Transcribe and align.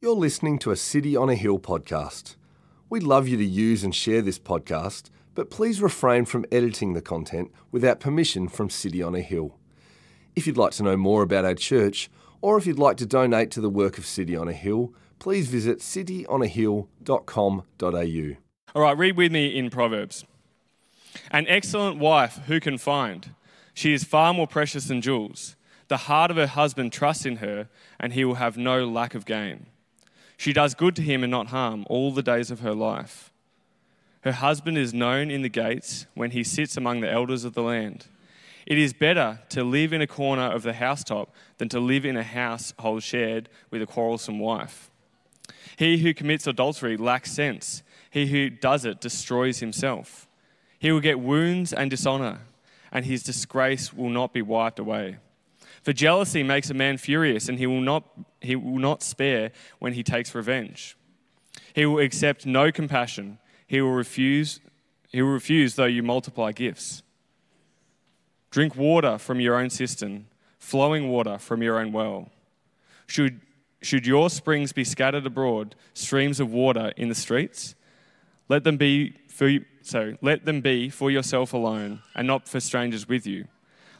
You're 0.00 0.14
listening 0.14 0.60
to 0.60 0.70
a 0.70 0.76
City 0.76 1.16
on 1.16 1.28
a 1.28 1.34
Hill 1.34 1.58
podcast. 1.58 2.36
We'd 2.88 3.02
love 3.02 3.26
you 3.26 3.36
to 3.36 3.44
use 3.44 3.82
and 3.82 3.92
share 3.92 4.22
this 4.22 4.38
podcast, 4.38 5.10
but 5.34 5.50
please 5.50 5.82
refrain 5.82 6.24
from 6.24 6.46
editing 6.52 6.92
the 6.92 7.02
content 7.02 7.50
without 7.72 7.98
permission 7.98 8.46
from 8.46 8.70
City 8.70 9.02
on 9.02 9.16
a 9.16 9.20
Hill. 9.20 9.56
If 10.36 10.46
you'd 10.46 10.56
like 10.56 10.70
to 10.74 10.84
know 10.84 10.96
more 10.96 11.22
about 11.22 11.44
our 11.44 11.56
church, 11.56 12.08
or 12.40 12.56
if 12.56 12.64
you'd 12.64 12.78
like 12.78 12.96
to 12.98 13.06
donate 13.06 13.50
to 13.50 13.60
the 13.60 13.68
work 13.68 13.98
of 13.98 14.06
City 14.06 14.36
on 14.36 14.46
a 14.46 14.52
Hill, 14.52 14.94
please 15.18 15.48
visit 15.48 15.80
cityonahill.com.au. 15.80 18.36
All 18.76 18.82
right, 18.82 18.96
read 18.96 19.16
with 19.16 19.32
me 19.32 19.58
in 19.58 19.68
Proverbs. 19.68 20.24
An 21.32 21.44
excellent 21.48 21.98
wife 21.98 22.38
who 22.46 22.60
can 22.60 22.78
find? 22.78 23.34
She 23.74 23.94
is 23.94 24.04
far 24.04 24.32
more 24.32 24.46
precious 24.46 24.84
than 24.84 25.00
jewels. 25.00 25.56
The 25.88 25.96
heart 25.96 26.30
of 26.30 26.36
her 26.36 26.46
husband 26.46 26.92
trusts 26.92 27.26
in 27.26 27.38
her, 27.38 27.68
and 27.98 28.12
he 28.12 28.24
will 28.24 28.36
have 28.36 28.56
no 28.56 28.86
lack 28.86 29.16
of 29.16 29.26
gain. 29.26 29.66
She 30.38 30.52
does 30.52 30.74
good 30.74 30.94
to 30.96 31.02
him 31.02 31.24
and 31.24 31.30
not 31.32 31.48
harm 31.48 31.84
all 31.90 32.12
the 32.12 32.22
days 32.22 32.52
of 32.52 32.60
her 32.60 32.72
life. 32.72 33.32
Her 34.22 34.32
husband 34.32 34.78
is 34.78 34.94
known 34.94 35.32
in 35.32 35.42
the 35.42 35.48
gates 35.48 36.06
when 36.14 36.30
he 36.30 36.44
sits 36.44 36.76
among 36.76 37.00
the 37.00 37.10
elders 37.10 37.44
of 37.44 37.54
the 37.54 37.62
land. 37.62 38.06
It 38.64 38.78
is 38.78 38.92
better 38.92 39.40
to 39.48 39.64
live 39.64 39.92
in 39.92 40.00
a 40.00 40.06
corner 40.06 40.44
of 40.44 40.62
the 40.62 40.74
housetop 40.74 41.34
than 41.58 41.68
to 41.70 41.80
live 41.80 42.04
in 42.04 42.16
a 42.16 42.22
household 42.22 43.02
shared 43.02 43.48
with 43.70 43.82
a 43.82 43.86
quarrelsome 43.86 44.38
wife. 44.38 44.90
He 45.76 45.98
who 45.98 46.14
commits 46.14 46.46
adultery 46.46 46.96
lacks 46.96 47.32
sense. 47.32 47.82
He 48.08 48.26
who 48.26 48.48
does 48.48 48.84
it 48.84 49.00
destroys 49.00 49.58
himself. 49.58 50.28
He 50.78 50.92
will 50.92 51.00
get 51.00 51.18
wounds 51.18 51.72
and 51.72 51.90
dishonor, 51.90 52.42
and 52.92 53.04
his 53.04 53.24
disgrace 53.24 53.92
will 53.92 54.10
not 54.10 54.32
be 54.32 54.42
wiped 54.42 54.78
away. 54.78 55.16
For 55.82 55.92
jealousy 55.92 56.42
makes 56.42 56.70
a 56.70 56.74
man 56.74 56.98
furious, 56.98 57.48
and 57.48 57.58
he 57.58 57.66
will 57.66 57.80
not, 57.80 58.04
he 58.40 58.56
will 58.56 58.78
not 58.78 59.02
spare 59.02 59.52
when 59.78 59.92
he 59.92 60.02
takes 60.02 60.34
revenge. 60.34 60.96
He 61.74 61.86
will 61.86 62.00
accept 62.00 62.46
no 62.46 62.72
compassion. 62.72 63.38
He 63.66 63.80
will 63.80 63.92
refuse, 63.92 64.60
he 65.08 65.22
will 65.22 65.30
refuse 65.30 65.74
though 65.74 65.84
you 65.84 66.02
multiply 66.02 66.52
gifts. 66.52 67.02
Drink 68.50 68.76
water 68.76 69.18
from 69.18 69.40
your 69.40 69.56
own 69.56 69.70
cistern, 69.70 70.26
flowing 70.58 71.08
water 71.08 71.38
from 71.38 71.62
your 71.62 71.78
own 71.78 71.92
well. 71.92 72.30
Should, 73.06 73.40
should 73.82 74.06
your 74.06 74.30
springs 74.30 74.72
be 74.72 74.84
scattered 74.84 75.26
abroad, 75.26 75.74
streams 75.94 76.40
of 76.40 76.52
water 76.52 76.92
in 76.96 77.08
the 77.08 77.14
streets? 77.14 77.74
Let 78.48 78.64
them 78.64 78.76
be 78.76 79.14
for 79.28 79.58
so 79.82 80.16
let 80.20 80.44
them 80.44 80.60
be 80.60 80.90
for 80.90 81.10
yourself 81.10 81.54
alone, 81.54 82.00
and 82.14 82.26
not 82.26 82.48
for 82.48 82.60
strangers 82.60 83.08
with 83.08 83.26
you. 83.26 83.46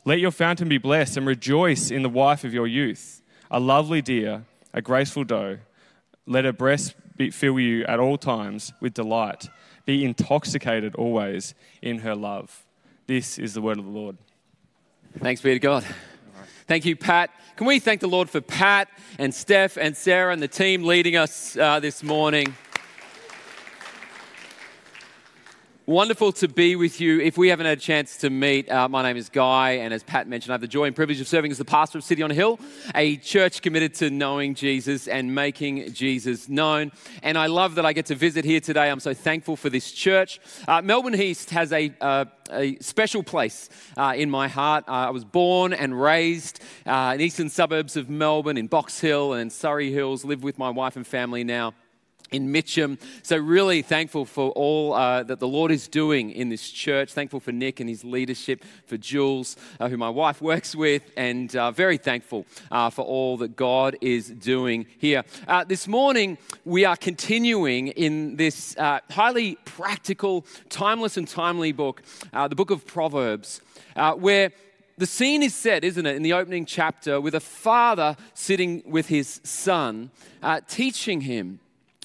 Let 0.08 0.20
your 0.20 0.30
fountain 0.30 0.70
be 0.70 0.78
blessed, 0.78 1.18
and 1.18 1.26
rejoice 1.26 1.90
in 1.90 2.00
the 2.00 2.08
wife 2.08 2.42
of 2.42 2.54
your 2.54 2.66
youth, 2.66 3.20
a 3.50 3.60
lovely 3.60 4.00
deer, 4.00 4.46
a 4.72 4.80
graceful 4.80 5.22
doe. 5.22 5.58
Let 6.24 6.46
her 6.46 6.52
breast 6.54 6.94
be, 7.18 7.28
fill 7.28 7.60
you 7.60 7.84
at 7.84 8.00
all 8.00 8.16
times 8.16 8.72
with 8.80 8.94
delight. 8.94 9.50
Be 9.84 10.06
intoxicated 10.06 10.94
always 10.94 11.52
in 11.82 11.98
her 11.98 12.14
love. 12.14 12.64
This 13.06 13.38
is 13.38 13.52
the 13.52 13.60
word 13.60 13.76
of 13.76 13.84
the 13.84 13.90
Lord. 13.90 14.16
Thanks 15.18 15.42
be 15.42 15.52
to 15.52 15.58
God. 15.58 15.84
Thank 16.66 16.86
you, 16.86 16.96
Pat. 16.96 17.28
Can 17.56 17.66
we 17.66 17.78
thank 17.78 18.00
the 18.00 18.08
Lord 18.08 18.30
for 18.30 18.40
Pat 18.40 18.88
and 19.18 19.34
Steph 19.34 19.76
and 19.76 19.94
Sarah 19.94 20.32
and 20.32 20.40
the 20.40 20.48
team 20.48 20.84
leading 20.84 21.16
us 21.16 21.54
uh, 21.54 21.80
this 21.80 22.02
morning? 22.02 22.54
Wonderful 25.88 26.32
to 26.32 26.48
be 26.48 26.76
with 26.76 27.00
you. 27.00 27.18
If 27.18 27.38
we 27.38 27.48
haven't 27.48 27.64
had 27.64 27.78
a 27.78 27.80
chance 27.80 28.18
to 28.18 28.28
meet, 28.28 28.70
uh, 28.70 28.90
my 28.90 29.02
name 29.02 29.16
is 29.16 29.30
Guy, 29.30 29.70
and 29.70 29.94
as 29.94 30.02
Pat 30.02 30.28
mentioned, 30.28 30.50
I 30.50 30.52
have 30.52 30.60
the 30.60 30.68
joy 30.68 30.84
and 30.84 30.94
privilege 30.94 31.18
of 31.18 31.26
serving 31.26 31.50
as 31.50 31.56
the 31.56 31.64
pastor 31.64 31.96
of 31.96 32.04
City 32.04 32.22
on 32.22 32.28
Hill, 32.28 32.60
a 32.94 33.16
church 33.16 33.62
committed 33.62 33.94
to 33.94 34.10
knowing 34.10 34.54
Jesus 34.54 35.08
and 35.08 35.34
making 35.34 35.94
Jesus 35.94 36.46
known. 36.46 36.92
And 37.22 37.38
I 37.38 37.46
love 37.46 37.76
that 37.76 37.86
I 37.86 37.94
get 37.94 38.04
to 38.04 38.14
visit 38.14 38.44
here 38.44 38.60
today. 38.60 38.90
I'm 38.90 39.00
so 39.00 39.14
thankful 39.14 39.56
for 39.56 39.70
this 39.70 39.90
church. 39.90 40.40
Uh, 40.68 40.82
Melbourne 40.82 41.14
East 41.14 41.48
has 41.52 41.72
a, 41.72 41.90
uh, 42.02 42.26
a 42.50 42.76
special 42.80 43.22
place 43.22 43.70
uh, 43.96 44.12
in 44.14 44.28
my 44.28 44.46
heart. 44.46 44.84
Uh, 44.86 44.90
I 44.90 45.10
was 45.10 45.24
born 45.24 45.72
and 45.72 45.98
raised 45.98 46.60
uh, 46.84 47.12
in 47.14 47.22
eastern 47.22 47.48
suburbs 47.48 47.96
of 47.96 48.10
Melbourne, 48.10 48.58
in 48.58 48.66
Box 48.66 49.00
Hill 49.00 49.32
and 49.32 49.50
Surrey 49.50 49.90
Hills, 49.90 50.22
live 50.22 50.42
with 50.42 50.58
my 50.58 50.68
wife 50.68 50.96
and 50.96 51.06
family 51.06 51.44
now 51.44 51.72
in 52.30 52.52
Mitcham. 52.52 52.98
So, 53.22 53.36
really 53.36 53.82
thankful 53.82 54.24
for 54.24 54.50
all 54.50 54.94
uh, 54.94 55.22
that 55.24 55.40
the 55.40 55.48
Lord 55.48 55.70
is 55.70 55.88
doing 55.88 56.30
in 56.30 56.48
this 56.48 56.70
church. 56.70 57.12
Thankful 57.12 57.40
for 57.40 57.52
Nick 57.52 57.80
and 57.80 57.88
his 57.88 58.04
leadership, 58.04 58.64
for 58.86 58.96
Jules, 58.96 59.56
uh, 59.80 59.88
who 59.88 59.96
my 59.96 60.10
wife 60.10 60.40
works 60.48 60.74
with, 60.74 61.02
and 61.16 61.54
uh, 61.56 61.70
very 61.70 61.96
thankful 61.96 62.46
uh, 62.70 62.90
for 62.90 63.02
all 63.02 63.36
that 63.38 63.56
God 63.56 63.96
is 64.00 64.28
doing 64.28 64.86
here. 64.98 65.24
Uh, 65.46 65.64
this 65.64 65.88
morning, 65.88 66.38
we 66.64 66.84
are 66.84 66.96
continuing 66.96 67.88
in 67.88 68.36
this 68.36 68.76
uh, 68.76 69.00
highly 69.10 69.56
practical, 69.64 70.44
timeless, 70.68 71.16
and 71.16 71.26
timely 71.26 71.72
book, 71.72 72.02
the 72.32 72.54
book 72.54 72.70
of 72.70 72.86
Proverbs, 72.86 73.60
where 74.16 74.52
the 74.96 75.06
scene 75.06 75.42
is 75.42 75.54
set, 75.54 75.84
isn't 75.84 76.06
it, 76.06 76.16
in 76.16 76.22
the 76.22 76.32
opening 76.32 76.66
chapter 76.66 77.20
with 77.20 77.34
a 77.34 77.40
father 77.40 78.16
sitting 78.34 78.82
with 78.84 79.06
his 79.06 79.40
son, 79.44 80.10
teaching 80.66 81.22
him 81.22 81.60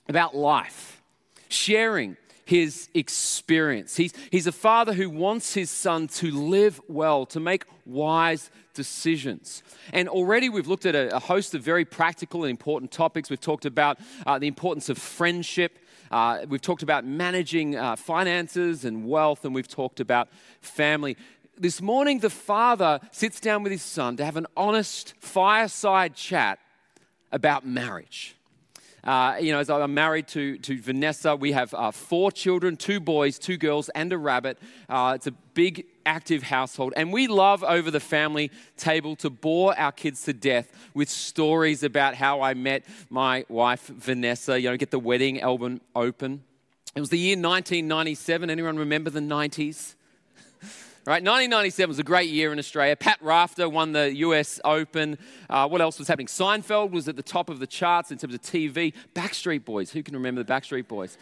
about 0.08 0.36
life, 0.36 1.02
sharing 1.50 2.18
his 2.46 2.90
experience. 2.94 3.96
He's, 3.96 4.14
he's 4.32 4.48
a 4.48 4.52
father 4.52 4.94
who 4.94 5.10
wants 5.10 5.54
his 5.54 5.72
son 5.72 6.08
to 6.10 6.32
live 6.32 6.82
well, 6.88 7.26
to 7.28 7.40
make 7.40 7.66
wise 7.86 8.50
decisions. 8.74 9.64
And 9.94 10.10
already 10.10 10.50
we've 10.50 10.68
looked 10.68 10.86
at 10.86 10.96
a, 10.96 11.16
a 11.16 11.20
host 11.20 11.56
of 11.56 11.62
very 11.62 11.86
practical 11.86 12.44
and 12.44 12.52
important 12.52 12.92
topics. 12.92 13.30
We've 13.30 13.40
talked 13.40 13.66
about 13.66 13.98
uh, 14.26 14.40
the 14.40 14.48
importance 14.48 14.90
of 14.90 14.98
friendship. 14.98 15.80
Uh, 16.12 16.40
we've 16.48 16.62
talked 16.62 16.84
about 16.84 17.06
managing 17.06 17.76
uh, 17.76 17.96
finances 17.96 18.86
and 18.86 19.08
wealth, 19.08 19.46
and 19.46 19.56
we've 19.56 19.68
talked 19.68 20.00
about 20.00 20.30
family. 20.62 21.18
This 21.58 21.82
morning, 21.82 22.20
the 22.20 22.30
father 22.30 23.00
sits 23.12 23.40
down 23.40 23.64
with 23.64 23.72
his 23.72 23.84
son 23.84 24.18
to 24.18 24.26
have 24.26 24.38
an 24.38 24.48
honest 24.58 25.14
fireside 25.20 26.16
chat 26.16 26.60
about 27.32 27.66
marriage. 27.66 28.36
Uh, 29.04 29.36
you 29.40 29.52
know, 29.52 29.60
as 29.60 29.70
I'm 29.70 29.94
married 29.94 30.28
to, 30.30 30.58
to 30.60 30.80
Vanessa, 30.80 31.36
we 31.36 31.52
have 31.52 31.74
uh, 31.74 31.92
four 31.92 32.32
children 32.32 32.78
two 32.78 33.00
boys, 33.00 33.38
two 33.38 33.58
girls, 33.58 33.90
and 33.90 34.14
a 34.14 34.18
rabbit. 34.18 34.58
Uh, 34.88 35.14
it's 35.16 35.28
a 35.28 35.32
big, 35.54 35.86
active 36.06 36.44
household. 36.44 36.94
And 36.96 37.12
we 37.12 37.28
love 37.28 37.64
over 37.64 37.92
the 37.92 38.00
family 38.00 38.50
table 38.78 39.16
to 39.18 39.30
bore 39.30 39.78
our 39.78 39.92
kids 39.92 40.24
to 40.24 40.34
death 40.34 40.72
with 40.94 41.10
stories 41.10 41.84
about 41.84 42.16
how 42.16 42.42
I 42.42 42.54
met 42.54 42.84
my 43.10 43.46
wife, 43.50 43.88
Vanessa, 43.88 44.60
you 44.60 44.70
know, 44.70 44.78
get 44.78 44.92
the 44.92 45.00
wedding 45.00 45.42
album 45.42 45.82
open. 45.96 46.44
It 46.96 47.00
was 47.00 47.10
the 47.10 47.18
year 47.18 47.36
1997. 47.36 48.50
Anyone 48.50 48.78
remember 48.78 49.10
the 49.10 49.20
90s? 49.20 49.96
Right, 51.06 51.16
1997 51.16 51.90
was 51.90 52.00
a 52.00 52.04
great 52.04 52.30
year 52.30 52.54
in 52.54 52.60
Australia. 52.60 52.96
Pat 52.96 53.18
Rafter 53.20 53.68
won 53.68 53.92
the 53.92 54.16
US 54.16 54.62
Open. 54.64 55.18
Uh, 55.50 55.68
what 55.68 55.82
else 55.82 56.00
was 56.00 56.08
happening? 56.08 56.28
Seinfeld 56.28 56.92
was 56.92 57.10
at 57.10 57.18
the 57.18 57.22
top 57.22 57.50
of 57.50 57.60
the 57.60 57.68
charts 57.68 58.10
in 58.10 58.18
terms 58.18 58.34
of 58.34 58.42
TV. 58.42 58.94
Backstreet 59.14 59.66
Boys, 59.66 59.92
who 59.92 60.02
can 60.02 60.16
remember 60.16 60.42
the 60.42 60.50
Backstreet 60.50 60.88
Boys? 60.88 61.18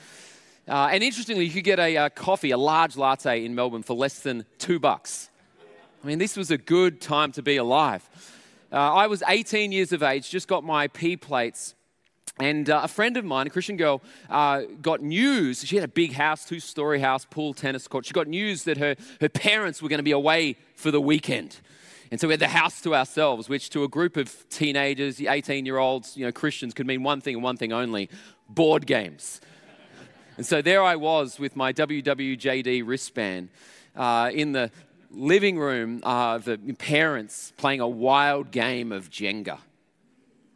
Uh, 0.68 0.90
and 0.92 1.02
interestingly, 1.04 1.46
you 1.46 1.52
could 1.52 1.64
get 1.64 1.80
a, 1.80 1.98
uh, 1.98 2.10
coffee, 2.10 2.52
a 2.52 2.60
large 2.60 2.96
latte 2.96 3.44
in 3.44 3.56
Melbourne 3.56 3.82
for 3.82 3.96
less 3.96 4.20
than 4.20 4.46
two 4.60 4.78
bucks. 4.78 5.32
I 6.04 6.06
mean, 6.06 6.20
this 6.20 6.38
was 6.38 6.52
a 6.52 6.60
good 6.60 7.02
time 7.02 7.32
to 7.32 7.42
be 7.42 7.58
alive. 7.58 8.08
Uh, 8.72 8.76
I 8.76 9.08
was 9.08 9.24
18 9.28 9.72
years 9.72 9.92
of 9.92 10.04
age, 10.04 10.30
just 10.30 10.48
got 10.48 10.64
my 10.64 10.90
P 10.90 11.18
plates 11.18 11.74
and 12.42 12.70
uh, 12.70 12.82
a 12.84 12.88
friend 12.88 13.18
of 13.18 13.26
mine, 13.26 13.46
a 13.46 13.50
Christian 13.52 13.78
girl, 13.78 14.02
uh, 14.30 14.64
got 14.82 15.02
news. 15.02 15.64
She 15.64 15.76
had 15.76 15.86
a 15.86 15.88
big 15.88 16.14
house, 16.14 16.44
two 16.44 16.60
story 16.60 17.00
house, 17.00 17.24
pool, 17.24 17.54
tennis 17.54 17.88
court. 17.88 18.06
She 18.06 18.14
got 18.14 18.28
news 18.28 18.64
that 18.64 18.78
her, 18.78 18.96
her 19.20 19.30
parents 19.30 19.82
were 19.82 19.90
going 19.90 20.00
to 20.00 20.04
be 20.04 20.12
away 20.12 20.58
for 20.76 20.90
the 20.90 21.00
weekend. 21.00 21.58
And 22.10 22.20
so 22.20 22.28
we 22.28 22.34
had 22.34 22.40
the 22.42 22.48
house 22.48 22.82
to 22.82 22.96
ourselves, 22.96 23.48
which 23.48 23.70
to 23.70 23.84
a 23.84 23.88
group 23.88 24.18
of 24.18 24.50
teenagers, 24.50 25.22
18 25.22 25.66
year 25.66 25.78
olds, 25.78 26.18
you 26.18 26.26
know, 26.26 26.32
Christians, 26.32 26.74
could 26.74 26.88
mean 26.88 27.04
one 27.04 27.22
thing 27.22 27.36
and 27.36 27.44
one 27.44 27.58
thing 27.58 27.72
only 27.72 28.10
board 28.50 28.88
games. 28.88 29.40
and 30.38 30.46
so 30.46 30.62
there 30.62 30.84
I 30.84 30.96
was 30.96 31.40
with 31.40 31.56
my 31.56 31.72
WWJD 31.72 32.84
wristband 32.86 33.50
uh, 33.96 34.32
in 34.34 34.52
the 34.52 34.72
living 35.12 35.60
room 35.60 36.02
of 36.04 36.46
the 36.46 36.58
parents 36.80 37.54
playing 37.56 37.82
a 37.82 37.88
wild 37.88 38.52
game 38.52 38.92
of 38.92 39.10
Jenga. 39.10 39.60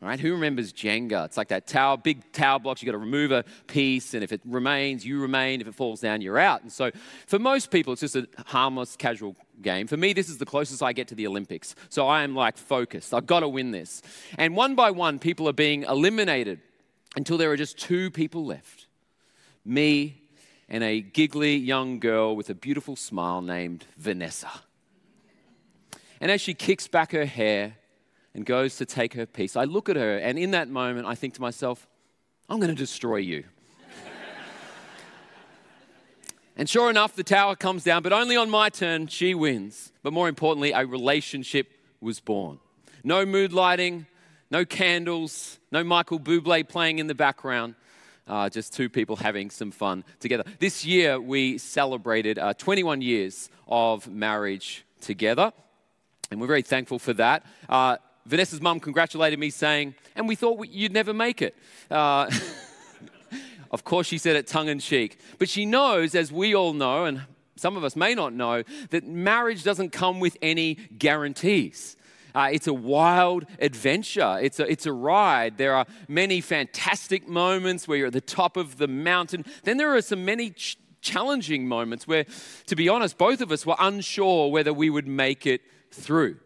Right, 0.02 0.20
who 0.20 0.34
remembers 0.34 0.72
Jenga? 0.72 1.26
It's 1.26 1.38
like 1.38 1.48
that 1.48 1.66
tower, 1.66 1.98
big 1.98 2.32
tower 2.32 2.60
blocks. 2.60 2.82
You've 2.82 2.88
got 2.88 2.92
to 2.92 2.98
remove 3.00 3.32
a 3.32 3.44
piece, 3.66 4.14
and 4.14 4.24
if 4.24 4.32
it 4.32 4.42
remains, 4.46 5.04
you 5.04 5.20
remain. 5.20 5.62
If 5.62 5.68
it 5.68 5.74
falls 5.74 6.02
down, 6.02 6.22
you're 6.22 6.38
out. 6.38 6.62
And 6.62 6.72
so, 6.72 6.92
for 7.26 7.40
most 7.40 7.72
people, 7.72 7.94
it's 7.94 8.02
just 8.02 8.16
a 8.16 8.28
harmless, 8.46 8.96
casual 8.98 9.36
game. 9.64 9.88
For 9.88 9.98
me, 9.98 10.14
this 10.14 10.30
is 10.30 10.38
the 10.38 10.46
closest 10.46 10.84
I 10.84 10.94
get 10.94 11.08
to 11.08 11.16
the 11.16 11.26
Olympics. 11.26 11.74
So 11.90 12.08
I 12.08 12.22
am 12.24 12.36
like 12.36 12.58
focused. 12.58 13.16
I've 13.16 13.26
got 13.26 13.40
to 13.40 13.48
win 13.48 13.72
this. 13.72 14.04
And 14.38 14.56
one 14.56 14.76
by 14.76 14.92
one, 14.92 15.18
people 15.18 15.50
are 15.50 15.54
being 15.54 15.84
eliminated 15.84 16.60
until 17.16 17.38
there 17.38 17.50
are 17.52 17.58
just 17.58 17.80
two 17.80 18.12
people 18.12 18.46
left: 18.46 18.88
me 19.64 20.22
and 20.70 20.84
a 20.84 21.02
giggly 21.02 21.56
young 21.56 22.00
girl 22.00 22.36
with 22.36 22.50
a 22.52 22.56
beautiful 22.56 22.96
smile 22.96 23.42
named 23.42 23.86
Vanessa. 23.98 24.52
And 26.20 26.30
as 26.30 26.42
she 26.42 26.54
kicks 26.54 26.88
back 26.88 27.12
her 27.12 27.26
hair 27.26 27.78
and 28.36 28.46
goes 28.46 28.76
to 28.76 28.86
take 28.86 29.14
her 29.14 29.26
piece. 29.26 29.56
I 29.56 29.64
look 29.64 29.88
at 29.88 29.96
her, 29.96 30.18
and 30.18 30.38
in 30.38 30.52
that 30.52 30.68
moment, 30.68 31.08
I 31.08 31.16
think 31.16 31.34
to 31.36 31.42
myself, 31.42 31.88
I'm 32.50 32.60
going 32.60 32.70
to 32.70 32.76
destroy 32.76 33.16
you. 33.16 33.46
and 36.58 36.70
sure 36.70 36.90
enough, 36.90 37.16
the 37.16 37.24
tower 37.24 37.56
comes 37.56 37.86
down, 37.86 38.04
but 38.04 38.12
only 38.12 38.36
on 38.36 38.50
my 38.50 38.68
turn, 38.68 39.08
she 39.08 39.34
wins. 39.34 39.94
But 40.04 40.12
more 40.12 40.28
importantly, 40.28 40.74
a 40.74 40.86
relationship 40.86 41.72
was 42.02 42.20
born. 42.20 42.60
No 43.06 43.26
mood 43.26 43.54
lighting, 43.54 44.06
no 44.52 44.66
candles, 44.66 45.58
no 45.72 45.84
Michael 45.84 46.20
Bublé 46.20 46.68
playing 46.68 47.00
in 47.00 47.08
the 47.08 47.16
background. 47.16 47.76
Uh, 48.28 48.50
just 48.50 48.74
two 48.74 48.90
people 48.90 49.16
having 49.16 49.50
some 49.50 49.72
fun 49.72 50.04
together. 50.20 50.44
This 50.60 50.84
year, 50.84 51.22
we 51.22 51.58
celebrated 51.58 52.38
uh, 52.38 52.54
21 52.56 53.02
years 53.02 53.50
of 53.68 54.10
marriage 54.10 54.84
together, 55.00 55.54
and 56.32 56.42
we're 56.42 56.48
very 56.48 56.64
thankful 56.64 57.00
for 57.00 57.14
that. 57.14 57.46
Uh, 57.70 57.98
Vanessa's 58.26 58.62
mum 58.62 58.80
congratulated 58.80 59.40
me, 59.40 59.50
saying, 59.50 59.96
And 60.16 60.28
we 60.28 60.36
thought 60.36 60.68
you'd 60.68 60.94
never 60.94 61.14
make 61.14 61.42
it. 61.42 61.56
Uh, 61.92 62.30
of 63.72 63.84
course, 63.84 64.08
she 64.08 64.18
said 64.18 64.36
it 64.36 64.48
tongue 64.48 64.68
in 64.68 64.80
cheek. 64.80 65.20
But 65.38 65.48
she 65.48 65.66
knows, 65.66 66.16
as 66.16 66.32
we 66.32 66.56
all 66.56 66.74
know, 66.74 67.06
and 67.06 67.22
some 67.56 67.78
of 67.78 67.84
us 67.84 67.96
may 67.96 68.16
not 68.16 68.34
know, 68.34 68.64
that 68.90 69.06
marriage 69.06 69.64
doesn't 69.64 69.92
come 69.92 70.20
with 70.20 70.38
any 70.42 70.76
guarantees. 70.98 71.96
Uh, 72.34 72.50
it's 72.52 72.68
a 72.68 72.74
wild 72.74 73.46
adventure. 73.60 74.38
It's 74.42 74.60
a, 74.60 74.70
it's 74.70 74.86
a 74.86 74.92
ride. 74.92 75.58
There 75.58 75.74
are 75.74 75.86
many 76.10 76.42
fantastic 76.42 77.28
moments 77.30 77.88
where 77.88 77.98
you're 77.98 78.08
at 78.08 78.14
the 78.14 78.22
top 78.22 78.58
of 78.58 78.78
the 78.78 78.90
mountain. 78.90 79.46
Then 79.64 79.78
there 79.78 79.96
are 79.96 80.02
some 80.02 80.26
many 80.26 80.50
ch- 80.50 80.78
challenging 81.00 81.66
moments 81.66 82.08
where, 82.08 82.26
to 82.66 82.76
be 82.76 82.90
honest, 82.90 83.18
both 83.18 83.40
of 83.40 83.54
us 83.54 83.66
were 83.66 83.78
unsure 83.80 84.52
whether 84.52 84.74
we 84.74 84.90
would 84.90 85.08
make 85.08 85.46
it 85.46 85.62
through. 85.92 86.38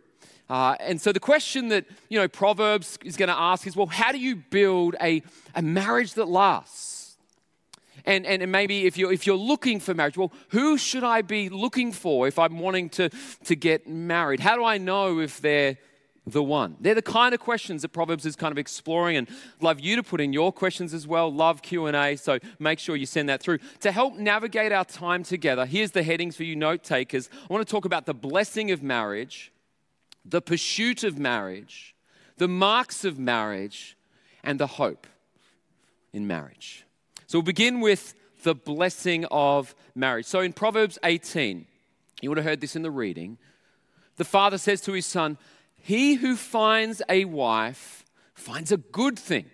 Uh, 0.50 0.75
and 0.80 1.00
so 1.00 1.12
the 1.12 1.19
question 1.19 1.68
that 1.68 1.86
you 2.10 2.19
know 2.19 2.28
Proverbs 2.28 2.98
is 3.04 3.16
going 3.16 3.30
to 3.30 3.38
ask 3.38 3.68
is, 3.68 3.75
well, 3.75 3.88
how 3.88 4.12
do 4.12 4.19
you 4.19 4.36
build 4.36 4.96
a, 5.01 5.22
a 5.56 5.62
marriage 5.62 6.13
that 6.16 6.28
lasts? 6.28 7.00
And, 8.06 8.25
and, 8.25 8.42
and 8.42 8.51
maybe 8.51 8.86
if 8.86 8.98
you're, 8.98 9.12
if 9.12 9.28
you're 9.28 9.36
looking 9.36 9.80
for 9.80 9.94
marriage, 9.94 10.18
well, 10.18 10.31
who 10.50 10.78
should 10.78 11.04
I 11.04 11.22
be 11.22 11.50
looking 11.50 11.92
for 11.92 12.28
if 12.28 12.40
I'm 12.40 12.60
wanting 12.60 12.90
to, 12.92 13.10
to 13.46 13.56
get 13.56 13.88
married? 13.88 14.40
How 14.40 14.56
do 14.56 14.63
I 14.63 14.78
know 14.78 15.19
if 15.19 15.42
they're 15.42 15.78
the 16.25 16.44
one? 16.44 16.78
They're 16.80 16.95
the 16.95 17.02
kind 17.02 17.34
of 17.34 17.40
questions 17.40 17.81
that 17.81 17.90
Proverbs 17.90 18.25
is 18.25 18.36
kind 18.36 18.52
of 18.52 18.57
exploring 18.57 19.18
and 19.18 19.28
love 19.62 19.80
you 19.80 19.95
to 19.95 20.04
put 20.04 20.22
in 20.22 20.34
your 20.34 20.52
questions 20.52 20.94
as 20.94 21.07
well. 21.07 21.31
Love 21.31 21.62
Q&A, 21.62 22.16
so 22.16 22.40
make 22.57 22.80
sure 22.80 22.95
you 22.95 23.06
send 23.06 23.30
that 23.30 23.42
through. 23.42 23.60
To 23.81 23.92
help 23.92 24.16
navigate 24.16 24.72
our 24.72 24.86
time 24.86 25.24
together, 25.24 25.66
here's 25.66 25.92
the 25.92 26.04
headings 26.04 26.36
for 26.36 26.44
you 26.44 26.56
note 26.56 26.84
takers. 26.84 27.30
I 27.50 27.54
want 27.54 27.68
to 27.68 27.72
talk 27.72 27.86
about 27.86 28.06
the 28.06 28.13
blessing 28.13 28.72
of 28.72 28.81
marriage, 28.81 29.52
the 30.25 30.42
pursuit 30.42 31.04
of 31.04 31.18
marriage, 31.18 31.95
the 32.38 32.48
marks 32.48 33.04
of 33.06 33.18
marriage, 33.19 33.98
and 34.44 34.60
the 34.60 34.68
hope 34.68 35.07
in 36.13 36.27
marriage. 36.27 36.86
So 37.27 37.39
we'll 37.39 37.44
begin 37.44 37.81
with 37.81 38.13
the 38.44 38.56
blessing 38.56 39.25
of 39.31 39.75
marriage. 39.95 40.25
So 40.25 40.39
in 40.39 40.54
Proverbs 40.54 40.98
18, 41.04 41.66
you 42.21 42.30
would 42.30 42.38
have 42.38 42.45
heard 42.45 42.62
this 42.62 42.75
in 42.75 42.81
the 42.81 42.92
reading. 42.92 43.38
The 44.18 44.25
father 44.25 44.57
says 44.57 44.81
to 44.81 44.94
his 44.94 45.06
son, 45.06 45.38
He 45.75 46.16
who 46.16 46.36
finds 46.36 47.01
a 47.10 47.25
wife 47.25 48.04
finds 48.33 48.71
a 48.71 48.77
good 48.77 49.19
thing 49.19 49.45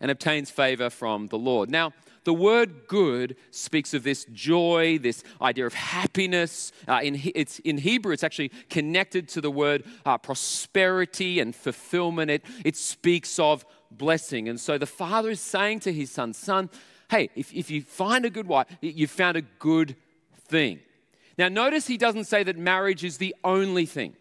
and 0.00 0.10
obtains 0.10 0.50
favor 0.50 0.90
from 0.90 1.26
the 1.26 1.38
Lord. 1.38 1.70
Now, 1.70 1.92
the 2.28 2.34
word 2.34 2.86
good 2.88 3.36
speaks 3.52 3.94
of 3.94 4.02
this 4.02 4.26
joy, 4.34 4.98
this 4.98 5.24
idea 5.40 5.64
of 5.64 5.72
happiness. 5.72 6.72
Uh, 6.86 7.00
in, 7.02 7.18
it's, 7.34 7.58
in 7.60 7.78
Hebrew, 7.78 8.12
it's 8.12 8.22
actually 8.22 8.50
connected 8.68 9.28
to 9.28 9.40
the 9.40 9.50
word 9.50 9.84
uh, 10.04 10.18
prosperity 10.18 11.40
and 11.40 11.56
fulfillment. 11.56 12.30
It, 12.30 12.44
it 12.66 12.76
speaks 12.76 13.38
of 13.38 13.64
blessing. 13.90 14.46
And 14.46 14.60
so 14.60 14.76
the 14.76 14.84
father 14.84 15.30
is 15.30 15.40
saying 15.40 15.80
to 15.80 15.92
his 15.92 16.10
son, 16.10 16.34
Son, 16.34 16.68
hey, 17.10 17.30
if, 17.34 17.50
if 17.54 17.70
you 17.70 17.80
find 17.80 18.26
a 18.26 18.30
good 18.30 18.46
wife, 18.46 18.66
you've 18.82 19.10
found 19.10 19.38
a 19.38 19.42
good 19.58 19.96
thing. 20.48 20.80
Now, 21.38 21.48
notice 21.48 21.86
he 21.86 21.96
doesn't 21.96 22.24
say 22.24 22.42
that 22.42 22.58
marriage 22.58 23.04
is 23.04 23.16
the 23.16 23.34
only 23.42 23.86
thing. 23.86 24.14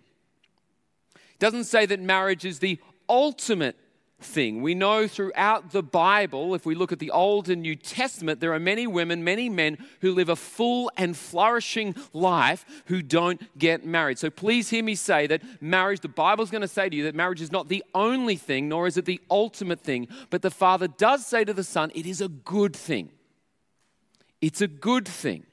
He 1.14 1.40
doesn't 1.40 1.66
say 1.66 1.86
that 1.86 2.00
marriage 2.00 2.46
is 2.46 2.60
the 2.60 2.80
ultimate 3.10 3.76
thing. 4.20 4.64
We 4.64 4.74
know 4.74 5.08
throughout 5.08 5.72
the 5.72 5.84
Bible, 5.84 6.56
if 6.56 6.66
we 6.66 6.74
look 6.74 6.92
at 6.92 6.98
the 6.98 7.12
Old 7.12 7.50
and 7.50 7.62
New 7.62 7.76
Testament, 7.76 8.40
there 8.40 8.52
are 8.54 8.60
many 8.60 8.88
women, 8.88 9.24
many 9.24 9.48
men 9.48 9.78
who 10.02 10.12
live 10.12 10.30
a 10.30 10.36
full 10.36 10.92
and 10.98 11.16
flourishing 11.16 11.96
life 12.14 12.66
who 12.86 13.04
don't 13.04 13.42
get 13.60 13.86
married. 13.86 14.18
So 14.18 14.32
please 14.32 14.70
hear 14.70 14.84
me 14.84 14.96
say 14.96 15.28
that 15.28 15.44
marriage, 15.62 16.00
the 16.00 16.08
Bible's 16.08 16.50
going 16.50 16.62
to 16.62 16.68
say 16.68 16.90
to 16.90 16.96
you 16.96 17.04
that 17.04 17.14
marriage 17.14 17.42
is 17.42 17.52
not 17.52 17.68
the 17.68 17.84
only 17.94 18.36
thing, 18.36 18.68
nor 18.68 18.88
is 18.88 18.98
it 18.98 19.06
the 19.06 19.22
ultimate 19.30 19.82
thing, 19.82 20.08
but 20.32 20.42
the 20.42 20.52
Father 20.52 20.88
does 20.88 21.26
say 21.26 21.44
to 21.44 21.54
the 21.54 21.64
Son, 21.64 21.92
it 21.94 22.08
is 22.08 22.20
a 22.20 22.28
good 22.28 22.76
thing. 22.76 23.12
It's 24.42 24.62
a 24.62 24.68
good 24.68 25.08
thing. 25.08 25.44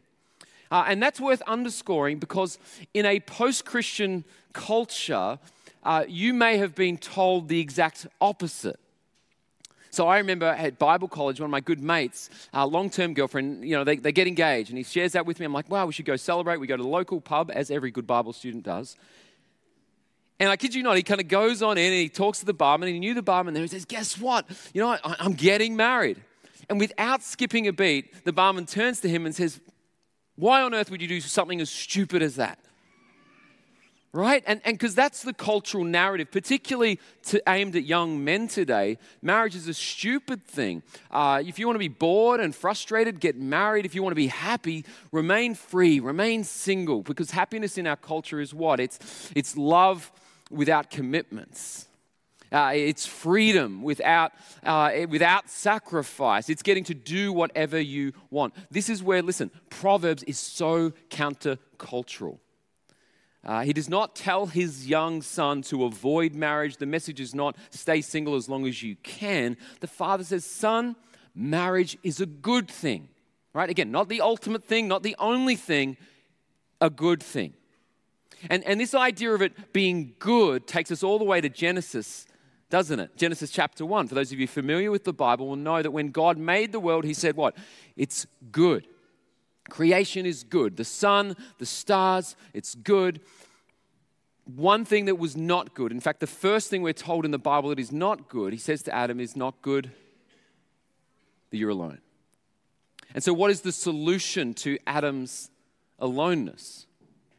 Uh, 0.71 0.85
and 0.89 1.03
that's 1.03 1.21
worth 1.21 1.43
underscoring 1.43 2.19
because 2.19 2.59
in 2.95 3.05
a 3.05 3.21
post 3.21 3.65
Christian 3.67 4.25
culture, 4.55 5.39
uh, 5.85 6.05
you 6.09 6.35
may 6.35 6.57
have 6.57 6.75
been 6.75 6.99
told 6.99 7.49
the 7.49 7.61
exact 7.61 8.07
opposite. 8.21 8.81
So 9.91 10.09
I 10.09 10.19
remember 10.19 10.47
at 10.47 10.77
Bible 10.79 11.07
college, 11.07 11.39
one 11.39 11.45
of 11.45 11.53
my 11.53 11.61
good 11.61 11.81
mates, 11.81 12.29
uh, 12.53 12.67
long-term 12.67 13.15
girlfriend, 13.15 13.65
you 13.65 13.77
know, 13.77 13.85
they, 13.85 13.97
they 13.97 14.11
get 14.11 14.27
engaged, 14.27 14.71
and 14.71 14.77
he 14.77 14.83
shares 14.83 15.13
that 15.13 15.25
with 15.25 15.39
me. 15.39 15.47
I'm 15.47 15.53
like, 15.53 15.71
wow, 15.71 15.87
we 15.87 15.93
should 15.93 16.05
go 16.05 16.17
celebrate. 16.17 16.57
We 16.57 16.67
go 16.67 16.77
to 16.77 16.83
the 16.83 16.89
local 16.89 17.21
pub, 17.21 17.53
as 17.55 17.71
every 17.71 17.93
good 17.93 18.07
Bible 18.07 18.33
student 18.33 18.65
does. 18.65 18.97
And 20.41 20.51
I 20.51 20.57
kid 20.57 20.75
you 20.75 20.83
not, 20.83 20.97
he 20.97 21.05
kind 21.05 21.21
of 21.21 21.29
goes 21.29 21.63
on 21.63 21.79
in 21.79 21.93
and 21.93 21.95
he 21.95 22.09
talks 22.09 22.41
to 22.41 22.45
the 22.45 22.53
barman, 22.53 22.89
and 22.89 22.95
he 22.95 22.99
knew 22.99 23.15
the 23.15 23.23
barman 23.23 23.55
there. 23.55 23.63
He 23.63 23.69
says, 23.69 23.85
guess 23.85 24.19
what? 24.19 24.47
You 24.73 24.83
know, 24.83 24.89
I, 24.89 24.99
I'm 25.21 25.35
getting 25.35 25.77
married. 25.77 26.21
And 26.69 26.81
without 26.81 27.23
skipping 27.23 27.69
a 27.69 27.73
beat, 27.73 28.25
the 28.25 28.33
barman 28.33 28.67
turns 28.67 28.99
to 29.01 29.09
him 29.09 29.27
and 29.27 29.35
says, 29.35 29.61
why 30.35 30.63
on 30.63 30.75
earth 30.75 30.91
would 30.91 31.01
you 31.01 31.07
do 31.07 31.21
something 31.21 31.61
as 31.61 31.71
stupid 31.71 32.21
as 32.21 32.35
that? 32.35 32.59
Right? 34.15 34.45
And 34.47 34.63
because 34.65 34.95
that's 34.95 35.23
the 35.23 35.35
cultural 35.35 35.83
narrative, 35.83 36.31
particularly 36.31 37.01
to, 37.25 37.43
aimed 37.49 37.75
at 37.75 37.83
young 37.83 38.23
men 38.23 38.47
today. 38.47 38.97
Marriage 39.21 39.57
is 39.57 39.67
a 39.67 39.75
stupid 39.75 40.45
thing. 40.45 40.85
Uh, 41.11 41.43
if 41.45 41.59
you 41.59 41.67
want 41.67 41.75
to 41.75 41.81
be 41.81 41.89
bored 41.89 42.39
and 42.39 42.55
frustrated, 42.55 43.19
get 43.19 43.37
married. 43.37 43.85
If 43.85 43.95
you 43.95 44.05
want 44.05 44.13
to 44.13 44.17
be 44.17 44.29
happy, 44.29 44.85
remain 45.11 45.57
free, 45.57 45.99
remain 45.99 46.45
single. 46.45 47.03
Because 47.03 47.33
happiness 47.33 47.77
in 47.77 47.89
our 47.89 47.97
culture 47.97 48.41
is 48.41 48.55
what? 48.55 48.79
It's, 48.79 49.33
it's 49.35 49.57
love 49.57 50.13
without 50.49 50.91
commitments. 50.91 51.89
Uh, 52.53 52.71
it's 52.73 53.05
freedom 53.05 53.83
without, 53.83 54.31
uh, 54.63 54.93
without 55.09 55.51
sacrifice. 55.51 56.49
It's 56.49 56.63
getting 56.63 56.85
to 56.85 56.95
do 56.95 57.33
whatever 57.33 57.81
you 57.81 58.13
want. 58.31 58.55
This 58.71 58.89
is 58.89 59.03
where, 59.03 59.23
listen, 59.23 59.51
Proverbs 59.71 60.23
is 60.23 60.39
so 60.39 60.91
countercultural. 61.11 62.39
Uh, 63.45 63.63
he 63.63 63.73
does 63.73 63.89
not 63.89 64.15
tell 64.15 64.47
his 64.47 64.89
young 64.89 65.21
son 65.21 65.61
to 65.63 65.85
avoid 65.85 66.35
marriage. 66.35 66.79
The 66.79 66.87
message 66.87 67.21
is 67.21 67.35
not 67.35 67.57
stay 67.71 68.01
single 68.01 68.37
as 68.37 68.49
long 68.49 68.67
as 68.67 68.83
you 68.83 68.97
can. 68.97 69.57
The 69.81 69.87
father 69.87 70.25
says, 70.25 70.45
Son, 70.45 70.97
marriage 71.35 71.99
is 72.03 72.21
a 72.21 72.27
good 72.27 72.69
thing. 72.69 73.09
Right? 73.53 73.69
Again, 73.69 73.91
not 73.91 74.09
the 74.09 74.21
ultimate 74.21 74.65
thing, 74.65 74.89
not 74.89 75.03
the 75.03 75.15
only 75.19 75.57
thing, 75.57 75.97
a 76.81 76.91
good 76.91 77.23
thing. 77.23 77.53
And, 78.51 78.65
and 78.65 78.81
this 78.81 78.95
idea 78.95 79.33
of 79.33 79.43
it 79.43 79.73
being 79.73 80.15
good 80.19 80.67
takes 80.67 80.91
us 80.91 81.03
all 81.03 81.19
the 81.19 81.25
way 81.25 81.41
to 81.41 81.49
Genesis, 81.49 82.27
doesn't 82.71 82.99
it? 82.99 83.17
Genesis 83.17 83.51
chapter 83.51 83.87
1. 83.87 84.09
For 84.09 84.15
those 84.15 84.33
of 84.33 84.41
you 84.41 84.49
familiar 84.49 84.91
with 84.91 85.05
the 85.05 85.13
Bible, 85.13 85.49
will 85.49 85.57
know 85.57 85.83
that 85.83 85.93
when 85.93 86.09
God 86.09 86.39
made 86.39 86.73
the 86.73 86.81
world, 86.81 87.05
he 87.05 87.15
said, 87.15 87.37
What? 87.37 87.57
It's 87.97 88.27
good. 88.51 88.87
Creation 89.71 90.27
is 90.27 90.45
good. 90.45 90.77
The 90.77 90.85
sun, 90.85 91.37
the 91.59 91.67
stars, 91.67 92.37
it's 92.53 92.75
good. 92.75 93.21
One 94.45 94.85
thing 94.85 95.07
that 95.07 95.19
was 95.19 95.37
not 95.37 95.75
good, 95.75 95.91
in 95.91 96.01
fact, 96.01 96.21
the 96.21 96.27
first 96.27 96.69
thing 96.69 96.83
we're 96.83 96.93
told 96.93 97.25
in 97.25 97.31
the 97.31 97.39
Bible 97.39 97.71
that 97.71 97.79
is 97.79 97.91
not 97.91 98.29
good, 98.29 98.53
he 98.53 98.59
says 98.59 98.83
to 98.83 98.95
Adam, 98.95 99.21
is 99.21 99.37
not 99.37 99.63
good 99.63 99.91
that 101.51 101.57
you're 101.57 101.71
alone. 101.71 101.99
And 103.15 103.23
so, 103.23 103.33
what 103.33 103.51
is 103.51 103.63
the 103.63 103.73
solution 103.73 104.53
to 104.55 104.79
Adam's 104.87 105.51
aloneness? 105.99 106.87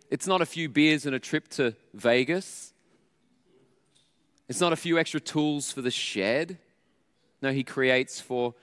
It's 0.09 0.25
not 0.25 0.41
a 0.41 0.45
few 0.45 0.69
beers 0.69 1.05
and 1.05 1.15
a 1.15 1.19
trip 1.19 1.47
to 1.49 1.75
Vegas. 1.93 2.73
It's 4.47 4.61
not 4.61 4.73
a 4.73 4.75
few 4.75 4.97
extra 4.97 5.19
tools 5.19 5.71
for 5.71 5.81
the 5.81 5.91
shed. 5.91 6.59
No, 7.41 7.51
he 7.51 7.63
creates 7.63 8.21
for 8.21 8.55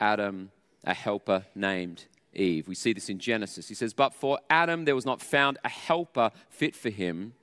Adam 0.00 0.50
a 0.84 0.94
helper 0.94 1.44
named 1.54 2.06
Eve. 2.34 2.68
We 2.68 2.74
see 2.74 2.92
this 2.92 3.08
in 3.08 3.18
Genesis. 3.18 3.68
He 3.68 3.74
says, 3.74 3.92
But 3.92 4.14
for 4.14 4.38
Adam 4.48 4.84
there 4.84 4.94
was 4.94 5.06
not 5.06 5.20
found 5.20 5.58
a 5.64 5.68
helper 5.68 6.30
fit 6.48 6.74
for 6.76 6.90
him. 6.90 7.34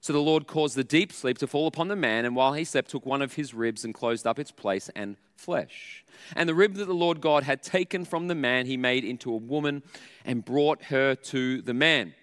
So 0.00 0.12
the 0.12 0.20
Lord 0.20 0.46
caused 0.46 0.76
the 0.76 0.84
deep 0.84 1.12
sleep 1.12 1.38
to 1.38 1.48
fall 1.48 1.66
upon 1.66 1.88
the 1.88 1.96
man, 1.96 2.24
and 2.24 2.36
while 2.36 2.52
he 2.52 2.64
slept, 2.64 2.90
took 2.90 3.04
one 3.04 3.22
of 3.22 3.34
his 3.34 3.52
ribs 3.52 3.84
and 3.84 3.92
closed 3.92 4.26
up 4.26 4.38
its 4.38 4.52
place 4.52 4.88
and 4.94 5.16
flesh. 5.34 6.04
And 6.36 6.48
the 6.48 6.54
rib 6.54 6.74
that 6.74 6.84
the 6.84 6.94
Lord 6.94 7.20
God 7.20 7.42
had 7.42 7.62
taken 7.62 8.04
from 8.04 8.28
the 8.28 8.34
man, 8.34 8.66
he 8.66 8.76
made 8.76 9.04
into 9.04 9.32
a 9.32 9.36
woman 9.36 9.82
and 10.24 10.44
brought 10.44 10.84
her 10.84 11.16
to 11.16 11.60
the 11.60 11.74
man. 11.74 12.14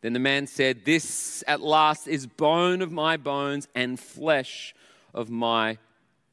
Then 0.00 0.14
the 0.14 0.18
man 0.18 0.46
said, 0.46 0.84
This 0.86 1.44
at 1.46 1.60
last 1.60 2.08
is 2.08 2.26
bone 2.26 2.80
of 2.80 2.90
my 2.90 3.16
bones 3.16 3.68
and 3.74 4.00
flesh 4.00 4.74
of 5.12 5.28
my 5.28 5.78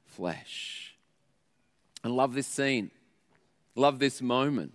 flesh. 0.06 0.96
I 2.04 2.08
love 2.08 2.34
this 2.36 2.48
scene. 2.48 2.92
Love 3.76 4.00
this 4.00 4.22
moment. 4.22 4.74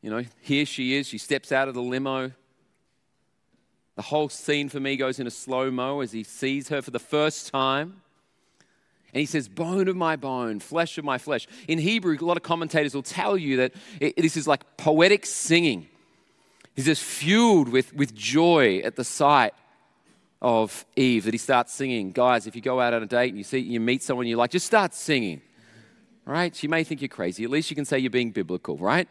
You 0.00 0.10
know, 0.10 0.24
here 0.40 0.66
she 0.66 0.96
is. 0.96 1.06
She 1.06 1.18
steps 1.18 1.52
out 1.52 1.68
of 1.68 1.74
the 1.74 1.82
limo. 1.82 2.32
The 3.94 4.02
whole 4.02 4.28
scene 4.28 4.68
for 4.68 4.80
me 4.80 4.96
goes 4.96 5.20
in 5.20 5.26
a 5.26 5.30
slow 5.30 5.70
mo 5.70 6.00
as 6.00 6.12
he 6.12 6.24
sees 6.24 6.68
her 6.68 6.82
for 6.82 6.90
the 6.90 6.98
first 6.98 7.52
time. 7.52 8.02
And 9.12 9.20
he 9.20 9.26
says, 9.26 9.48
Bone 9.48 9.88
of 9.88 9.96
my 9.96 10.16
bone, 10.16 10.58
flesh 10.58 10.96
of 10.98 11.04
my 11.04 11.18
flesh. 11.18 11.46
In 11.68 11.78
Hebrew, 11.78 12.16
a 12.18 12.24
lot 12.24 12.36
of 12.36 12.42
commentators 12.42 12.94
will 12.94 13.02
tell 13.02 13.36
you 13.36 13.58
that 13.58 13.74
it, 14.00 14.16
this 14.16 14.36
is 14.36 14.48
like 14.48 14.76
poetic 14.76 15.26
singing. 15.26 15.86
He's 16.74 16.86
just 16.86 17.02
fueled 17.02 17.68
with, 17.68 17.94
with 17.94 18.14
joy 18.14 18.78
at 18.78 18.96
the 18.96 19.04
sight 19.04 19.52
of 20.40 20.86
Eve 20.96 21.24
that 21.24 21.34
he 21.34 21.38
starts 21.38 21.72
singing. 21.72 22.10
Guys, 22.10 22.46
if 22.46 22.56
you 22.56 22.62
go 22.62 22.80
out 22.80 22.94
on 22.94 23.02
a 23.02 23.06
date 23.06 23.28
and 23.28 23.38
you 23.38 23.44
see 23.44 23.58
you 23.58 23.78
meet 23.78 24.02
someone 24.02 24.26
you 24.26 24.36
like, 24.36 24.50
just 24.50 24.66
start 24.66 24.94
singing. 24.94 25.42
Right? 26.24 26.54
She 26.54 26.68
may 26.68 26.84
think 26.84 27.00
you're 27.00 27.08
crazy. 27.08 27.44
At 27.44 27.50
least 27.50 27.70
you 27.70 27.76
can 27.76 27.84
say 27.84 27.98
you're 27.98 28.10
being 28.10 28.30
biblical, 28.30 28.76
right? 28.78 29.08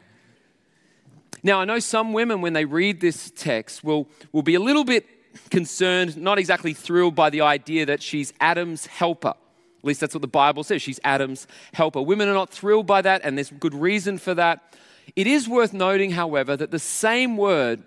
Now, 1.43 1.59
I 1.59 1.65
know 1.65 1.79
some 1.79 2.13
women, 2.13 2.41
when 2.41 2.53
they 2.53 2.65
read 2.65 3.01
this 3.01 3.31
text, 3.35 3.83
will, 3.83 4.07
will 4.31 4.43
be 4.43 4.55
a 4.55 4.59
little 4.59 4.83
bit 4.83 5.05
concerned, 5.49 6.17
not 6.17 6.37
exactly 6.37 6.73
thrilled 6.73 7.15
by 7.15 7.29
the 7.29 7.41
idea 7.41 7.85
that 7.85 8.01
she's 8.01 8.33
Adam's 8.39 8.85
helper. 8.85 9.33
At 9.79 9.85
least 9.85 9.99
that's 9.99 10.13
what 10.13 10.21
the 10.21 10.27
Bible 10.27 10.63
says. 10.63 10.81
She's 10.81 10.99
Adam's 11.03 11.47
helper. 11.73 12.01
Women 12.01 12.29
are 12.29 12.33
not 12.33 12.51
thrilled 12.51 12.85
by 12.85 13.01
that, 13.01 13.21
and 13.23 13.37
there's 13.37 13.49
good 13.49 13.73
reason 13.73 14.19
for 14.19 14.35
that. 14.35 14.75
It 15.15 15.25
is 15.25 15.49
worth 15.49 15.73
noting, 15.73 16.11
however, 16.11 16.55
that 16.55 16.71
the 16.71 16.79
same 16.79 17.35
word 17.35 17.81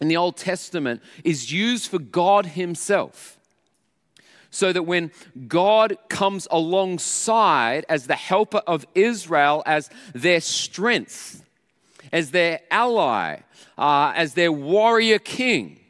in 0.00 0.08
the 0.08 0.16
Old 0.16 0.36
Testament 0.36 1.02
is 1.24 1.52
used 1.52 1.90
for 1.90 1.98
God 1.98 2.46
Himself. 2.46 3.38
So 4.54 4.72
that 4.72 4.84
when 4.84 5.10
God 5.48 5.98
comes 6.08 6.46
alongside 6.48 7.84
as 7.88 8.06
the 8.06 8.14
helper 8.14 8.62
of 8.68 8.86
Israel, 8.94 9.64
as 9.66 9.90
their 10.14 10.40
strength, 10.40 11.44
as 12.12 12.30
their 12.30 12.60
ally, 12.70 13.40
uh, 13.76 14.12
as 14.14 14.34
their 14.34 14.52
warrior 14.52 15.18
king. 15.18 15.80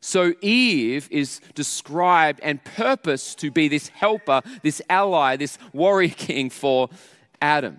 So 0.00 0.32
Eve 0.40 1.06
is 1.10 1.42
described 1.54 2.40
and 2.42 2.64
purposed 2.64 3.38
to 3.40 3.50
be 3.50 3.68
this 3.68 3.88
helper, 3.88 4.40
this 4.62 4.80
ally, 4.88 5.36
this 5.36 5.58
warrior 5.74 6.08
king 6.16 6.48
for 6.48 6.88
Adam. 7.42 7.78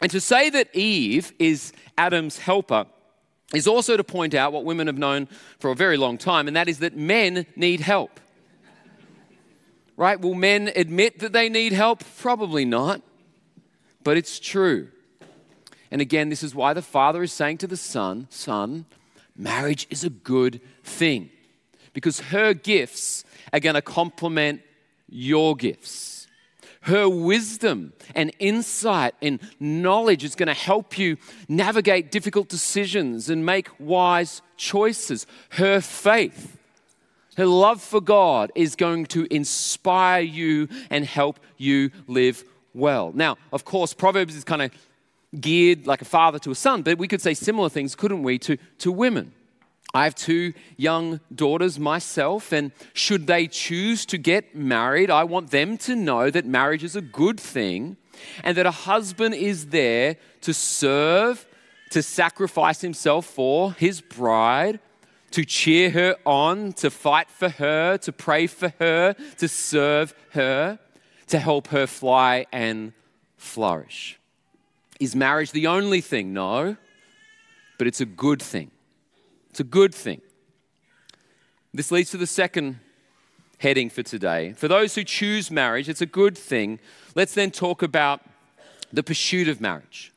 And 0.00 0.10
to 0.12 0.20
say 0.20 0.48
that 0.48 0.74
Eve 0.74 1.34
is 1.38 1.74
Adam's 1.98 2.38
helper 2.38 2.86
is 3.52 3.66
also 3.66 3.98
to 3.98 4.04
point 4.04 4.32
out 4.32 4.54
what 4.54 4.64
women 4.64 4.86
have 4.86 4.96
known 4.96 5.28
for 5.58 5.70
a 5.70 5.76
very 5.76 5.98
long 5.98 6.16
time, 6.16 6.48
and 6.48 6.56
that 6.56 6.68
is 6.68 6.78
that 6.78 6.96
men 6.96 7.44
need 7.54 7.80
help. 7.80 8.18
Right? 9.96 10.20
Will 10.20 10.34
men 10.34 10.70
admit 10.74 11.20
that 11.20 11.32
they 11.32 11.48
need 11.48 11.72
help? 11.72 12.02
Probably 12.18 12.64
not. 12.64 13.00
But 14.02 14.16
it's 14.16 14.38
true. 14.38 14.88
And 15.90 16.00
again, 16.00 16.28
this 16.28 16.42
is 16.42 16.54
why 16.54 16.72
the 16.72 16.82
Father 16.82 17.22
is 17.22 17.32
saying 17.32 17.58
to 17.58 17.66
the 17.66 17.76
Son, 17.76 18.26
Son, 18.30 18.86
marriage 19.36 19.86
is 19.90 20.04
a 20.04 20.10
good 20.10 20.60
thing 20.82 21.30
because 21.92 22.20
her 22.20 22.52
gifts 22.52 23.24
are 23.52 23.60
going 23.60 23.76
to 23.76 23.82
complement 23.82 24.60
your 25.08 25.54
gifts. 25.54 26.26
Her 26.82 27.08
wisdom 27.08 27.94
and 28.14 28.30
insight 28.38 29.14
and 29.22 29.40
knowledge 29.58 30.22
is 30.22 30.34
going 30.34 30.48
to 30.48 30.54
help 30.54 30.98
you 30.98 31.16
navigate 31.48 32.10
difficult 32.10 32.48
decisions 32.48 33.30
and 33.30 33.46
make 33.46 33.68
wise 33.78 34.42
choices. 34.58 35.26
Her 35.50 35.80
faith, 35.80 36.58
her 37.36 37.46
love 37.46 37.82
for 37.82 38.00
God 38.00 38.52
is 38.54 38.76
going 38.76 39.06
to 39.06 39.26
inspire 39.34 40.22
you 40.22 40.68
and 40.90 41.04
help 41.04 41.40
you 41.56 41.90
live 42.06 42.44
well. 42.74 43.12
Now, 43.14 43.36
of 43.52 43.64
course, 43.64 43.94
Proverbs 43.94 44.36
is 44.36 44.44
kind 44.44 44.62
of 44.62 44.70
geared 45.40 45.86
like 45.86 46.02
a 46.02 46.04
father 46.04 46.38
to 46.40 46.50
a 46.50 46.54
son, 46.54 46.82
but 46.82 46.98
we 46.98 47.08
could 47.08 47.20
say 47.20 47.34
similar 47.34 47.68
things, 47.68 47.94
couldn't 47.94 48.22
we, 48.22 48.38
to, 48.40 48.56
to 48.78 48.92
women? 48.92 49.32
I 49.94 50.04
have 50.04 50.16
two 50.16 50.54
young 50.76 51.20
daughters 51.32 51.78
myself, 51.78 52.52
and 52.52 52.72
should 52.94 53.28
they 53.28 53.46
choose 53.46 54.04
to 54.06 54.18
get 54.18 54.56
married, 54.56 55.08
I 55.08 55.22
want 55.22 55.50
them 55.50 55.78
to 55.78 55.94
know 55.94 56.30
that 56.30 56.44
marriage 56.44 56.82
is 56.82 56.96
a 56.96 57.00
good 57.00 57.38
thing 57.38 57.96
and 58.42 58.56
that 58.56 58.66
a 58.66 58.72
husband 58.72 59.36
is 59.36 59.66
there 59.66 60.16
to 60.40 60.52
serve, 60.52 61.46
to 61.90 62.02
sacrifice 62.02 62.80
himself 62.80 63.24
for 63.24 63.72
his 63.74 64.00
bride, 64.00 64.80
to 65.34 65.44
cheer 65.44 65.90
her 65.90 66.14
on, 66.24 66.72
to 66.72 66.88
fight 66.88 67.28
for 67.28 67.48
her, 67.48 67.98
to 67.98 68.12
pray 68.12 68.46
for 68.46 68.72
her, 68.78 69.16
to 69.36 69.48
serve 69.48 70.14
her, 70.30 70.78
to 71.26 71.38
help 71.40 71.66
her 71.68 71.88
fly 71.88 72.46
and 72.52 72.92
flourish. 73.36 74.20
Is 75.00 75.16
marriage 75.16 75.50
the 75.50 75.66
only 75.66 76.00
thing? 76.00 76.32
No, 76.32 76.76
but 77.78 77.88
it's 77.88 78.00
a 78.00 78.06
good 78.06 78.40
thing. 78.40 78.70
It's 79.50 79.58
a 79.58 79.64
good 79.64 79.92
thing. 79.92 80.20
This 81.72 81.90
leads 81.90 82.12
to 82.12 82.16
the 82.16 82.28
second 82.28 82.78
heading 83.58 83.90
for 83.90 84.04
today. 84.04 84.52
For 84.52 84.68
those 84.68 84.94
who 84.94 85.02
choose 85.02 85.50
marriage, 85.50 85.88
it's 85.88 86.00
a 86.00 86.06
good 86.06 86.38
thing. 86.38 86.78
Let's 87.16 87.34
then 87.34 87.50
talk 87.50 87.82
about 87.82 88.20
the 88.92 89.02
pursuit 89.02 89.48
of 89.48 89.60
marriage. 89.60 90.12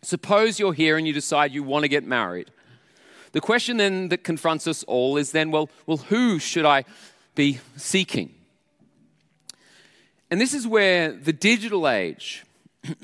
Suppose 0.00 0.58
you're 0.58 0.72
here 0.72 0.96
and 0.96 1.06
you 1.06 1.12
decide 1.12 1.52
you 1.52 1.62
want 1.62 1.82
to 1.82 1.88
get 1.88 2.04
married. 2.04 2.50
The 3.32 3.40
question 3.40 3.76
then 3.76 4.08
that 4.08 4.24
confronts 4.24 4.66
us 4.66 4.82
all 4.84 5.16
is 5.16 5.32
then, 5.32 5.50
well, 5.50 5.70
well, 5.86 5.98
who 5.98 6.38
should 6.38 6.64
I 6.64 6.84
be 7.34 7.60
seeking? 7.76 8.34
And 10.30 10.40
this 10.40 10.54
is 10.54 10.66
where 10.66 11.12
the 11.12 11.32
digital 11.32 11.88
age 11.88 12.44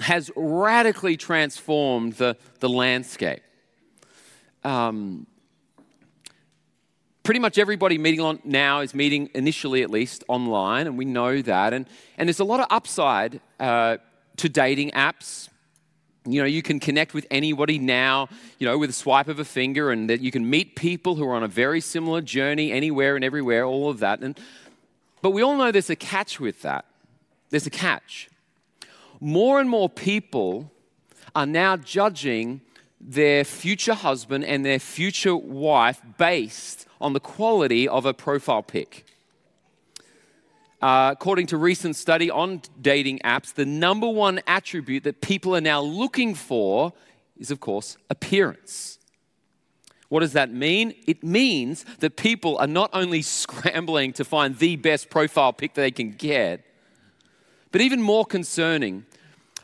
has 0.01 0.31
radically 0.37 1.17
transformed 1.17 2.15
the, 2.15 2.37
the 2.61 2.69
landscape. 2.69 3.43
Um, 4.65 5.27
pretty 7.23 7.41
much 7.41 7.59
everybody 7.59 7.99
meeting 7.99 8.21
on 8.21 8.41
now 8.45 8.81
is 8.81 8.95
meeting 8.95 9.29
initially 9.35 9.83
at 9.83 9.91
least 9.91 10.25
online, 10.29 10.87
and 10.87 10.97
we 10.97 11.05
know 11.05 11.43
that. 11.43 11.73
And, 11.73 11.87
and 12.17 12.29
there's 12.29 12.41
a 12.41 12.45
lot 12.45 12.61
of 12.61 12.67
upside 12.71 13.41
uh, 13.59 13.99
to 14.37 14.49
dating 14.49 14.93
apps. 14.93 15.49
You 16.27 16.41
know, 16.41 16.47
you 16.47 16.63
can 16.63 16.81
connect 16.81 17.15
with 17.15 17.27
anybody 17.31 17.79
now, 17.79 18.29
you 18.59 18.67
know, 18.67 18.77
with 18.77 18.91
a 18.91 18.95
swipe 18.95 19.29
of 19.29 19.39
a 19.39 19.45
finger, 19.45 19.91
and 19.91 20.11
that 20.11 20.21
you 20.21 20.31
can 20.31 20.49
meet 20.49 20.77
people 20.77 21.15
who 21.15 21.25
are 21.27 21.35
on 21.35 21.43
a 21.43 21.49
very 21.49 21.81
similar 21.81 22.21
journey 22.21 22.73
anywhere 22.73 23.17
and 23.17 23.25
everywhere, 23.25 23.65
all 23.65 23.89
of 23.89 24.01
that. 24.01 24.21
And, 24.21 24.39
but 25.23 25.31
we 25.31 25.43
all 25.43 25.57
know 25.57 25.71
there's 25.71 25.91
a 25.91 25.97
catch 25.97 26.41
with 26.41 26.63
that. 26.63 26.85
There's 27.51 27.67
a 27.67 27.71
catch 27.71 28.29
more 29.21 29.61
and 29.61 29.69
more 29.69 29.89
people 29.89 30.71
are 31.35 31.47
now 31.47 31.77
judging 31.77 32.61
their 33.01 33.45
future 33.45 33.95
husband 33.95 34.45
and 34.45 34.65
their 34.65 34.79
future 34.79 35.37
wife 35.37 36.01
based 36.19 36.87
on 37.01 37.13
the 37.13 37.21
quality 37.21 37.87
of 37.87 38.07
a 38.07 38.15
profile 38.15 38.63
pic. 38.63 39.06
Uh, 40.87 41.11
according 41.11 41.49
to 41.49 41.57
recent 41.57 41.97
study 41.97 42.31
on 42.31 42.63
dating 42.81 43.19
apps, 43.25 43.53
the 43.53 43.67
number 43.67 44.09
one 44.09 44.41
attribute 44.47 45.03
that 45.03 45.21
people 45.21 45.57
are 45.57 45.61
now 45.61 45.81
looking 45.81 46.33
for 46.33 46.93
is, 47.37 47.51
of 47.51 47.59
course, 47.59 47.97
appearance. 48.09 49.01
What 50.11 50.21
does 50.21 50.35
that 50.35 50.53
mean? 50.53 50.95
It 51.09 51.25
means 51.25 51.85
that 51.99 52.17
people 52.17 52.57
are 52.59 52.69
not 52.69 52.91
only 52.93 53.21
scrambling 53.41 54.13
to 54.13 54.25
find 54.25 54.57
the 54.57 54.77
best 54.77 55.11
profile 55.11 55.53
pic 55.53 55.75
that 55.75 55.81
they 55.81 55.91
can 55.91 56.13
get, 56.13 56.65
but 57.73 57.81
even 57.81 58.01
more 58.01 58.25
concerning, 58.25 59.07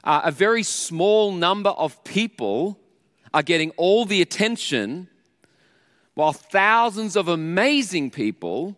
uh, 0.02 0.22
a 0.24 0.32
very 0.32 0.64
small 0.64 1.30
number 1.30 1.70
of 1.70 2.02
people 2.02 2.80
are 3.32 3.44
getting 3.44 3.70
all 3.76 4.06
the 4.06 4.20
attention 4.22 5.06
while 6.14 6.32
thousands 6.32 7.14
of 7.14 7.28
amazing 7.28 8.10
people 8.10 8.76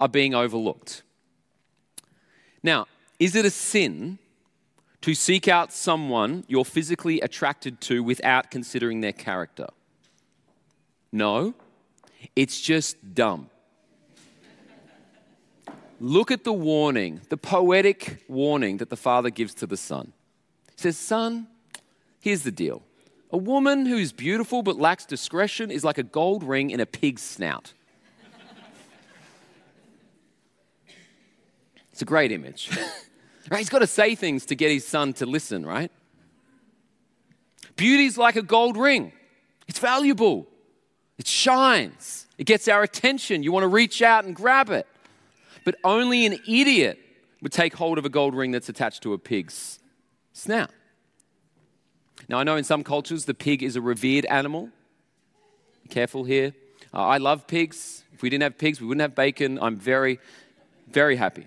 are 0.00 0.08
being 0.08 0.34
overlooked. 0.34 1.03
Now, 2.64 2.86
is 3.20 3.36
it 3.36 3.44
a 3.44 3.50
sin 3.50 4.18
to 5.02 5.14
seek 5.14 5.46
out 5.46 5.70
someone 5.70 6.44
you're 6.48 6.64
physically 6.64 7.20
attracted 7.20 7.80
to 7.82 8.02
without 8.02 8.50
considering 8.50 9.02
their 9.02 9.12
character? 9.12 9.66
No, 11.12 11.54
it's 12.34 12.60
just 12.60 13.14
dumb. 13.14 13.50
Look 16.00 16.30
at 16.30 16.42
the 16.42 16.54
warning, 16.54 17.20
the 17.28 17.36
poetic 17.36 18.24
warning 18.28 18.78
that 18.78 18.88
the 18.88 18.96
Father 18.96 19.30
gives 19.30 19.54
to 19.56 19.66
the 19.66 19.76
Son. 19.76 20.12
He 20.74 20.82
says, 20.82 20.98
Son, 20.98 21.46
here's 22.18 22.42
the 22.42 22.50
deal. 22.50 22.82
A 23.30 23.36
woman 23.36 23.84
who 23.84 23.96
is 23.96 24.12
beautiful 24.12 24.62
but 24.62 24.76
lacks 24.76 25.04
discretion 25.04 25.70
is 25.70 25.84
like 25.84 25.98
a 25.98 26.02
gold 26.02 26.42
ring 26.42 26.70
in 26.70 26.80
a 26.80 26.86
pig's 26.86 27.22
snout. 27.22 27.74
It's 31.94 32.02
a 32.02 32.04
great 32.04 32.32
image. 32.32 32.76
right? 33.50 33.58
He's 33.58 33.68
got 33.68 33.78
to 33.78 33.86
say 33.86 34.16
things 34.16 34.46
to 34.46 34.56
get 34.56 34.72
his 34.72 34.84
son 34.84 35.12
to 35.12 35.26
listen, 35.26 35.64
right? 35.64 35.92
Beauty's 37.76 38.18
like 38.18 38.34
a 38.34 38.42
gold 38.42 38.76
ring. 38.76 39.12
It's 39.68 39.78
valuable. 39.78 40.48
It 41.18 41.28
shines. 41.28 42.26
It 42.36 42.46
gets 42.48 42.66
our 42.66 42.82
attention. 42.82 43.44
You 43.44 43.52
want 43.52 43.62
to 43.62 43.68
reach 43.68 44.02
out 44.02 44.24
and 44.24 44.34
grab 44.34 44.70
it. 44.70 44.88
But 45.64 45.76
only 45.84 46.26
an 46.26 46.40
idiot 46.48 46.98
would 47.42 47.52
take 47.52 47.74
hold 47.74 47.96
of 47.96 48.04
a 48.04 48.08
gold 48.08 48.34
ring 48.34 48.50
that's 48.50 48.68
attached 48.68 49.04
to 49.04 49.12
a 49.12 49.18
pig's 49.18 49.78
snout. 50.32 50.70
Now, 52.28 52.40
I 52.40 52.42
know 52.42 52.56
in 52.56 52.64
some 52.64 52.82
cultures 52.82 53.24
the 53.24 53.34
pig 53.34 53.62
is 53.62 53.76
a 53.76 53.80
revered 53.80 54.24
animal. 54.24 54.68
Be 55.84 55.90
careful 55.90 56.24
here. 56.24 56.54
Uh, 56.92 57.06
I 57.06 57.18
love 57.18 57.46
pigs. 57.46 58.02
If 58.12 58.22
we 58.22 58.30
didn't 58.30 58.42
have 58.42 58.58
pigs, 58.58 58.80
we 58.80 58.88
wouldn't 58.88 59.02
have 59.02 59.14
bacon. 59.14 59.60
I'm 59.62 59.76
very, 59.76 60.18
very 60.88 61.14
happy. 61.14 61.46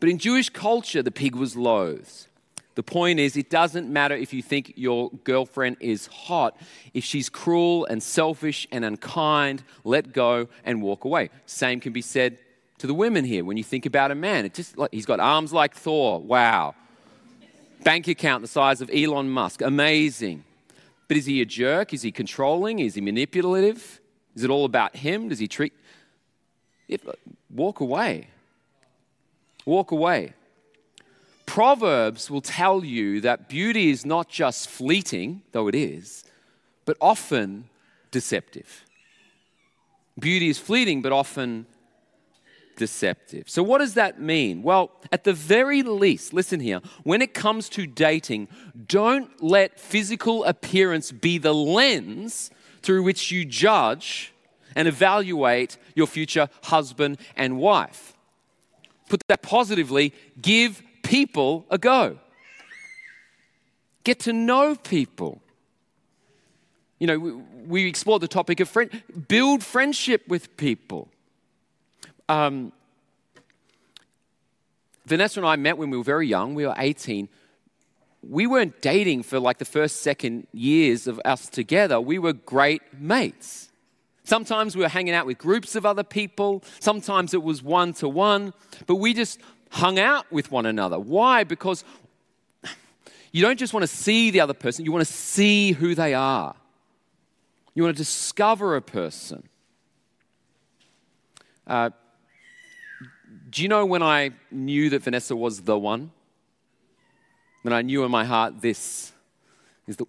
But 0.00 0.08
in 0.08 0.18
Jewish 0.18 0.48
culture, 0.48 1.02
the 1.02 1.10
pig 1.10 1.36
was 1.36 1.56
loathed. 1.56 2.26
The 2.74 2.82
point 2.82 3.20
is, 3.20 3.36
it 3.36 3.50
doesn't 3.50 3.90
matter 3.90 4.14
if 4.14 4.32
you 4.32 4.42
think 4.42 4.72
your 4.76 5.10
girlfriend 5.24 5.76
is 5.80 6.06
hot. 6.06 6.56
If 6.94 7.04
she's 7.04 7.28
cruel 7.28 7.84
and 7.84 8.02
selfish 8.02 8.66
and 8.72 8.84
unkind, 8.84 9.62
let 9.84 10.12
go 10.12 10.48
and 10.64 10.80
walk 10.80 11.04
away. 11.04 11.28
Same 11.46 11.80
can 11.80 11.92
be 11.92 12.00
said 12.00 12.38
to 12.78 12.86
the 12.86 12.94
women 12.94 13.24
here. 13.24 13.44
When 13.44 13.58
you 13.58 13.64
think 13.64 13.84
about 13.84 14.10
a 14.10 14.14
man, 14.14 14.46
it 14.46 14.54
just 14.54 14.78
like 14.78 14.90
he's 14.92 15.04
got 15.04 15.20
arms 15.20 15.52
like 15.52 15.74
Thor. 15.74 16.20
Wow. 16.20 16.74
Bank 17.84 18.08
account 18.08 18.40
the 18.42 18.48
size 18.48 18.80
of 18.80 18.90
Elon 18.94 19.28
Musk. 19.28 19.60
Amazing. 19.60 20.44
But 21.08 21.16
is 21.18 21.26
he 21.26 21.42
a 21.42 21.44
jerk? 21.44 21.92
Is 21.92 22.02
he 22.02 22.12
controlling? 22.12 22.78
Is 22.78 22.94
he 22.94 23.00
manipulative? 23.00 24.00
Is 24.34 24.44
it 24.44 24.48
all 24.48 24.64
about 24.64 24.96
him? 24.96 25.28
Does 25.28 25.40
he 25.40 25.48
treat. 25.48 25.74
Walk 27.50 27.80
away. 27.80 28.28
Walk 29.64 29.90
away. 29.90 30.34
Proverbs 31.46 32.30
will 32.30 32.40
tell 32.40 32.84
you 32.84 33.20
that 33.22 33.48
beauty 33.48 33.90
is 33.90 34.06
not 34.06 34.28
just 34.28 34.68
fleeting, 34.68 35.42
though 35.52 35.66
it 35.66 35.74
is, 35.74 36.24
but 36.84 36.96
often 37.00 37.68
deceptive. 38.10 38.84
Beauty 40.18 40.48
is 40.48 40.58
fleeting, 40.58 41.02
but 41.02 41.12
often 41.12 41.66
deceptive. 42.76 43.48
So, 43.48 43.62
what 43.62 43.78
does 43.78 43.94
that 43.94 44.20
mean? 44.20 44.62
Well, 44.62 44.90
at 45.10 45.24
the 45.24 45.32
very 45.32 45.82
least, 45.82 46.32
listen 46.32 46.60
here, 46.60 46.80
when 47.02 47.20
it 47.20 47.34
comes 47.34 47.68
to 47.70 47.86
dating, 47.86 48.48
don't 48.86 49.30
let 49.42 49.78
physical 49.78 50.44
appearance 50.44 51.12
be 51.12 51.38
the 51.38 51.54
lens 51.54 52.50
through 52.82 53.02
which 53.02 53.30
you 53.30 53.44
judge 53.44 54.32
and 54.74 54.88
evaluate 54.88 55.76
your 55.94 56.06
future 56.06 56.48
husband 56.62 57.18
and 57.36 57.58
wife. 57.58 58.14
Put 59.10 59.26
that 59.26 59.42
positively, 59.42 60.14
give 60.40 60.82
people 61.02 61.66
a 61.68 61.78
go. 61.78 62.18
Get 64.04 64.20
to 64.20 64.32
know 64.32 64.76
people. 64.76 65.42
You 67.00 67.08
know, 67.08 67.18
we, 67.18 67.32
we 67.32 67.86
explored 67.88 68.22
the 68.22 68.28
topic 68.28 68.60
of 68.60 68.68
friend, 68.68 69.02
build 69.26 69.64
friendship 69.64 70.28
with 70.28 70.56
people. 70.56 71.08
Um, 72.28 72.72
Vanessa 75.06 75.40
and 75.40 75.46
I 75.48 75.56
met 75.56 75.76
when 75.76 75.90
we 75.90 75.96
were 75.96 76.04
very 76.04 76.28
young. 76.28 76.54
We 76.54 76.64
were 76.64 76.74
18. 76.78 77.28
We 78.22 78.46
weren't 78.46 78.80
dating 78.80 79.24
for 79.24 79.40
like 79.40 79.58
the 79.58 79.64
first, 79.64 80.02
second 80.02 80.46
years 80.52 81.08
of 81.08 81.20
us 81.24 81.48
together. 81.48 82.00
We 82.00 82.20
were 82.20 82.32
great 82.32 82.82
mates. 82.96 83.69
Sometimes 84.30 84.76
we 84.76 84.82
were 84.82 84.88
hanging 84.88 85.12
out 85.12 85.26
with 85.26 85.38
groups 85.38 85.74
of 85.74 85.84
other 85.84 86.04
people. 86.04 86.62
Sometimes 86.78 87.34
it 87.34 87.42
was 87.42 87.64
one 87.64 87.92
to 87.94 88.08
one. 88.08 88.54
But 88.86 88.94
we 88.94 89.12
just 89.12 89.40
hung 89.70 89.98
out 89.98 90.30
with 90.30 90.52
one 90.52 90.66
another. 90.66 91.00
Why? 91.00 91.42
Because 91.42 91.82
you 93.32 93.42
don't 93.42 93.58
just 93.58 93.74
want 93.74 93.82
to 93.82 93.88
see 93.88 94.30
the 94.30 94.38
other 94.38 94.54
person, 94.54 94.84
you 94.84 94.92
want 94.92 95.04
to 95.04 95.12
see 95.12 95.72
who 95.72 95.96
they 95.96 96.14
are. 96.14 96.54
You 97.74 97.82
want 97.82 97.96
to 97.96 98.00
discover 98.00 98.76
a 98.76 98.80
person. 98.80 99.48
Uh, 101.66 101.90
do 103.50 103.62
you 103.62 103.68
know 103.68 103.84
when 103.84 104.00
I 104.00 104.30
knew 104.52 104.90
that 104.90 105.02
Vanessa 105.02 105.34
was 105.34 105.62
the 105.62 105.76
one? 105.76 106.12
When 107.62 107.72
I 107.72 107.82
knew 107.82 108.04
in 108.04 108.12
my 108.12 108.22
heart 108.22 108.60
this 108.60 109.10
is 109.88 109.96
the. 109.96 110.06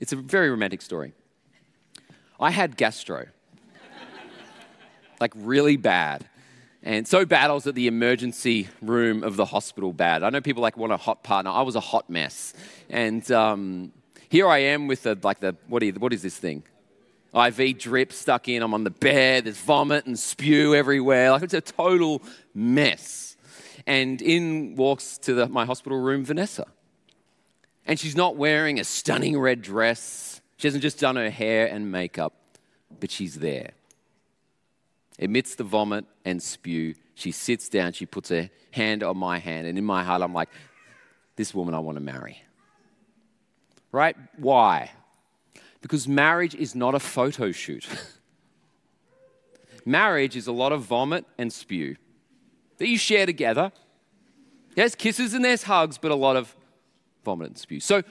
It's 0.00 0.14
a 0.14 0.16
very 0.16 0.48
romantic 0.48 0.80
story. 0.80 1.12
I 2.40 2.50
had 2.50 2.78
gastro, 2.78 3.26
like 5.22 5.32
really 5.36 5.76
bad. 5.76 6.28
And 6.82 7.06
so 7.06 7.24
bad, 7.24 7.48
I 7.48 7.54
was 7.54 7.66
at 7.68 7.76
the 7.76 7.86
emergency 7.86 8.68
room 8.82 9.22
of 9.22 9.36
the 9.36 9.44
hospital 9.44 9.92
bad. 9.92 10.24
I 10.24 10.30
know 10.30 10.40
people 10.40 10.62
like 10.62 10.76
want 10.76 10.92
a 10.92 10.96
hot 10.96 11.22
partner. 11.22 11.52
I 11.52 11.62
was 11.62 11.76
a 11.76 11.80
hot 11.80 12.10
mess. 12.10 12.54
And 12.90 13.30
um, 13.30 13.92
here 14.28 14.48
I 14.48 14.58
am 14.58 14.88
with 14.88 15.04
the, 15.04 15.16
like 15.22 15.38
the, 15.38 15.54
what, 15.68 15.82
you, 15.82 15.92
what 15.92 16.12
is 16.12 16.22
this 16.22 16.36
thing? 16.36 16.64
IV 17.32 17.78
drip 17.78 18.12
stuck 18.12 18.48
in. 18.48 18.64
I'm 18.64 18.74
on 18.74 18.82
the 18.82 18.90
bed. 18.90 19.44
There's 19.44 19.58
vomit 19.58 20.06
and 20.06 20.18
spew 20.18 20.74
everywhere. 20.74 21.30
Like 21.30 21.44
it's 21.44 21.54
a 21.54 21.60
total 21.60 22.20
mess. 22.52 23.36
And 23.86 24.20
in 24.20 24.74
walks 24.74 25.18
to 25.18 25.34
the, 25.34 25.48
my 25.48 25.64
hospital 25.64 26.00
room 26.00 26.24
Vanessa. 26.24 26.66
And 27.86 27.98
she's 27.98 28.16
not 28.16 28.36
wearing 28.36 28.80
a 28.80 28.84
stunning 28.84 29.38
red 29.38 29.62
dress. 29.62 30.40
She 30.56 30.66
hasn't 30.66 30.82
just 30.82 30.98
done 30.98 31.14
her 31.14 31.30
hair 31.30 31.66
and 31.66 31.92
makeup, 31.92 32.34
but 32.98 33.10
she's 33.10 33.36
there. 33.36 33.70
Amidst 35.22 35.58
the 35.58 35.64
vomit 35.64 36.04
and 36.24 36.42
spew, 36.42 36.94
she 37.14 37.30
sits 37.30 37.68
down, 37.68 37.92
she 37.92 38.06
puts 38.06 38.30
her 38.30 38.50
hand 38.72 39.04
on 39.04 39.16
my 39.16 39.38
hand, 39.38 39.68
and 39.68 39.78
in 39.78 39.84
my 39.84 40.02
heart, 40.02 40.20
I'm 40.20 40.34
like, 40.34 40.48
this 41.36 41.54
woman 41.54 41.74
I 41.74 41.78
want 41.78 41.96
to 41.96 42.02
marry. 42.02 42.42
Right? 43.92 44.16
Why? 44.36 44.90
Because 45.80 46.08
marriage 46.08 46.56
is 46.56 46.74
not 46.74 46.96
a 46.96 46.98
photo 46.98 47.52
shoot. 47.52 47.86
marriage 49.84 50.34
is 50.34 50.48
a 50.48 50.52
lot 50.52 50.72
of 50.72 50.82
vomit 50.82 51.24
and 51.38 51.52
spew 51.52 51.96
that 52.78 52.88
you 52.88 52.98
share 52.98 53.26
together. 53.26 53.70
There's 54.74 54.96
kisses 54.96 55.34
and 55.34 55.44
there's 55.44 55.62
hugs, 55.62 55.98
but 55.98 56.10
a 56.10 56.16
lot 56.16 56.34
of 56.34 56.56
vomit 57.24 57.48
and 57.48 57.58
spew. 57.58 57.78
So, 57.78 58.02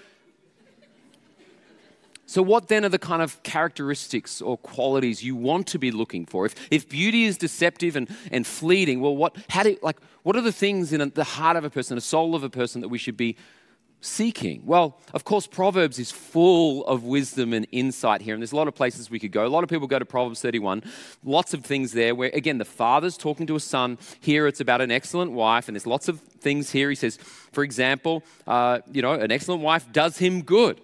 so 2.32 2.42
what 2.42 2.70
then 2.70 2.86
are 2.86 2.90
the 2.90 2.98
kind 2.98 3.22
of 3.22 3.44
characteristics 3.44 4.42
or 4.42 4.56
qualities 4.58 5.22
you 5.22 5.36
want 5.36 5.68
to 5.68 5.78
be 5.78 5.92
looking 5.92 6.26
for? 6.26 6.46
If, 6.46 6.56
if 6.72 6.88
beauty 6.88 7.26
is 7.26 7.38
deceptive 7.38 7.98
and, 7.98 8.08
and 8.32 8.48
fleeting, 8.48 9.02
well, 9.02 9.18
what, 9.18 9.36
how 9.50 9.64
do, 9.64 9.76
like, 9.82 9.98
what 10.24 10.38
are 10.38 10.42
the 10.42 10.54
things 10.54 10.94
in 10.94 11.12
the 11.14 11.26
heart 11.26 11.58
of 11.58 11.66
a 11.66 11.70
person, 11.70 11.96
the 11.96 12.00
soul 12.00 12.34
of 12.34 12.46
a 12.46 12.50
person 12.50 12.80
that 12.80 12.88
we 12.88 13.00
should 13.00 13.18
be 13.18 13.36
seeking? 14.00 14.62
Well, 14.66 14.98
of 15.14 15.26
course, 15.26 15.46
Proverbs 15.46 16.00
is 16.00 16.10
full 16.10 16.86
of 16.86 17.04
wisdom 17.04 17.52
and 17.52 17.68
insight 17.74 18.22
here, 18.22 18.34
and 18.34 18.42
there's 18.42 18.54
a 18.54 18.56
lot 18.56 18.70
of 18.70 18.76
places 18.76 19.10
we 19.10 19.20
could 19.20 19.34
go. 19.34 19.46
A 19.46 19.50
lot 19.50 19.66
of 19.66 19.70
people 19.70 19.88
go 19.88 20.00
to 20.00 20.06
Proverbs 20.06 20.42
31, 20.42 20.84
lots 21.26 21.54
of 21.54 21.66
things 21.66 21.92
there 21.92 22.16
where, 22.16 22.32
again, 22.34 22.60
the 22.60 22.64
father's 22.64 23.18
talking 23.18 23.46
to 23.48 23.58
a 23.58 23.60
son. 23.60 23.98
Here 24.22 24.48
it's 24.48 24.62
about 24.62 24.80
an 24.80 24.90
excellent 24.90 25.34
wife, 25.34 25.68
and 25.68 25.76
there's 25.76 25.86
lots 25.86 26.08
of 26.08 26.22
things 26.22 26.72
here. 26.72 26.88
He 26.88 26.96
says, 26.96 27.18
for 27.52 27.66
example, 27.66 28.24
uh, 28.48 28.80
you 28.90 29.02
know, 29.02 29.12
an 29.12 29.34
excellent 29.34 29.64
wife 29.64 29.92
does 29.92 30.18
him 30.18 30.44
good 30.44 30.80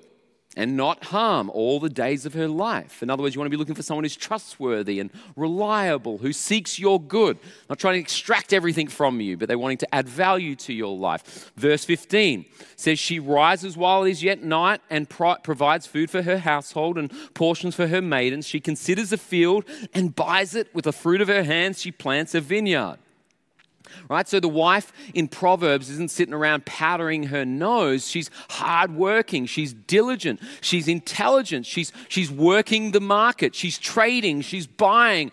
and 0.58 0.76
not 0.76 1.06
harm 1.06 1.52
all 1.52 1.80
the 1.80 1.90
days 1.90 2.26
of 2.26 2.34
her 2.34 2.48
life. 2.48 3.04
In 3.04 3.10
other 3.12 3.22
words, 3.22 3.36
you 3.36 3.40
want 3.40 3.46
to 3.46 3.56
be 3.56 3.58
looking 3.58 3.76
for 3.76 3.84
someone 3.84 4.04
who's 4.04 4.18
trustworthy 4.18 5.00
and 5.00 5.12
reliable, 5.36 6.18
who 6.18 6.34
seeks 6.34 6.80
your 6.80 7.00
good, 7.00 7.38
not 7.70 7.78
trying 7.78 7.94
to 7.94 8.00
extract 8.00 8.52
everything 8.52 8.88
from 8.88 9.22
you, 9.22 9.38
but 9.38 9.48
they're 9.48 9.60
wanting 9.60 9.78
to 9.78 9.96
add 9.96 10.10
value 10.10 10.56
to 10.56 10.74
your 10.74 10.98
life. 10.98 11.52
Verse 11.56 11.86
15 11.86 12.46
says, 12.76 12.98
She 12.98 13.20
rises 13.20 13.78
while 13.78 14.04
it 14.04 14.10
is 14.10 14.24
yet 14.24 14.44
night 14.44 14.82
and 14.90 15.08
pro- 15.08 15.36
provides 15.36 15.86
food 15.86 16.10
for 16.10 16.24
her 16.24 16.40
household 16.40 16.98
and 16.98 17.14
portions 17.36 17.76
for 17.76 17.88
her 17.88 18.02
maidens. 18.02 18.48
She 18.48 18.60
considers 18.60 19.14
a 19.14 19.18
field 19.18 19.64
and 19.94 20.16
buys 20.16 20.56
it. 20.56 20.74
With 20.74 20.86
the 20.86 20.94
fruit 20.94 21.22
of 21.22 21.28
her 21.28 21.44
hands, 21.44 21.80
she 21.80 21.92
plants 21.92 22.34
a 22.34 22.42
vineyard. 22.42 22.98
Right? 24.10 24.28
So 24.28 24.40
the 24.40 24.48
wife 24.48 24.92
in 25.14 25.28
Proverbs 25.28 25.90
isn't 25.90 26.12
sitting 26.12 26.34
around 26.34 26.66
powdering 26.66 27.24
her 27.24 27.46
nose. 27.46 28.08
She's 28.08 28.30
hardworking. 28.50 29.46
She's 29.46 29.74
diligent. 29.74 30.42
She's 30.62 30.88
intelligent. 30.88 31.66
She's, 31.66 31.92
she's 32.10 32.32
working 32.32 32.92
the 32.92 33.02
market. 33.02 33.56
She's 33.56 33.78
trading. 33.78 34.42
She's 34.42 34.68
buying. 34.68 35.32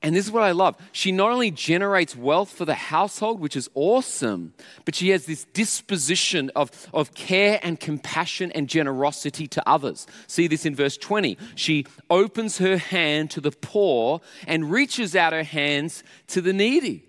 And 0.00 0.14
this 0.14 0.26
is 0.26 0.30
what 0.30 0.44
I 0.44 0.52
love. 0.52 0.76
She 0.92 1.10
not 1.10 1.32
only 1.32 1.50
generates 1.50 2.14
wealth 2.14 2.52
for 2.52 2.64
the 2.64 2.74
household, 2.74 3.40
which 3.40 3.56
is 3.56 3.68
awesome, 3.74 4.54
but 4.84 4.94
she 4.94 5.08
has 5.08 5.26
this 5.26 5.44
disposition 5.46 6.52
of, 6.54 6.70
of 6.94 7.14
care 7.14 7.58
and 7.64 7.80
compassion 7.80 8.52
and 8.52 8.68
generosity 8.68 9.48
to 9.48 9.68
others. 9.68 10.06
See 10.28 10.46
this 10.46 10.64
in 10.64 10.76
verse 10.76 10.96
20. 10.96 11.36
She 11.56 11.84
opens 12.10 12.58
her 12.58 12.76
hand 12.76 13.32
to 13.32 13.40
the 13.40 13.50
poor 13.50 14.20
and 14.46 14.70
reaches 14.70 15.16
out 15.16 15.32
her 15.32 15.42
hands 15.42 16.04
to 16.28 16.40
the 16.40 16.52
needy 16.52 17.07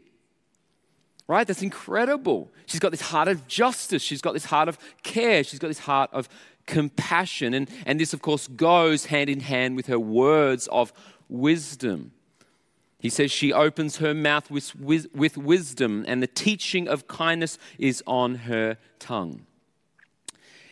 right? 1.30 1.46
That's 1.46 1.62
incredible. 1.62 2.52
She's 2.66 2.80
got 2.80 2.90
this 2.90 3.02
heart 3.02 3.28
of 3.28 3.48
justice. 3.48 4.02
She's 4.02 4.20
got 4.20 4.34
this 4.34 4.46
heart 4.46 4.68
of 4.68 4.80
care. 5.04 5.44
She's 5.44 5.60
got 5.60 5.68
this 5.68 5.80
heart 5.80 6.10
of 6.12 6.28
compassion. 6.66 7.54
And, 7.54 7.70
and 7.86 8.00
this, 8.00 8.14
of 8.14 8.24
course, 8.24 8.48
goes 8.48 9.06
hand 9.06 9.30
in 9.30 9.42
hand 9.42 9.76
with 9.76 9.86
her 9.86 10.00
words 10.00 10.68
of 10.72 10.92
wisdom. 11.30 12.14
He 12.98 13.10
says 13.10 13.32
she 13.32 13.54
opens 13.54 13.98
her 13.98 14.16
mouth 14.16 14.50
with, 14.50 14.76
with, 14.76 15.14
with 15.14 15.38
wisdom, 15.38 16.04
and 16.08 16.22
the 16.22 16.28
teaching 16.28 16.88
of 16.88 17.08
kindness 17.08 17.60
is 17.78 18.04
on 18.08 18.36
her 18.36 18.78
tongue. 18.98 19.46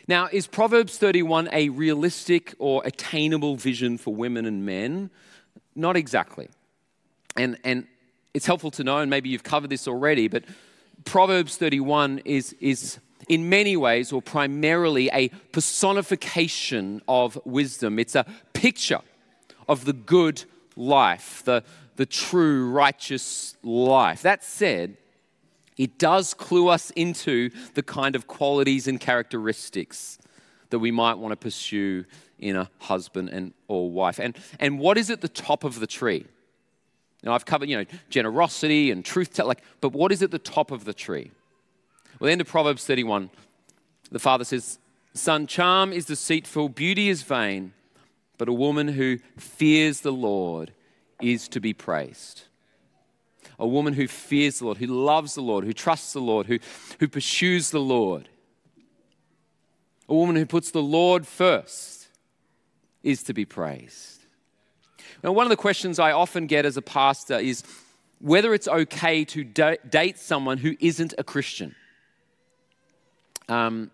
Now, 0.08 0.28
is 0.32 0.48
Proverbs 0.48 0.98
31 0.98 1.50
a 1.54 1.70
realistic 1.70 2.56
or 2.58 2.82
attainable 2.84 3.58
vision 3.58 4.00
for 4.00 4.14
women 4.16 4.48
and 4.48 4.66
men? 4.66 5.12
Not 5.76 5.96
exactly. 5.96 6.50
And, 7.38 7.60
and 7.64 7.86
it's 8.38 8.46
helpful 8.46 8.70
to 8.70 8.84
know, 8.84 9.00
and 9.00 9.10
maybe 9.10 9.30
you've 9.30 9.42
covered 9.42 9.72
this 9.72 9.88
already, 9.88 10.28
but 10.28 10.44
Proverbs 11.06 11.58
31 11.58 12.20
is, 12.24 12.56
is 12.60 13.00
in 13.28 13.50
many 13.50 13.76
ways 13.76 14.12
or 14.12 14.22
primarily 14.22 15.10
a 15.12 15.30
personification 15.52 17.02
of 17.08 17.40
wisdom. 17.46 17.98
It's 17.98 18.14
a 18.14 18.28
picture 18.54 19.02
of 19.68 19.86
the 19.86 19.94
good 19.94 20.44
life, 20.76 21.42
the, 21.46 21.64
the 21.96 22.06
true 22.06 22.70
righteous 22.70 23.58
life. 23.64 24.22
That 24.22 24.44
said, 24.44 24.98
it 25.76 25.98
does 25.98 26.36
clue 26.36 26.68
us 26.68 26.92
into 26.92 27.50
the 27.74 27.82
kind 27.82 28.16
of 28.16 28.28
qualities 28.28 28.88
and 28.88 29.00
characteristics 29.00 30.20
that 30.70 30.78
we 30.78 30.92
might 30.92 31.16
want 31.16 31.32
to 31.32 31.38
pursue 31.38 32.06
in 32.38 32.56
a 32.56 32.70
husband 32.78 33.30
and 33.30 33.56
or 33.68 33.90
wife. 33.90 34.20
And, 34.20 34.38
and 34.60 34.78
what 34.78 35.00
is 35.00 35.10
at 35.10 35.22
the 35.22 35.28
top 35.28 35.64
of 35.64 35.80
the 35.80 35.88
tree? 35.88 36.28
Now 37.28 37.34
I've 37.34 37.46
covered, 37.46 37.68
you 37.68 37.76
know, 37.76 37.86
generosity 38.10 38.90
and 38.90 39.04
truth, 39.04 39.34
tell, 39.34 39.48
like, 39.48 39.62
but 39.82 39.92
what 39.92 40.14
is 40.14 40.24
at 40.24 40.32
the 40.32 40.40
top 40.40 40.72
of 40.72 40.86
the 40.86 40.94
tree? 40.94 41.30
Well, 42.20 42.28
the 42.28 42.32
end 42.32 42.40
of 42.40 42.48
Proverbs 42.48 42.86
31, 42.86 43.30
the 44.10 44.18
father 44.18 44.46
says, 44.46 44.80
Son, 45.14 45.46
charm 45.46 45.92
is 45.92 46.06
deceitful, 46.06 46.70
beauty 46.70 47.10
is 47.10 47.24
vain, 47.24 47.74
but 48.38 48.48
a 48.48 48.54
woman 48.54 48.88
who 48.88 49.18
fears 49.36 50.00
the 50.00 50.14
Lord 50.14 50.72
is 51.22 51.50
to 51.50 51.60
be 51.60 51.74
praised. 51.74 52.44
A 53.60 53.68
woman 53.68 53.94
who 53.96 54.08
fears 54.08 54.60
the 54.60 54.66
Lord, 54.66 54.78
who 54.78 54.88
loves 54.88 55.36
the 55.36 55.42
Lord, 55.42 55.66
who 55.66 55.74
trusts 55.74 56.14
the 56.14 56.22
Lord, 56.22 56.46
who, 56.46 56.60
who 57.02 57.10
pursues 57.10 57.72
the 57.72 57.82
Lord. 57.82 58.30
A 60.08 60.16
woman 60.16 60.38
who 60.38 60.46
puts 60.46 60.72
the 60.72 60.82
Lord 60.82 61.28
first 61.28 62.08
is 63.04 63.22
to 63.24 63.34
be 63.34 63.44
praised. 63.44 64.17
Now, 65.28 65.34
one 65.34 65.46
of 65.46 65.50
the 65.50 65.58
questions 65.58 66.00
I 66.00 66.14
often 66.14 66.48
get 66.48 66.66
as 66.66 66.78
a 66.78 66.82
pastor 66.82 67.38
is 67.38 67.62
whether 68.22 68.54
it's 68.54 68.70
okay 68.70 69.26
to 69.26 69.44
date 69.44 70.18
someone 70.18 70.58
who 70.58 70.78
isn't 70.80 71.14
a 71.18 71.24
Christian. 71.26 71.76
Um, 73.50 73.92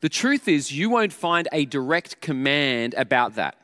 the 0.00 0.08
truth 0.08 0.48
is, 0.48 0.72
you 0.72 0.90
won't 0.90 1.12
find 1.12 1.46
a 1.52 1.66
direct 1.66 2.20
command 2.20 2.94
about 2.94 3.36
that 3.36 3.58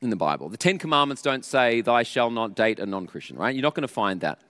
in 0.00 0.08
the 0.08 0.16
Bible. 0.16 0.48
The 0.48 0.56
Ten 0.56 0.78
Commandments 0.78 1.20
don't 1.20 1.44
say, 1.44 1.82
Thou 1.82 2.02
shalt 2.02 2.32
not 2.32 2.54
date 2.56 2.78
a 2.78 2.86
non 2.86 3.06
Christian, 3.06 3.36
right? 3.36 3.54
You're 3.54 3.60
not 3.60 3.74
going 3.74 3.82
to 3.82 3.88
find 3.88 4.22
that. 4.22 4.40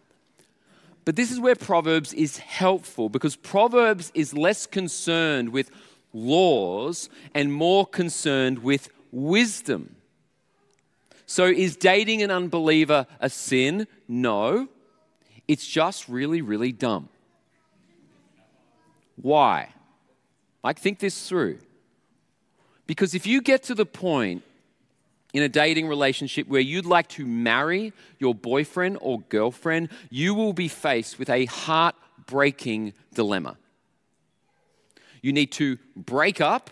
But 1.04 1.16
this 1.16 1.32
is 1.32 1.40
where 1.40 1.56
Proverbs 1.56 2.14
is 2.14 2.38
helpful 2.38 3.08
because 3.08 3.34
Proverbs 3.34 4.12
is 4.14 4.32
less 4.32 4.68
concerned 4.68 5.48
with 5.48 5.72
laws 6.12 7.10
and 7.34 7.52
more 7.52 7.84
concerned 7.84 8.60
with 8.60 8.88
wisdom. 9.10 9.96
So, 11.32 11.46
is 11.46 11.78
dating 11.78 12.20
an 12.20 12.30
unbeliever 12.30 13.06
a 13.18 13.30
sin? 13.30 13.86
No. 14.06 14.68
It's 15.48 15.66
just 15.66 16.06
really, 16.06 16.42
really 16.42 16.72
dumb. 16.72 17.08
Why? 19.16 19.70
Like, 20.62 20.78
think 20.78 20.98
this 20.98 21.26
through. 21.26 21.60
Because 22.86 23.14
if 23.14 23.26
you 23.26 23.40
get 23.40 23.62
to 23.62 23.74
the 23.74 23.86
point 23.86 24.42
in 25.32 25.42
a 25.42 25.48
dating 25.48 25.88
relationship 25.88 26.48
where 26.48 26.60
you'd 26.60 26.84
like 26.84 27.08
to 27.08 27.24
marry 27.24 27.94
your 28.18 28.34
boyfriend 28.34 28.98
or 29.00 29.20
girlfriend, 29.30 29.88
you 30.10 30.34
will 30.34 30.52
be 30.52 30.68
faced 30.68 31.18
with 31.18 31.30
a 31.30 31.46
heartbreaking 31.46 32.92
dilemma. 33.14 33.56
You 35.22 35.32
need 35.32 35.50
to 35.52 35.78
break 35.96 36.42
up, 36.42 36.68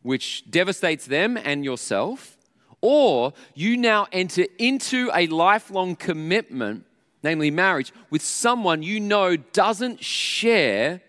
which 0.00 0.50
devastates 0.50 1.04
them 1.04 1.36
and 1.36 1.62
yourself, 1.62 2.37
or 2.80 3.32
you 3.54 3.76
now 3.76 4.06
enter 4.12 4.44
into 4.58 5.10
a 5.14 5.26
lifelong 5.26 5.96
commitment, 5.96 6.84
namely 7.22 7.50
marriage, 7.50 7.92
with 8.10 8.22
someone 8.22 8.82
you 8.82 9.00
know 9.00 9.36
doesn't 9.36 10.02
share 10.02 11.00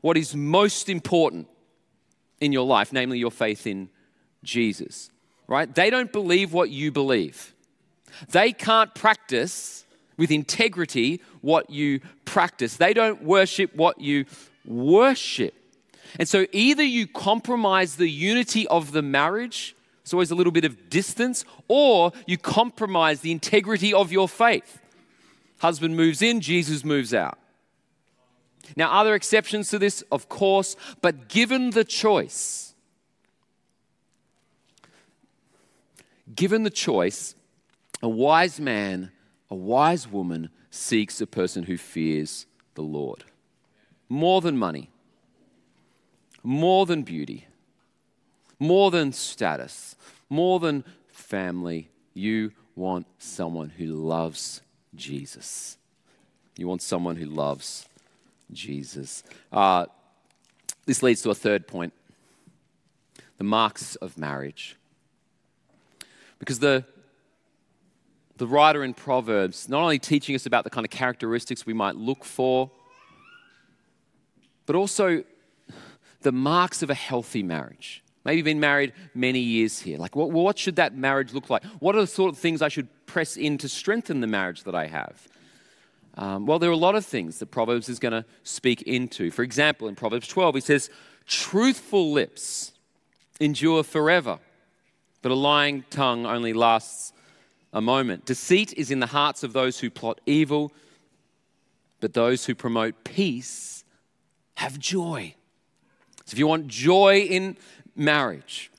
what 0.00 0.16
is 0.16 0.34
most 0.34 0.88
important 0.88 1.48
in 2.40 2.52
your 2.52 2.66
life, 2.66 2.92
namely 2.92 3.18
your 3.18 3.30
faith 3.30 3.66
in 3.66 3.88
Jesus. 4.42 5.10
Right? 5.46 5.72
They 5.72 5.90
don't 5.90 6.12
believe 6.12 6.52
what 6.52 6.70
you 6.70 6.92
believe. 6.92 7.54
They 8.30 8.52
can't 8.52 8.94
practice 8.94 9.84
with 10.16 10.30
integrity 10.30 11.20
what 11.40 11.70
you 11.70 12.00
practice. 12.24 12.76
They 12.76 12.92
don't 12.92 13.22
worship 13.22 13.74
what 13.74 14.00
you 14.00 14.26
worship. 14.64 15.54
And 16.18 16.28
so 16.28 16.46
either 16.52 16.82
you 16.82 17.06
compromise 17.06 17.96
the 17.96 18.08
unity 18.08 18.66
of 18.68 18.92
the 18.92 19.02
marriage, 19.02 19.74
it's 20.02 20.12
always 20.12 20.30
a 20.30 20.34
little 20.34 20.52
bit 20.52 20.64
of 20.64 20.90
distance, 20.90 21.44
or 21.68 22.12
you 22.26 22.36
compromise 22.36 23.20
the 23.20 23.30
integrity 23.30 23.94
of 23.94 24.10
your 24.10 24.28
faith. 24.28 24.80
Husband 25.58 25.96
moves 25.96 26.22
in, 26.22 26.40
Jesus 26.40 26.84
moves 26.84 27.14
out. 27.14 27.38
Now, 28.76 28.88
are 28.88 29.04
there 29.04 29.14
exceptions 29.14 29.70
to 29.70 29.78
this? 29.78 30.02
Of 30.10 30.28
course, 30.28 30.76
but 31.00 31.28
given 31.28 31.70
the 31.70 31.84
choice, 31.84 32.74
given 36.34 36.64
the 36.64 36.70
choice, 36.70 37.34
a 38.02 38.08
wise 38.08 38.58
man, 38.58 39.12
a 39.50 39.54
wise 39.54 40.08
woman 40.08 40.50
seeks 40.70 41.20
a 41.20 41.26
person 41.26 41.64
who 41.64 41.76
fears 41.76 42.46
the 42.74 42.82
Lord. 42.82 43.24
More 44.08 44.40
than 44.40 44.56
money, 44.58 44.90
more 46.42 46.86
than 46.86 47.02
beauty, 47.02 47.46
more 48.62 48.92
than 48.92 49.12
status, 49.12 49.96
more 50.30 50.60
than 50.60 50.84
family. 51.08 51.90
You 52.14 52.52
want 52.76 53.06
someone 53.18 53.70
who 53.70 53.86
loves 53.86 54.62
Jesus. 54.94 55.76
You 56.56 56.68
want 56.68 56.80
someone 56.80 57.16
who 57.16 57.26
loves 57.26 57.88
Jesus. 58.52 59.24
Uh, 59.52 59.86
this 60.86 61.02
leads 61.02 61.22
to 61.22 61.30
a 61.30 61.34
third 61.34 61.66
point 61.66 61.92
the 63.38 63.44
marks 63.44 63.96
of 63.96 64.16
marriage. 64.16 64.76
Because 66.38 66.60
the, 66.60 66.84
the 68.36 68.46
writer 68.46 68.84
in 68.84 68.94
Proverbs 68.94 69.68
not 69.68 69.82
only 69.82 69.98
teaching 69.98 70.36
us 70.36 70.46
about 70.46 70.62
the 70.62 70.70
kind 70.70 70.84
of 70.84 70.90
characteristics 70.90 71.66
we 71.66 71.72
might 71.72 71.96
look 71.96 72.24
for, 72.24 72.70
but 74.66 74.76
also 74.76 75.24
the 76.20 76.30
marks 76.30 76.80
of 76.84 76.90
a 76.90 76.94
healthy 76.94 77.42
marriage. 77.42 78.02
Maybe 78.24 78.36
you've 78.36 78.44
been 78.44 78.60
married 78.60 78.92
many 79.14 79.40
years 79.40 79.80
here. 79.80 79.98
Like, 79.98 80.14
what, 80.14 80.30
what 80.30 80.58
should 80.58 80.76
that 80.76 80.96
marriage 80.96 81.32
look 81.32 81.50
like? 81.50 81.64
What 81.80 81.96
are 81.96 82.00
the 82.00 82.06
sort 82.06 82.32
of 82.32 82.38
things 82.38 82.62
I 82.62 82.68
should 82.68 82.88
press 83.06 83.36
in 83.36 83.58
to 83.58 83.68
strengthen 83.68 84.20
the 84.20 84.26
marriage 84.26 84.62
that 84.64 84.74
I 84.74 84.86
have? 84.86 85.28
Um, 86.14 86.46
well, 86.46 86.58
there 86.58 86.70
are 86.70 86.74
a 86.74 86.76
lot 86.76 86.94
of 86.94 87.04
things 87.04 87.38
that 87.38 87.46
Proverbs 87.46 87.88
is 87.88 87.98
going 87.98 88.12
to 88.12 88.24
speak 88.44 88.82
into. 88.82 89.30
For 89.30 89.42
example, 89.42 89.88
in 89.88 89.94
Proverbs 89.94 90.28
12, 90.28 90.54
he 90.56 90.60
says, 90.60 90.90
Truthful 91.26 92.12
lips 92.12 92.72
endure 93.40 93.82
forever, 93.82 94.38
but 95.22 95.32
a 95.32 95.36
lying 95.36 95.84
tongue 95.90 96.26
only 96.26 96.52
lasts 96.52 97.12
a 97.72 97.80
moment. 97.80 98.26
Deceit 98.26 98.74
is 98.76 98.90
in 98.90 99.00
the 99.00 99.06
hearts 99.06 99.42
of 99.42 99.52
those 99.52 99.80
who 99.80 99.90
plot 99.90 100.20
evil, 100.26 100.72
but 102.00 102.12
those 102.12 102.44
who 102.44 102.54
promote 102.54 103.04
peace 103.04 103.84
have 104.56 104.78
joy. 104.78 105.34
So 106.26 106.34
if 106.34 106.38
you 106.38 106.46
want 106.46 106.68
joy 106.68 107.20
in 107.20 107.56
marriage, 107.96 108.70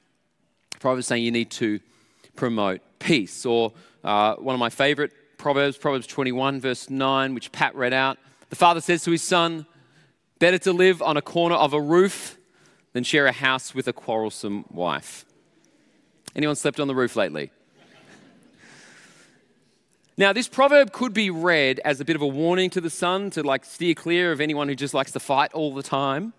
Proverbs 0.80 1.08
saying 1.08 1.24
you 1.24 1.32
need 1.32 1.52
to 1.52 1.80
promote 2.36 2.82
peace. 3.00 3.46
Or 3.46 3.74
uh, 4.04 4.36
one 4.36 4.54
of 4.54 4.60
my 4.60 4.70
favorite 4.70 5.12
Proverbs, 5.38 5.78
Proverbs 5.78 6.08
21, 6.08 6.62
verse 6.62 6.90
9, 6.90 7.34
which 7.34 7.52
Pat 7.52 7.76
read 7.76 7.94
out. 7.94 8.18
The 8.50 8.56
father 8.56 8.82
says 8.82 9.04
to 9.04 9.12
his 9.12 9.24
son, 9.24 9.66
Better 10.40 10.58
to 10.60 10.74
live 10.74 11.02
on 11.02 11.18
a 11.18 11.22
corner 11.22 11.56
of 11.56 11.74
a 11.74 11.82
roof 11.82 12.38
than 12.94 13.04
share 13.04 13.28
a 13.28 13.32
house 13.32 13.74
with 13.74 13.88
a 13.88 13.94
quarrelsome 13.94 14.66
wife. 14.70 15.26
Anyone 16.36 16.56
slept 16.56 16.80
on 16.80 16.88
the 16.88 16.96
roof 16.96 17.16
lately? 17.16 17.52
Now, 20.16 20.32
this 20.32 20.48
proverb 20.48 20.92
could 20.92 21.14
be 21.14 21.32
read 21.32 21.80
as 21.84 22.00
a 22.00 22.06
bit 22.06 22.16
of 22.16 22.22
a 22.22 22.28
warning 22.28 22.70
to 22.72 22.82
the 22.82 22.90
son 22.90 23.32
to 23.32 23.42
like 23.42 23.66
steer 23.66 23.96
clear 23.96 24.32
of 24.32 24.40
anyone 24.40 24.68
who 24.68 24.76
just 24.76 24.94
likes 24.94 25.12
to 25.14 25.20
fight 25.20 25.52
all 25.54 25.74
the 25.74 25.82
time. 25.82 26.34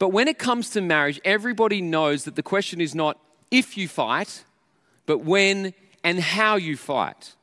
But 0.00 0.08
when 0.08 0.28
it 0.28 0.38
comes 0.38 0.70
to 0.70 0.80
marriage, 0.80 1.20
everybody 1.26 1.82
knows 1.82 2.24
that 2.24 2.34
the 2.34 2.42
question 2.42 2.80
is 2.80 2.94
not 2.94 3.20
if 3.50 3.76
you 3.76 3.86
fight, 3.86 4.44
but 5.04 5.18
when 5.18 5.74
and 6.02 6.18
how 6.18 6.56
you 6.56 6.76
fight. 6.76 7.36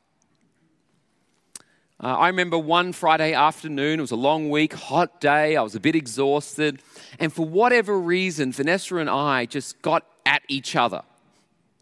Uh, 2.03 2.07
I 2.07 2.27
remember 2.27 2.57
one 2.57 2.93
Friday 2.93 3.33
afternoon, 3.33 3.99
it 3.99 4.01
was 4.01 4.11
a 4.11 4.15
long 4.15 4.49
week, 4.49 4.73
hot 4.73 5.21
day, 5.21 5.55
I 5.55 5.61
was 5.61 5.75
a 5.75 5.79
bit 5.79 5.95
exhausted, 5.95 6.81
and 7.19 7.31
for 7.31 7.45
whatever 7.45 7.99
reason, 7.99 8.51
Vanessa 8.51 8.97
and 8.97 9.09
I 9.09 9.45
just 9.45 9.79
got 9.83 10.03
at 10.25 10.41
each 10.47 10.75
other, 10.75 11.03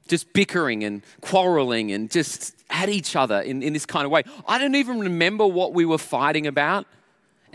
just 0.09 0.33
bickering 0.33 0.83
and 0.83 1.03
quarreling 1.21 1.93
and 1.93 2.11
just 2.11 2.53
at 2.69 2.89
each 2.89 3.15
other 3.15 3.39
in, 3.39 3.63
in 3.63 3.71
this 3.71 3.85
kind 3.85 4.03
of 4.03 4.11
way. 4.11 4.23
I 4.45 4.57
don't 4.57 4.75
even 4.75 4.99
remember 4.99 5.47
what 5.47 5.73
we 5.73 5.85
were 5.85 5.97
fighting 5.97 6.47
about. 6.47 6.85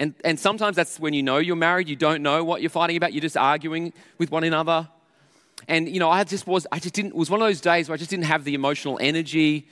And, 0.00 0.14
and 0.24 0.40
sometimes 0.40 0.76
that's 0.76 0.98
when 0.98 1.12
you 1.12 1.22
know 1.22 1.36
you're 1.36 1.56
married, 1.56 1.86
you 1.86 1.94
don't 1.94 2.22
know 2.22 2.42
what 2.42 2.62
you're 2.62 2.70
fighting 2.70 2.96
about, 2.96 3.12
you're 3.12 3.20
just 3.20 3.36
arguing 3.36 3.92
with 4.16 4.30
one 4.30 4.44
another. 4.44 4.88
And, 5.68 5.90
you 5.90 6.00
know, 6.00 6.08
I 6.08 6.24
just 6.24 6.46
was, 6.46 6.66
I 6.72 6.78
just 6.78 6.94
didn't, 6.94 7.10
it 7.10 7.16
was 7.16 7.28
one 7.28 7.42
of 7.42 7.46
those 7.46 7.60
days 7.60 7.86
where 7.86 7.94
I 7.94 7.98
just 7.98 8.08
didn't 8.08 8.24
have 8.24 8.44
the 8.44 8.54
emotional 8.54 8.98
energy 8.98 9.68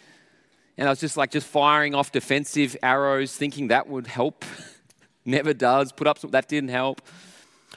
And 0.76 0.86
I 0.86 0.90
was 0.90 1.00
just 1.00 1.16
like, 1.16 1.30
just 1.30 1.46
firing 1.46 1.94
off 1.94 2.12
defensive 2.12 2.76
arrows, 2.82 3.34
thinking 3.34 3.68
that 3.68 3.88
would 3.88 4.06
help. 4.06 4.44
Never 5.24 5.54
does. 5.54 5.92
Put 5.92 6.06
up 6.06 6.18
some, 6.18 6.30
that 6.32 6.46
didn't 6.46 6.68
help. 6.68 7.00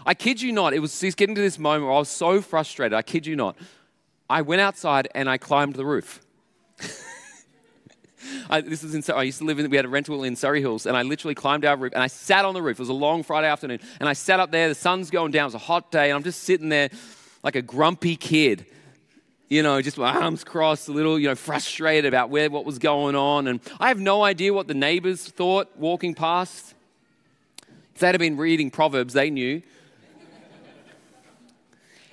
I 0.06 0.14
kid 0.14 0.42
you 0.42 0.52
not, 0.52 0.74
it 0.74 0.80
was 0.80 1.00
just 1.00 1.16
getting 1.16 1.36
to 1.36 1.42
this 1.42 1.58
moment 1.58 1.86
where 1.86 1.96
I 1.96 2.00
was 2.00 2.10
so 2.10 2.42
frustrated. 2.42 2.94
I 2.94 3.02
kid 3.02 3.26
you 3.26 3.38
not. 3.38 3.56
I 4.30 4.42
went 4.42 4.60
outside 4.60 5.08
and 5.16 5.30
I 5.30 5.38
climbed 5.38 5.76
the 5.76 5.86
roof. 5.86 6.20
I, 8.50 8.62
this 8.62 8.84
is 8.84 8.96
in, 8.96 9.16
I 9.16 9.24
used 9.24 9.40
to 9.40 9.46
live 9.46 9.60
in, 9.60 9.70
we 9.70 9.78
had 9.78 9.86
a 9.86 9.90
rental 9.90 10.24
in 10.24 10.36
Surrey 10.36 10.62
Hills, 10.62 10.86
and 10.86 10.96
I 10.96 11.02
literally 11.02 11.36
climbed 11.36 11.66
our 11.66 11.76
roof 11.76 11.94
and 11.94 12.04
I 12.04 12.08
sat 12.08 12.46
on 12.46 12.54
the 12.54 12.62
roof. 12.62 12.80
It 12.80 12.82
was 12.82 12.90
a 12.90 12.94
long 12.94 13.24
Friday 13.24 13.48
afternoon, 13.48 13.80
and 14.00 14.08
I 14.08 14.14
sat 14.14 14.40
up 14.40 14.52
there. 14.52 14.70
The 14.70 14.76
sun's 14.76 15.10
going 15.10 15.32
down. 15.32 15.44
It 15.44 15.48
was 15.48 15.56
a 15.56 15.60
hot 15.60 15.92
day, 15.92 16.10
and 16.10 16.16
I'm 16.16 16.24
just 16.24 16.44
sitting 16.44 16.70
there 16.70 16.90
like 17.44 17.56
a 17.56 17.62
grumpy 17.62 18.16
kid, 18.16 18.66
you 19.50 19.64
know, 19.64 19.82
just 19.82 19.98
my 19.98 20.14
arms 20.16 20.44
crossed, 20.44 20.88
a 20.88 20.92
little, 20.92 21.20
you 21.20 21.28
know, 21.28 21.36
frustrated 21.36 22.06
about 22.06 22.30
where 22.30 22.50
what 22.50 22.64
was 22.64 22.80
going 22.80 23.16
on. 23.16 23.48
And 23.48 23.60
I 23.80 23.90
have 23.90 24.00
no 24.00 24.24
idea 24.24 24.54
what 24.54 24.68
the 24.68 24.74
neighbors 24.74 25.26
thought 25.26 25.76
walking 25.78 26.14
past. 26.14 26.74
If 27.94 28.00
they'd 28.00 28.08
have 28.08 28.20
been 28.20 28.38
reading 28.38 28.72
Proverbs, 28.72 29.14
they 29.14 29.30
knew. 29.30 29.62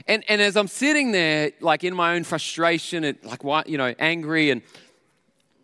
And, 0.08 0.24
and 0.28 0.40
as 0.40 0.56
I'm 0.56 0.68
sitting 0.68 1.12
there, 1.12 1.52
like 1.60 1.84
in 1.84 1.94
my 1.94 2.14
own 2.14 2.24
frustration 2.24 3.04
and 3.04 3.18
like, 3.22 3.44
what, 3.44 3.68
you 3.68 3.76
know, 3.76 3.94
angry 3.98 4.50
and 4.50 4.62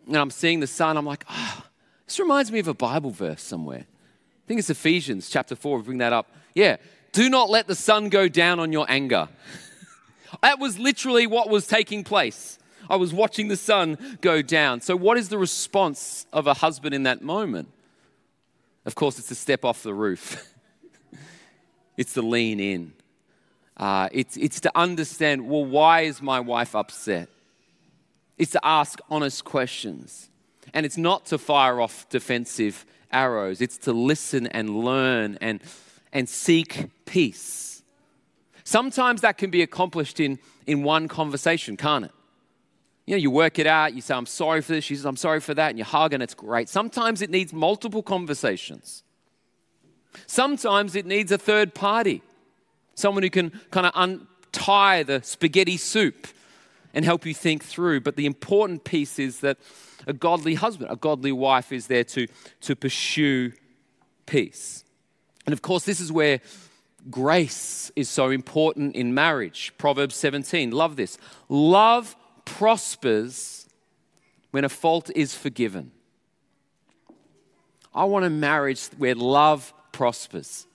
and 0.07 0.15
I'm 0.15 0.29
seeing 0.29 0.59
the 0.59 0.67
sun, 0.67 0.97
I'm 0.97 1.05
like, 1.05 1.25
oh, 1.29 1.63
this 2.05 2.19
reminds 2.19 2.51
me 2.51 2.59
of 2.59 2.67
a 2.67 2.73
Bible 2.73 3.11
verse 3.11 3.41
somewhere. 3.41 3.85
I 3.85 4.47
think 4.47 4.59
it's 4.59 4.69
Ephesians 4.69 5.29
chapter 5.29 5.55
4, 5.55 5.77
we 5.77 5.83
bring 5.83 5.97
that 5.99 6.13
up. 6.13 6.29
Yeah, 6.53 6.77
do 7.11 7.29
not 7.29 7.49
let 7.49 7.67
the 7.67 7.75
sun 7.75 8.09
go 8.09 8.27
down 8.27 8.59
on 8.59 8.71
your 8.71 8.85
anger. 8.89 9.29
that 10.41 10.59
was 10.59 10.77
literally 10.77 11.27
what 11.27 11.49
was 11.49 11.67
taking 11.67 12.03
place. 12.03 12.59
I 12.89 12.97
was 12.97 13.13
watching 13.13 13.47
the 13.47 13.57
sun 13.57 13.97
go 14.21 14.41
down. 14.41 14.81
So, 14.81 14.95
what 14.95 15.17
is 15.17 15.29
the 15.29 15.37
response 15.37 16.27
of 16.31 16.45
a 16.45 16.53
husband 16.53 16.93
in 16.93 17.03
that 17.03 17.21
moment? 17.21 17.69
Of 18.85 18.93
course, 18.93 19.17
it's 19.17 19.29
to 19.29 19.35
step 19.35 19.65
off 19.65 19.81
the 19.81 19.93
roof, 19.93 20.53
it's 21.97 22.13
to 22.13 22.21
lean 22.21 22.59
in. 22.59 22.93
Uh, 23.77 24.07
it's, 24.11 24.37
it's 24.37 24.61
to 24.61 24.71
understand 24.73 25.49
well, 25.49 25.65
why 25.65 26.01
is 26.01 26.21
my 26.21 26.39
wife 26.39 26.75
upset? 26.75 27.27
It's 28.37 28.51
to 28.51 28.65
ask 28.65 28.99
honest 29.09 29.45
questions. 29.45 30.29
And 30.73 30.85
it's 30.85 30.97
not 30.97 31.25
to 31.27 31.37
fire 31.37 31.79
off 31.79 32.07
defensive 32.09 32.85
arrows, 33.11 33.61
it's 33.61 33.77
to 33.79 33.93
listen 33.93 34.47
and 34.47 34.83
learn 34.83 35.37
and, 35.39 35.61
and 36.11 36.27
seek 36.27 36.89
peace. 37.05 37.83
Sometimes 38.63 39.21
that 39.21 39.37
can 39.37 39.51
be 39.51 39.61
accomplished 39.61 40.19
in, 40.19 40.39
in 40.65 40.83
one 40.83 41.07
conversation, 41.07 41.77
can't 41.77 42.05
it? 42.05 42.11
You 43.05 43.15
know, 43.15 43.19
you 43.19 43.29
work 43.29 43.59
it 43.59 43.67
out, 43.67 43.93
you 43.93 44.01
say, 44.01 44.15
I'm 44.15 44.25
sorry 44.25 44.61
for 44.61 44.73
this, 44.73 44.83
she 44.83 44.95
says, 44.95 45.05
I'm 45.05 45.15
sorry 45.15 45.39
for 45.39 45.53
that, 45.53 45.69
and 45.69 45.77
you 45.77 45.85
hug 45.85 46.13
and 46.13 46.23
it's 46.23 46.33
great. 46.33 46.67
Sometimes 46.67 47.21
it 47.21 47.29
needs 47.29 47.53
multiple 47.53 48.01
conversations. 48.01 49.03
Sometimes 50.25 50.95
it 50.95 51.05
needs 51.05 51.31
a 51.31 51.37
third 51.37 51.75
party, 51.75 52.23
someone 52.95 53.21
who 53.21 53.29
can 53.29 53.51
kind 53.69 53.85
of 53.85 53.91
untie 53.95 55.03
the 55.03 55.21
spaghetti 55.21 55.77
soup 55.77 56.27
and 56.95 57.03
help 57.03 57.25
you 57.25 57.33
think 57.33 57.63
through. 57.63 57.99
But 58.01 58.15
the 58.15 58.25
important 58.25 58.85
piece 58.85 59.19
is 59.19 59.41
that 59.41 59.57
a 60.07 60.13
godly 60.13 60.55
husband, 60.55 60.89
a 60.89 60.95
godly 60.95 61.33
wife 61.33 61.71
is 61.71 61.87
there 61.87 62.05
to, 62.05 62.27
to 62.61 62.75
pursue 62.75 63.51
peace. 64.25 64.85
And 65.45 65.53
of 65.53 65.61
course, 65.61 65.83
this 65.83 65.99
is 65.99 66.11
where 66.11 66.39
grace 67.11 67.91
is 67.95 68.09
so 68.09 68.29
important 68.29 68.95
in 68.95 69.13
marriage. 69.13 69.73
Proverbs 69.77 70.15
17, 70.15 70.71
love 70.71 70.95
this. 70.95 71.17
Love 71.49 72.15
prospers 72.45 73.67
when 74.51 74.63
a 74.63 74.69
fault 74.69 75.11
is 75.15 75.35
forgiven. 75.35 75.91
I 77.93 78.05
want 78.05 78.25
a 78.25 78.29
marriage 78.29 78.87
where 78.97 79.15
love 79.15 79.73
prospers. 79.91 80.65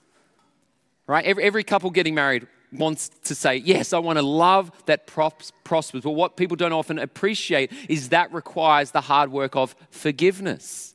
Right? 1.07 1.25
Every, 1.25 1.43
every 1.43 1.65
couple 1.65 1.91
getting 1.91 2.15
married 2.15 2.47
wants 2.73 3.09
to 3.25 3.35
say, 3.35 3.57
Yes, 3.57 3.93
I 3.93 3.99
want 3.99 4.19
to 4.19 4.25
love 4.25 4.71
that 4.87 5.07
prospers. 5.07 6.03
But 6.03 6.11
what 6.11 6.37
people 6.37 6.57
don't 6.57 6.73
often 6.73 6.99
appreciate 6.99 7.73
is 7.89 8.11
that 8.11 8.33
requires 8.33 8.91
the 8.91 9.01
hard 9.01 9.33
work 9.33 9.57
of 9.57 9.75
forgiveness. 9.91 10.95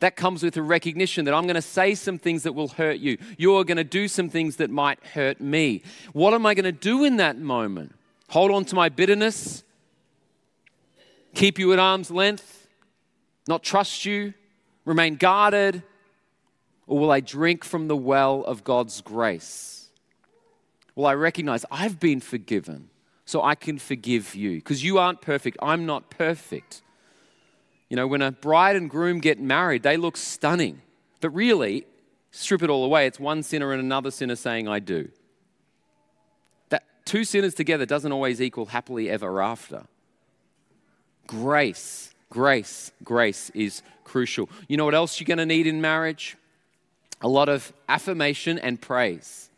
That 0.00 0.16
comes 0.16 0.42
with 0.42 0.56
a 0.56 0.62
recognition 0.62 1.26
that 1.26 1.34
I'm 1.34 1.44
going 1.44 1.54
to 1.54 1.62
say 1.62 1.94
some 1.94 2.18
things 2.18 2.42
that 2.42 2.54
will 2.54 2.68
hurt 2.68 2.98
you. 2.98 3.18
You're 3.38 3.62
going 3.62 3.76
to 3.76 3.84
do 3.84 4.08
some 4.08 4.28
things 4.28 4.56
that 4.56 4.68
might 4.68 5.04
hurt 5.04 5.40
me. 5.40 5.82
What 6.12 6.34
am 6.34 6.44
I 6.44 6.54
going 6.54 6.64
to 6.64 6.72
do 6.72 7.04
in 7.04 7.18
that 7.18 7.38
moment? 7.38 7.94
Hold 8.30 8.50
on 8.50 8.64
to 8.64 8.74
my 8.74 8.88
bitterness? 8.88 9.62
Keep 11.34 11.60
you 11.60 11.72
at 11.72 11.78
arm's 11.78 12.10
length? 12.10 12.66
Not 13.46 13.62
trust 13.62 14.04
you? 14.04 14.34
Remain 14.84 15.14
guarded? 15.14 15.84
Or 16.88 16.98
will 16.98 17.10
I 17.10 17.20
drink 17.20 17.64
from 17.64 17.86
the 17.86 17.96
well 17.96 18.42
of 18.42 18.64
God's 18.64 19.00
grace? 19.02 19.81
Well, 20.94 21.06
I 21.06 21.14
recognize 21.14 21.64
I've 21.70 21.98
been 21.98 22.20
forgiven, 22.20 22.90
so 23.24 23.42
I 23.42 23.54
can 23.54 23.78
forgive 23.78 24.34
you. 24.34 24.56
Because 24.56 24.84
you 24.84 24.98
aren't 24.98 25.20
perfect, 25.20 25.56
I'm 25.62 25.86
not 25.86 26.10
perfect. 26.10 26.82
You 27.88 27.96
know, 27.96 28.06
when 28.06 28.22
a 28.22 28.32
bride 28.32 28.76
and 28.76 28.88
groom 28.88 29.20
get 29.20 29.40
married, 29.40 29.82
they 29.82 29.96
look 29.96 30.16
stunning. 30.16 30.82
But 31.20 31.30
really, 31.30 31.86
strip 32.30 32.62
it 32.62 32.70
all 32.70 32.84
away, 32.84 33.06
it's 33.06 33.20
one 33.20 33.42
sinner 33.42 33.72
and 33.72 33.80
another 33.80 34.10
sinner 34.10 34.36
saying, 34.36 34.68
I 34.68 34.78
do. 34.78 35.10
That 36.70 36.84
two 37.04 37.24
sinners 37.24 37.54
together 37.54 37.86
doesn't 37.86 38.10
always 38.10 38.40
equal 38.40 38.66
happily 38.66 39.08
ever 39.08 39.42
after. 39.42 39.84
Grace, 41.26 42.14
grace, 42.30 42.92
grace 43.04 43.50
is 43.54 43.82
crucial. 44.04 44.48
You 44.68 44.76
know 44.76 44.84
what 44.84 44.94
else 44.94 45.20
you're 45.20 45.26
going 45.26 45.38
to 45.38 45.46
need 45.46 45.66
in 45.66 45.80
marriage? 45.80 46.36
A 47.20 47.28
lot 47.28 47.48
of 47.48 47.72
affirmation 47.88 48.58
and 48.58 48.80
praise. 48.80 49.48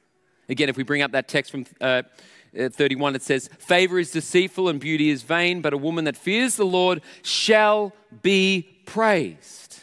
Again, 0.49 0.69
if 0.69 0.77
we 0.77 0.83
bring 0.83 1.03
up 1.03 1.13
that 1.13 1.29
text 1.29 1.51
from 1.51 1.67
uh, 1.81 2.03
uh, 2.59 2.69
31, 2.69 3.17
it 3.17 3.23
says, 3.23 3.49
Favor 3.59 3.99
is 3.99 4.11
deceitful 4.11 4.69
and 4.69 4.79
beauty 4.79 5.11
is 5.11 5.23
vain, 5.23 5.61
but 5.61 5.73
a 5.73 5.79
woman 5.79 6.05
that 6.05 6.17
fears 6.17 6.57
the 6.57 6.65
Lord 6.65 7.03
shall 7.23 7.93
be 8.23 8.69
praised. 8.87 9.83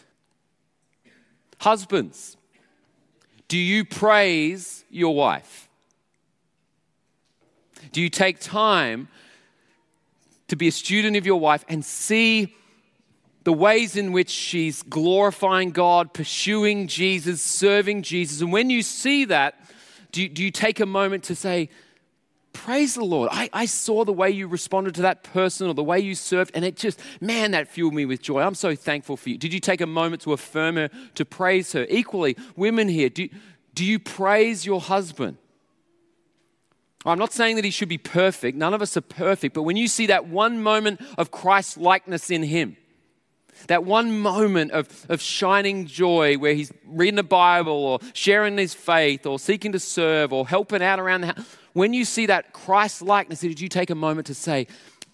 Husbands, 1.59 2.37
do 3.47 3.57
you 3.57 3.83
praise 3.83 4.85
your 4.89 5.13
wife? 5.13 5.69
Do 7.91 8.01
you 8.01 8.09
take 8.09 8.39
time 8.39 9.09
to 10.47 10.55
be 10.55 10.67
a 10.67 10.71
student 10.71 11.17
of 11.17 11.25
your 11.25 11.39
wife 11.39 11.65
and 11.67 11.83
see 11.83 12.55
the 13.43 13.53
ways 13.53 13.95
in 13.95 14.11
which 14.11 14.29
she's 14.29 14.83
glorifying 14.83 15.71
God, 15.71 16.13
pursuing 16.13 16.87
Jesus, 16.87 17.41
serving 17.41 18.03
Jesus? 18.03 18.41
And 18.41 18.51
when 18.51 18.69
you 18.69 18.81
see 18.81 19.25
that, 19.25 19.55
do 20.11 20.23
you, 20.23 20.29
do 20.29 20.43
you 20.43 20.51
take 20.51 20.79
a 20.79 20.85
moment 20.85 21.23
to 21.25 21.35
say, 21.35 21.69
Praise 22.53 22.95
the 22.95 23.03
Lord. 23.03 23.29
I, 23.31 23.49
I 23.53 23.65
saw 23.65 24.03
the 24.03 24.11
way 24.11 24.29
you 24.29 24.47
responded 24.47 24.95
to 24.95 25.03
that 25.03 25.23
person 25.23 25.67
or 25.67 25.73
the 25.73 25.83
way 25.83 25.99
you 25.99 26.15
served, 26.15 26.51
and 26.53 26.65
it 26.65 26.75
just, 26.75 26.99
man, 27.21 27.51
that 27.51 27.67
fueled 27.67 27.93
me 27.93 28.05
with 28.05 28.21
joy. 28.21 28.41
I'm 28.41 28.55
so 28.55 28.75
thankful 28.75 29.17
for 29.17 29.29
you. 29.29 29.37
Did 29.37 29.53
you 29.53 29.59
take 29.59 29.81
a 29.81 29.87
moment 29.87 30.21
to 30.23 30.33
affirm 30.33 30.75
her, 30.75 30.89
to 31.15 31.25
praise 31.25 31.71
her? 31.73 31.85
Equally, 31.89 32.35
women 32.55 32.87
here, 32.87 33.09
do, 33.09 33.29
do 33.73 33.85
you 33.85 33.99
praise 33.99 34.65
your 34.65 34.81
husband? 34.81 35.37
I'm 37.05 37.17
not 37.17 37.33
saying 37.33 37.55
that 37.55 37.65
he 37.65 37.71
should 37.71 37.89
be 37.89 37.97
perfect. 37.97 38.57
None 38.57 38.73
of 38.73 38.81
us 38.81 38.95
are 38.95 39.01
perfect. 39.01 39.55
But 39.55 39.63
when 39.63 39.77
you 39.77 39.87
see 39.87 40.07
that 40.07 40.27
one 40.27 40.61
moment 40.61 41.01
of 41.17 41.31
Christ 41.31 41.77
likeness 41.77 42.29
in 42.29 42.43
him, 42.43 42.77
that 43.67 43.83
one 43.83 44.19
moment 44.19 44.71
of, 44.71 44.87
of 45.09 45.21
shining 45.21 45.85
joy 45.85 46.37
where 46.37 46.53
he's 46.53 46.71
reading 46.85 47.15
the 47.15 47.23
Bible 47.23 47.73
or 47.73 47.99
sharing 48.13 48.57
his 48.57 48.73
faith 48.73 49.25
or 49.25 49.39
seeking 49.39 49.71
to 49.73 49.79
serve 49.79 50.33
or 50.33 50.47
helping 50.47 50.81
out 50.81 50.99
around 50.99 51.21
the 51.21 51.27
house. 51.27 51.57
When 51.73 51.93
you 51.93 52.05
see 52.05 52.25
that 52.25 52.53
Christ 52.53 53.01
likeness, 53.01 53.39
did 53.41 53.59
you 53.59 53.69
take 53.69 53.89
a 53.89 53.95
moment 53.95 54.27
to 54.27 54.33
say, 54.33 54.67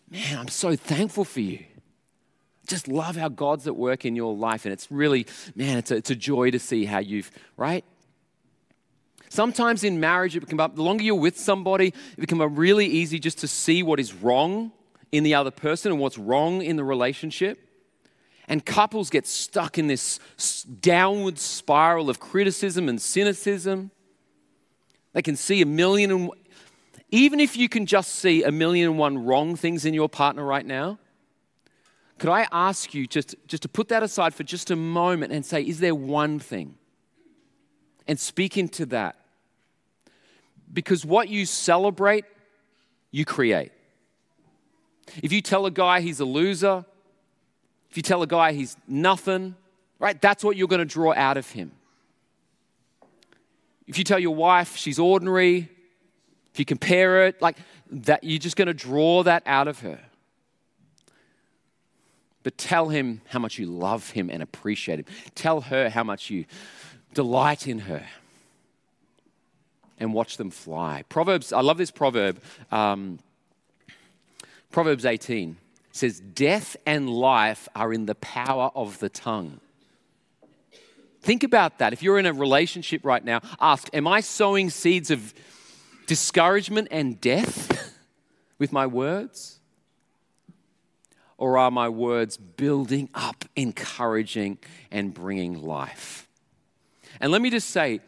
Man, 0.09 0.37
I'm 0.37 0.47
so 0.47 0.75
thankful 0.75 1.25
for 1.25 1.41
you? 1.41 1.65
Just 2.65 2.87
love 2.87 3.15
how 3.15 3.29
God's 3.29 3.67
at 3.67 3.75
work 3.75 4.05
in 4.05 4.15
your 4.15 4.35
life. 4.35 4.65
And 4.65 4.73
it's 4.73 4.89
really, 4.91 5.25
man, 5.55 5.77
it's 5.77 5.91
a, 5.91 5.95
it's 5.95 6.09
a 6.09 6.15
joy 6.15 6.51
to 6.51 6.59
see 6.59 6.85
how 6.85 6.99
you've, 6.99 7.31
right? 7.55 7.83
Sometimes 9.29 9.83
in 9.83 9.99
marriage, 9.99 10.35
it 10.35 10.41
become 10.41 10.71
the 10.75 10.81
longer 10.81 11.03
you're 11.03 11.15
with 11.15 11.37
somebody, 11.37 11.87
it 11.87 12.19
becomes 12.19 12.57
really 12.57 12.85
easy 12.85 13.19
just 13.19 13.39
to 13.39 13.47
see 13.47 13.83
what 13.83 13.99
is 13.99 14.13
wrong 14.13 14.71
in 15.11 15.23
the 15.23 15.35
other 15.35 15.51
person 15.51 15.91
and 15.91 15.99
what's 15.99 16.17
wrong 16.17 16.61
in 16.61 16.75
the 16.75 16.83
relationship. 16.83 17.59
And 18.47 18.65
couples 18.65 19.09
get 19.09 19.27
stuck 19.27 19.77
in 19.77 19.87
this 19.87 20.19
downward 20.63 21.37
spiral 21.37 22.09
of 22.09 22.19
criticism 22.19 22.87
and 22.87 23.01
cynicism. 23.01 23.91
They 25.13 25.21
can 25.21 25.35
see 25.35 25.61
a 25.61 25.65
million 25.65 26.11
and 26.11 26.31
even 27.09 27.39
if 27.39 27.55
you 27.55 27.69
can 27.69 27.85
just 27.85 28.15
see 28.15 28.43
a 28.43 28.51
million 28.51 28.89
and 28.89 28.97
one 28.97 29.25
wrong 29.25 29.55
things 29.55 29.85
in 29.85 29.93
your 29.93 30.09
partner 30.09 30.43
right 30.43 30.65
now, 30.65 30.99
could 32.17 32.29
I 32.29 32.47
ask 32.51 32.93
you 32.93 33.07
just, 33.07 33.35
just 33.47 33.63
to 33.63 33.69
put 33.69 33.89
that 33.89 34.03
aside 34.03 34.33
for 34.33 34.43
just 34.43 34.71
a 34.71 34.75
moment 34.75 35.31
and 35.31 35.45
say, 35.45 35.61
is 35.61 35.79
there 35.79 35.95
one 35.95 36.39
thing? 36.39 36.75
And 38.07 38.19
speak 38.19 38.57
into 38.57 38.85
that. 38.87 39.15
Because 40.71 41.05
what 41.05 41.29
you 41.29 41.45
celebrate, 41.45 42.25
you 43.11 43.23
create. 43.23 43.71
If 45.23 45.31
you 45.31 45.41
tell 45.41 45.65
a 45.65 45.71
guy 45.71 46.01
he's 46.01 46.19
a 46.19 46.25
loser, 46.25 46.85
if 47.97 47.99
you 47.99 48.03
tell 48.03 48.21
a 48.21 48.27
guy 48.27 48.53
he's 48.53 48.77
nothing, 48.87 49.55
right, 49.97 50.21
that's 50.21 50.43
what 50.43 50.55
you're 50.55 50.67
going 50.67 50.77
to 50.77 50.85
draw 50.85 51.15
out 51.15 51.35
of 51.35 51.49
him. 51.49 51.71
If 53.87 53.97
you 53.97 54.03
tell 54.03 54.19
your 54.19 54.35
wife 54.35 54.77
she's 54.77 54.99
ordinary, 54.99 55.67
if 56.53 56.59
you 56.59 56.63
compare 56.63 57.25
it, 57.25 57.41
like 57.41 57.57
that, 57.89 58.23
you're 58.23 58.37
just 58.37 58.55
going 58.55 58.67
to 58.67 58.73
draw 58.75 59.23
that 59.23 59.41
out 59.47 59.67
of 59.67 59.79
her. 59.79 59.99
But 62.43 62.55
tell 62.59 62.89
him 62.89 63.21
how 63.29 63.39
much 63.39 63.57
you 63.57 63.65
love 63.65 64.11
him 64.11 64.29
and 64.29 64.43
appreciate 64.43 64.99
him. 64.99 65.05
Tell 65.33 65.61
her 65.61 65.89
how 65.89 66.03
much 66.03 66.29
you 66.29 66.45
delight 67.15 67.67
in 67.67 67.79
her. 67.79 68.05
And 69.97 70.13
watch 70.13 70.37
them 70.37 70.51
fly. 70.51 71.03
Proverbs, 71.09 71.51
I 71.51 71.61
love 71.61 71.79
this 71.79 71.89
proverb. 71.89 72.43
Um, 72.71 73.17
Proverbs 74.69 75.03
18 75.03 75.57
says, 75.97 76.19
Death 76.19 76.77
and 76.85 77.09
life 77.09 77.67
are 77.75 77.93
in 77.93 78.05
the 78.05 78.15
power 78.15 78.71
of 78.75 78.99
the 78.99 79.09
tongue. 79.09 79.59
Think 81.21 81.43
about 81.43 81.79
that. 81.79 81.93
If 81.93 82.01
you're 82.01 82.19
in 82.19 82.25
a 82.25 82.33
relationship 82.33 83.03
right 83.03 83.23
now, 83.23 83.41
ask, 83.59 83.89
Am 83.93 84.07
I 84.07 84.21
sowing 84.21 84.69
seeds 84.69 85.11
of 85.11 85.33
discouragement 86.05 86.87
and 86.91 87.19
death 87.19 87.95
with 88.59 88.71
my 88.71 88.87
words? 88.87 89.59
Or 91.37 91.57
are 91.57 91.69
my 91.69 91.87
words 91.89 92.37
building 92.37 93.09
up, 93.13 93.45
encouraging, 93.55 94.57
and 94.89 95.13
bringing 95.13 95.61
life? 95.61 96.27
And 97.19 97.31
let 97.31 97.41
me 97.41 97.49
just 97.49 97.69
say, 97.69 97.99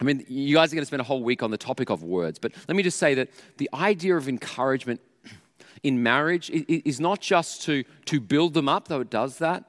I 0.00 0.04
mean, 0.04 0.24
you 0.28 0.54
guys 0.54 0.72
are 0.72 0.76
going 0.76 0.82
to 0.82 0.86
spend 0.86 1.00
a 1.00 1.04
whole 1.04 1.22
week 1.24 1.42
on 1.42 1.50
the 1.50 1.58
topic 1.58 1.90
of 1.90 2.04
words, 2.04 2.38
but 2.38 2.52
let 2.68 2.76
me 2.76 2.82
just 2.82 2.98
say 2.98 3.14
that 3.14 3.30
the 3.56 3.68
idea 3.74 4.16
of 4.16 4.28
encouragement 4.28 5.00
in 5.82 6.02
marriage 6.02 6.50
is 6.50 7.00
not 7.00 7.20
just 7.20 7.62
to, 7.62 7.84
to 8.06 8.20
build 8.20 8.54
them 8.54 8.68
up, 8.68 8.88
though 8.88 9.00
it 9.00 9.10
does 9.10 9.38
that, 9.38 9.64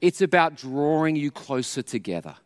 it's 0.00 0.20
about 0.20 0.56
drawing 0.56 1.16
you 1.16 1.30
closer 1.30 1.82
together. 1.82 2.36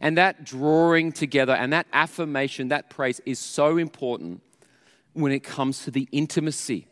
And 0.00 0.18
that 0.18 0.44
drawing 0.44 1.12
together 1.12 1.52
and 1.54 1.72
that 1.72 1.86
affirmation, 1.92 2.68
that 2.68 2.90
praise 2.90 3.20
is 3.24 3.38
so 3.38 3.78
important 3.78 4.42
when 5.14 5.32
it 5.32 5.40
comes 5.40 5.84
to 5.84 5.90
the 5.90 6.08
intimacy 6.12 6.86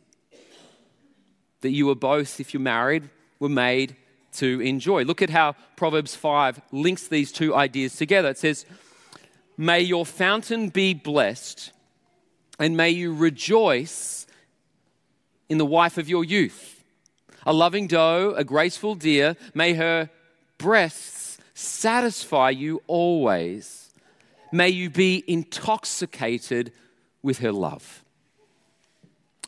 that 1.60 1.70
you 1.70 1.86
were 1.86 1.94
both, 1.94 2.40
if 2.40 2.54
you're 2.54 2.60
married, 2.60 3.08
were 3.38 3.48
made 3.48 3.96
to 4.34 4.60
enjoy. 4.60 5.04
Look 5.04 5.22
at 5.22 5.30
how 5.30 5.54
Proverbs 5.76 6.14
5 6.14 6.60
links 6.72 7.08
these 7.08 7.32
two 7.32 7.54
ideas 7.54 7.96
together. 7.96 8.30
It 8.30 8.38
says, 8.38 8.66
May 9.56 9.80
your 9.80 10.04
fountain 10.04 10.68
be 10.68 10.92
blessed, 10.92 11.72
and 12.58 12.76
may 12.76 12.90
you 12.90 13.14
rejoice 13.14 14.25
in 15.48 15.58
the 15.58 15.66
wife 15.66 15.98
of 15.98 16.08
your 16.08 16.24
youth. 16.24 16.84
A 17.44 17.52
loving 17.52 17.86
doe, 17.86 18.34
a 18.36 18.44
graceful 18.44 18.94
deer, 18.94 19.36
may 19.54 19.74
her 19.74 20.10
breasts 20.58 21.38
satisfy 21.54 22.50
you 22.50 22.82
always. 22.86 23.90
May 24.52 24.68
you 24.68 24.90
be 24.90 25.24
intoxicated 25.26 26.72
with 27.22 27.38
her 27.38 27.52
love. 27.52 28.02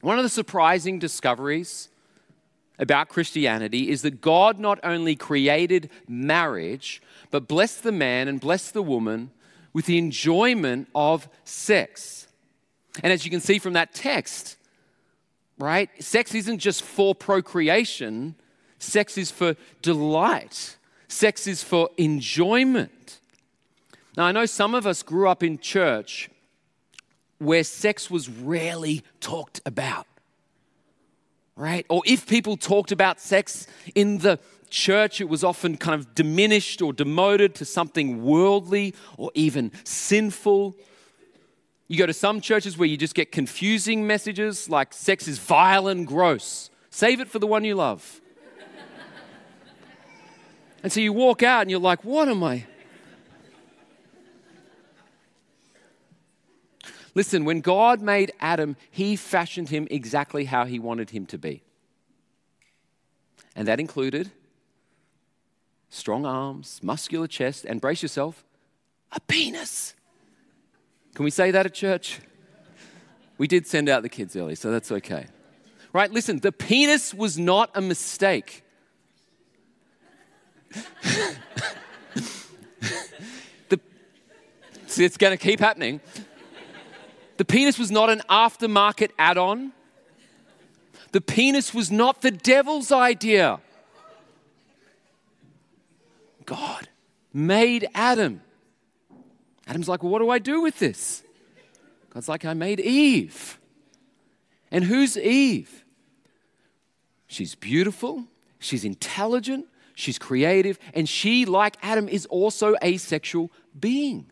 One 0.01 0.19
of 0.19 0.23
the 0.23 0.29
surprising 0.29 0.99
discoveries 0.99 1.89
about 2.79 3.09
Christianity 3.09 3.91
is 3.91 4.03
that 4.03 4.21
God 4.21 4.59
not 4.59 4.79
only 4.85 5.17
created 5.17 5.91
marriage, 6.07 7.03
but 7.31 7.49
blessed 7.49 7.83
the 7.83 7.93
man 7.93 8.29
and 8.29 8.41
blessed 8.41 8.75
the 8.75 8.83
woman 8.83 9.31
with 9.73 9.87
the 9.87 9.99
enjoyment 9.99 10.89
of 10.95 11.29
sex. 11.45 12.29
And 13.03 13.13
as 13.13 13.25
you 13.25 13.31
can 13.31 13.41
see 13.41 13.59
from 13.59 13.73
that 13.75 13.95
text, 13.95 14.57
right, 15.59 15.90
sex 16.03 16.35
isn't 16.35 16.59
just 16.59 16.83
for 16.83 17.14
procreation, 17.14 18.35
sex 18.79 19.18
is 19.18 19.31
for 19.31 19.57
delight, 19.83 20.77
sex 21.09 21.47
is 21.47 21.62
for 21.62 21.90
enjoyment. 21.97 23.21
Now, 24.16 24.25
I 24.25 24.33
know 24.33 24.47
some 24.47 24.75
of 24.75 24.87
us 24.87 25.03
grew 25.03 25.29
up 25.29 25.42
in 25.42 25.59
church 25.59 26.31
where 27.38 27.62
sex 27.62 28.11
was 28.11 28.29
rarely 28.29 29.05
talked 29.21 29.61
about 29.64 30.07
right? 31.59 31.85
Or 31.90 32.03
if 32.07 32.27
people 32.27 32.57
talked 32.57 32.92
about 32.92 33.21
sex 33.21 33.66
in 33.94 34.18
the 34.18 34.38
church, 34.71 35.21
it 35.21 35.29
was 35.29 35.42
often 35.42 35.77
kind 35.77 35.94
of 35.94 36.14
diminished 36.14 36.81
or 36.81 36.92
demoted 36.92 37.55
to 37.57 37.64
something 37.64 38.23
worldly 38.23 38.94
or 39.16 39.31
even 39.35 39.73
sinful. 39.85 40.77
You 41.88 41.96
go 41.96 42.05
to 42.05 42.12
some 42.12 42.42
churches 42.42 42.77
where 42.77 42.87
you 42.87 42.98
just 42.98 43.14
get 43.14 43.33
confusing 43.33 44.07
messages 44.07 44.68
like 44.68 44.92
sex 44.92 45.27
is 45.27 45.38
vile 45.38 45.88
and 45.88 46.07
gross. 46.07 46.68
Save 46.90 47.20
it 47.20 47.29
for 47.29 47.38
the 47.38 47.46
one 47.46 47.64
you 47.64 47.74
love. 47.74 48.20
and 50.83 50.92
so 50.92 51.01
you 51.01 51.14
walk 51.14 51.42
out 51.42 51.62
and 51.62 51.70
you're 51.70 51.81
like, 51.81 52.05
what 52.05 52.29
am 52.29 52.44
I? 52.44 52.66
Listen, 57.14 57.46
when 57.46 57.62
God 57.62 58.03
made 58.03 58.33
Adam, 58.38 58.77
he 58.90 59.16
fashioned 59.16 59.70
him 59.70 59.88
exactly 59.90 60.44
how 60.44 60.66
he 60.66 60.79
wanted 60.79 61.11
him 61.11 61.27
to 61.27 61.38
be. 61.38 61.62
And 63.57 63.66
that 63.66 63.81
included 63.81 64.31
strong 65.88 66.27
arms, 66.27 66.81
muscular 66.83 67.27
chest, 67.27 67.64
and 67.64 67.81
brace 67.81 68.03
yourself, 68.03 68.44
a 69.11 69.20
penis. 69.20 69.94
Can 71.19 71.25
we 71.25 71.33
say 71.33 71.51
that 71.51 71.67
at 71.67 71.75
church? 71.75 72.21
We 73.39 73.49
did 73.49 73.67
send 73.67 73.89
out 73.89 74.05
the 74.05 74.09
kids 74.09 74.37
early, 74.37 74.55
so 74.55 74.71
that's 74.71 74.93
okay. 74.93 75.27
Right? 75.93 76.13
Listen, 76.13 76.39
the 76.39 76.53
penis 76.53 77.13
was 77.13 77.37
not 77.37 77.73
a 77.75 77.81
mistake. 77.81 78.63
the, 83.69 83.81
see, 84.87 85.05
it's 85.05 85.17
going 85.17 85.37
to 85.37 85.45
keep 85.45 85.59
happening. 85.59 86.01
The 87.39 87.45
penis 87.45 87.81
was 87.81 87.91
not 87.91 88.11
an 88.11 88.23
aftermarket 88.31 89.11
add 89.19 89.39
on. 89.39 89.73
The 91.11 91.21
penis 91.21 91.75
was 91.75 91.91
not 91.91 92.23
the 92.23 92.31
devil's 92.31 92.93
idea. 92.93 93.59
God 96.45 96.87
made 97.33 97.89
Adam. 97.93 98.43
Adam's 99.69 99.89
like, 99.89 100.03
well, 100.03 100.11
what 100.11 100.19
do 100.21 100.31
I 100.31 100.39
do 100.39 100.63
with 100.63 100.79
this? 100.79 101.23
God's 102.11 102.29
like, 102.29 102.45
I 102.45 102.55
made 102.55 102.81
Eve. 102.81 103.61
And 104.71 104.85
who's 104.85 105.17
Eve? 105.17 105.85
She's 107.27 107.55
beautiful, 107.55 108.25
she's 108.59 108.85
intelligent, 108.85 109.67
she's 109.95 110.19
creative, 110.19 110.79
and 110.95 111.09
she, 111.09 111.45
like 111.45 111.77
Adam, 111.83 112.09
is 112.09 112.27
also 112.27 112.75
a 112.83 112.97
sexual 112.97 113.51
being 113.79 114.31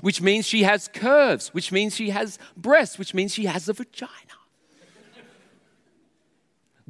which 0.00 0.20
means 0.20 0.46
she 0.46 0.62
has 0.62 0.88
curves, 0.88 1.48
which 1.48 1.70
means 1.70 1.94
she 1.94 2.10
has 2.10 2.38
breasts, 2.56 2.98
which 2.98 3.14
means 3.14 3.34
she 3.34 3.46
has 3.46 3.68
a 3.68 3.72
vagina. 3.72 4.10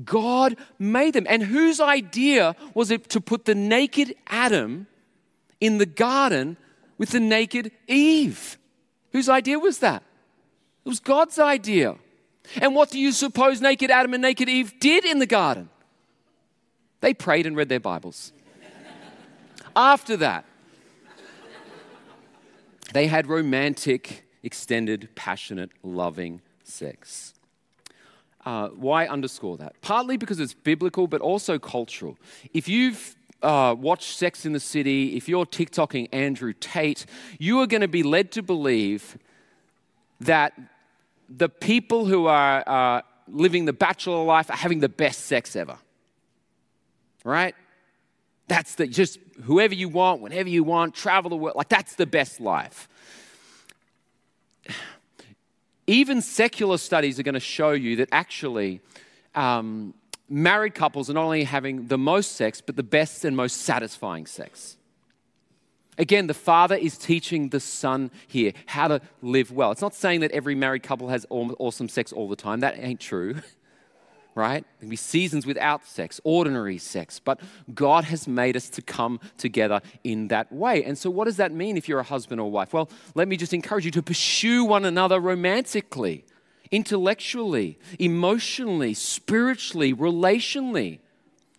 God 0.05 0.57
made 0.79 1.15
them. 1.15 1.27
And 1.29 1.43
whose 1.43 1.81
idea 1.81 2.57
was 2.75 2.91
it 2.91 3.09
to 3.11 3.21
put 3.21 3.45
the 3.45 3.55
naked 3.55 4.15
Adam 4.27 4.87
in 5.61 5.79
the 5.79 5.87
garden 5.87 6.57
with 7.03 7.11
the 7.11 7.19
naked 7.19 7.73
Eve? 7.89 8.57
Whose 9.11 9.29
idea 9.29 9.59
was 9.59 9.79
that? 9.79 10.05
It 10.85 10.89
was 10.89 11.01
God's 11.01 11.37
idea. 11.37 11.97
And 12.61 12.77
what 12.77 12.93
do 12.93 13.01
you 13.01 13.11
suppose 13.11 13.61
naked 13.61 13.91
Adam 13.91 14.15
and 14.15 14.23
naked 14.23 14.49
Eve 14.49 14.79
did 14.79 15.05
in 15.05 15.19
the 15.19 15.27
garden? 15.27 15.69
They 17.01 17.13
prayed 17.13 17.45
and 17.45 17.57
read 17.57 17.69
their 17.69 17.81
Bibles. 17.81 18.33
After 19.75 20.17
that, 20.19 20.45
they 22.93 23.09
had 23.09 23.27
romantic, 23.27 24.25
extended, 24.45 25.09
passionate, 25.17 25.71
loving 25.83 26.41
sex. 26.63 27.35
Uh, 28.47 28.69
why 28.69 29.09
underscore 29.09 29.57
that? 29.57 29.75
Partly 29.81 30.17
because 30.17 30.39
it's 30.39 30.55
biblical, 30.55 31.09
but 31.09 31.21
also 31.21 31.59
cultural. 31.59 32.17
If 32.55 32.69
you've 32.69 33.17
uh, 33.43 33.75
watched 33.79 34.17
Sex 34.17 34.47
in 34.47 34.53
the 34.53 34.61
City, 34.61 35.17
if 35.17 35.29
you're 35.29 35.47
TikToking 35.47 36.09
Andrew 36.13 36.53
Tate, 36.53 37.07
you 37.39 37.61
are 37.61 37.67
going 37.67 37.81
to 37.81 37.89
be 37.89 38.03
led 38.03 38.33
to 38.33 38.43
believe 38.43 39.19
that 40.21 40.53
the 41.29 41.49
people 41.49 42.07
who 42.07 42.27
are 42.27 42.63
uh, 42.67 43.03
living 43.29 43.65
the 43.65 43.73
bachelor 43.73 44.23
life 44.25 44.51
are 44.51 44.57
having 44.57 44.81
the 44.81 44.89
best 44.89 45.27
sex 45.27 45.57
ever. 45.57 45.79
Right? 47.25 47.55
That's 48.49 48.75
the 48.75 48.87
just 48.87 49.19
whoever 49.45 49.75
you 49.75 49.89
want, 49.89 50.21
whenever 50.21 50.49
you 50.49 50.65
want, 50.65 50.95
travel 50.95 51.31
the 51.31 51.37
world. 51.37 51.57
Like 51.57 51.69
that's 51.69 51.95
the 51.95 52.07
best 52.07 52.41
life. 52.41 52.89
Even 55.87 56.23
secular 56.23 56.79
studies 56.79 57.19
are 57.19 57.23
going 57.23 57.35
to 57.35 57.41
show 57.41 57.73
you 57.73 57.97
that 57.97 58.09
actually 58.13 58.81
um, 59.35 59.95
married 60.33 60.75
couples 60.75 61.11
are 61.11 61.13
not 61.13 61.25
only 61.25 61.45
having 61.45 61.89
the 61.89 61.99
most 61.99 62.33
sex, 62.33 62.61
but 62.61 62.77
the 62.77 62.83
best 62.83 63.25
and 63.25 63.37
most 63.37 63.59
satisfying 63.59 64.27
sex. 64.27 64.77
Again, 65.99 66.27
the 66.27 66.35
father 66.35 66.75
is 66.75 66.97
teaching 66.97 67.51
the 67.51 67.61
son 67.61 68.11
here 68.27 68.53
how 68.67 68.89
to 68.89 69.01
live 69.21 69.53
well. 69.53 69.71
It's 69.73 69.83
not 69.83 69.95
saying 69.95 70.21
that 70.21 70.31
every 70.31 70.55
married 70.55 70.83
couple 70.83 71.09
has 71.09 71.27
awesome 71.29 71.89
sex 71.89 72.13
all 72.13 72.29
the 72.29 72.37
time. 72.37 72.61
That 72.61 72.79
ain't 72.79 72.99
true. 72.99 73.37
right? 74.35 74.65
There 74.65 74.81
can 74.81 74.89
be 74.89 74.97
seasons 74.97 75.45
without 75.45 75.85
sex, 75.85 76.19
ordinary 76.25 76.79
sex, 76.79 77.19
but 77.19 77.39
God 77.75 78.05
has 78.05 78.27
made 78.27 78.57
us 78.57 78.71
to 78.71 78.81
come 78.83 79.21
together 79.37 79.83
in 80.03 80.29
that 80.29 80.51
way. 80.51 80.83
And 80.85 80.97
so, 80.97 81.11
what 81.11 81.27
does 81.27 81.37
that 81.37 81.53
mean 81.53 81.77
if 81.77 81.89
you're 81.89 82.01
a 82.01 82.05
husband 82.05 82.41
or 82.41 82.51
wife? 82.51 82.73
Well, 82.73 82.89
let 83.15 83.29
me 83.29 83.37
just 83.37 83.53
encourage 83.53 83.85
you 83.85 83.91
to 83.91 84.03
pursue 84.03 84.65
one 84.65 84.87
another 84.87 85.21
romantically, 85.21 86.25
intellectually, 86.73 87.79
emotionally, 87.99 88.95
spiritually, 88.95 89.95
relationally. 89.95 90.99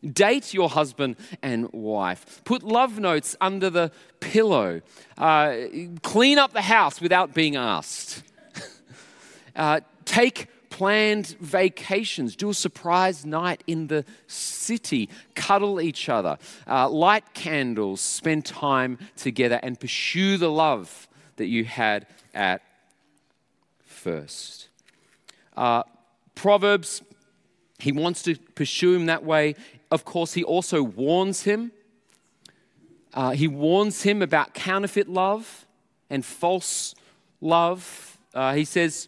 Date 0.03 0.53
your 0.53 0.67
husband 0.69 1.15
and 1.41 1.71
wife. 1.71 2.43
Put 2.43 2.63
love 2.63 2.99
notes 2.99 3.37
under 3.39 3.69
the 3.69 3.91
pillow. 4.19 4.81
Uh, 5.17 5.55
clean 6.01 6.37
up 6.37 6.51
the 6.51 6.61
house 6.61 6.99
without 6.99 7.33
being 7.33 7.55
asked. 7.55 8.21
uh, 9.55 9.79
take 10.03 10.49
planned 10.69 11.27
vacations, 11.39 12.35
do 12.35 12.49
a 12.49 12.53
surprise 12.53 13.25
night 13.25 13.63
in 13.67 13.87
the 13.87 14.03
city, 14.25 15.07
cuddle 15.35 15.79
each 15.79 16.09
other, 16.09 16.37
uh, 16.67 16.89
light 16.89 17.35
candles, 17.35 18.01
spend 18.01 18.43
time 18.43 18.97
together, 19.15 19.59
and 19.61 19.79
pursue 19.79 20.35
the 20.35 20.49
love 20.49 21.07
that 21.35 21.45
you 21.45 21.63
had 21.63 22.07
at 22.33 22.63
first. 23.85 24.69
Uh, 25.55 25.83
Proverbs, 26.35 27.01
he 27.79 27.91
wants 27.91 28.23
to 28.23 28.35
pursue 28.55 28.93
him 28.93 29.05
that 29.07 29.23
way. 29.23 29.55
Of 29.91 30.05
course, 30.05 30.33
he 30.33 30.43
also 30.43 30.81
warns 30.81 31.43
him. 31.43 31.71
Uh, 33.13 33.31
he 33.31 33.47
warns 33.47 34.03
him 34.03 34.21
about 34.21 34.53
counterfeit 34.53 35.07
love 35.07 35.65
and 36.09 36.25
false 36.25 36.95
love. 37.41 38.17
Uh, 38.33 38.53
he 38.53 38.65
says, 38.65 39.07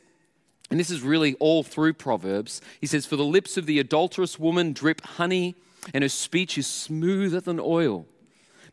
and 0.70 0.80
this 0.80 0.90
is 0.90 1.02
really 1.02 1.36
all 1.36 1.64
through 1.64 1.94
Proverbs. 1.94 2.62
He 2.82 2.88
says, 2.88 3.06
For 3.06 3.16
the 3.16 3.26
lips 3.26 3.58
of 3.58 3.66
the 3.66 3.80
adulterous 3.80 4.40
woman 4.40 4.74
drip 4.74 5.02
honey, 5.02 5.56
and 5.94 6.04
her 6.04 6.10
speech 6.10 6.58
is 6.58 6.68
smoother 6.68 7.40
than 7.40 7.60
oil. 7.60 8.06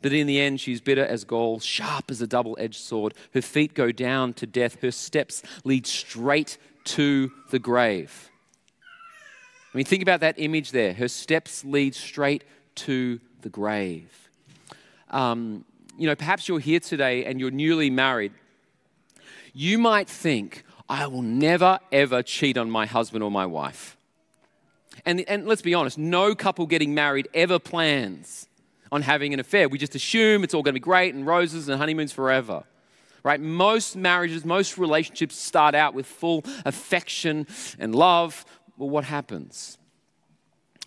But 0.01 0.13
in 0.13 0.27
the 0.27 0.41
end, 0.41 0.61
she's 0.61 0.81
bitter 0.81 1.05
as 1.05 1.25
gall, 1.25 1.61
sharp 1.61 2.11
as 2.11 2.21
a 2.21 2.27
double 2.27 2.57
edged 2.59 2.81
sword. 2.81 3.15
Her 3.35 3.43
feet 3.43 3.75
go 3.75 3.93
down 3.93 4.33
to 4.35 4.47
death, 4.47 4.81
her 4.83 4.91
steps 4.91 5.43
lead 5.65 5.87
straight 5.87 6.59
to 6.85 7.33
the 7.51 7.59
grave. 7.59 8.31
I 9.73 9.77
mean, 9.77 9.87
think 9.87 10.03
about 10.03 10.21
that 10.21 10.35
image 10.39 10.71
there. 10.71 10.93
Her 10.93 11.09
steps 11.09 11.65
lead 11.65 11.95
straight 11.95 12.45
to 12.77 13.21
the 13.41 13.49
grave. 13.49 14.29
Um, 15.11 15.65
you 15.97 16.07
know, 16.07 16.15
perhaps 16.15 16.49
you're 16.49 16.59
here 16.59 16.81
today 16.81 17.25
and 17.25 17.41
you're 17.41 17.51
newly 17.51 17.91
married. 17.91 18.33
You 19.55 19.79
might 19.79 20.09
think, 20.09 20.65
I 20.89 21.07
will 21.07 21.23
never, 21.23 21.79
ever 21.91 22.23
cheat 22.23 22.57
on 22.59 22.71
my 22.71 22.87
husband 22.87 23.23
or 23.23 23.31
my 23.31 23.47
wife. 23.47 23.97
And, 25.07 25.21
and 25.23 25.47
let's 25.47 25.63
be 25.63 25.75
honest, 25.75 25.99
no 25.99 26.35
couple 26.35 26.67
getting 26.67 26.95
married 26.95 27.29
ever 27.35 27.59
plans 27.59 28.47
on 28.91 29.03
having 29.03 29.33
an 29.33 29.41
affair. 29.41 29.69
We 29.69 29.79
just 29.79 29.95
assume 29.95 30.45
it's 30.45 30.55
all 30.55 30.63
going 30.63 30.75
to 30.75 30.81
be 30.81 30.85
great 30.85 31.15
and 31.15 31.27
roses 31.27 31.69
and 31.69 31.79
honeymoons 31.79 32.13
forever. 32.13 32.65
Right? 33.25 33.41
Most 33.41 33.97
marriages, 33.97 34.45
most 34.45 34.79
relationships 34.79 35.37
start 35.37 35.75
out 35.75 35.95
with 35.95 36.07
full 36.07 36.45
affection 36.65 37.47
and 37.79 37.95
love. 37.95 38.45
Well, 38.77 38.91
what 38.91 39.05
happens? 39.05 39.79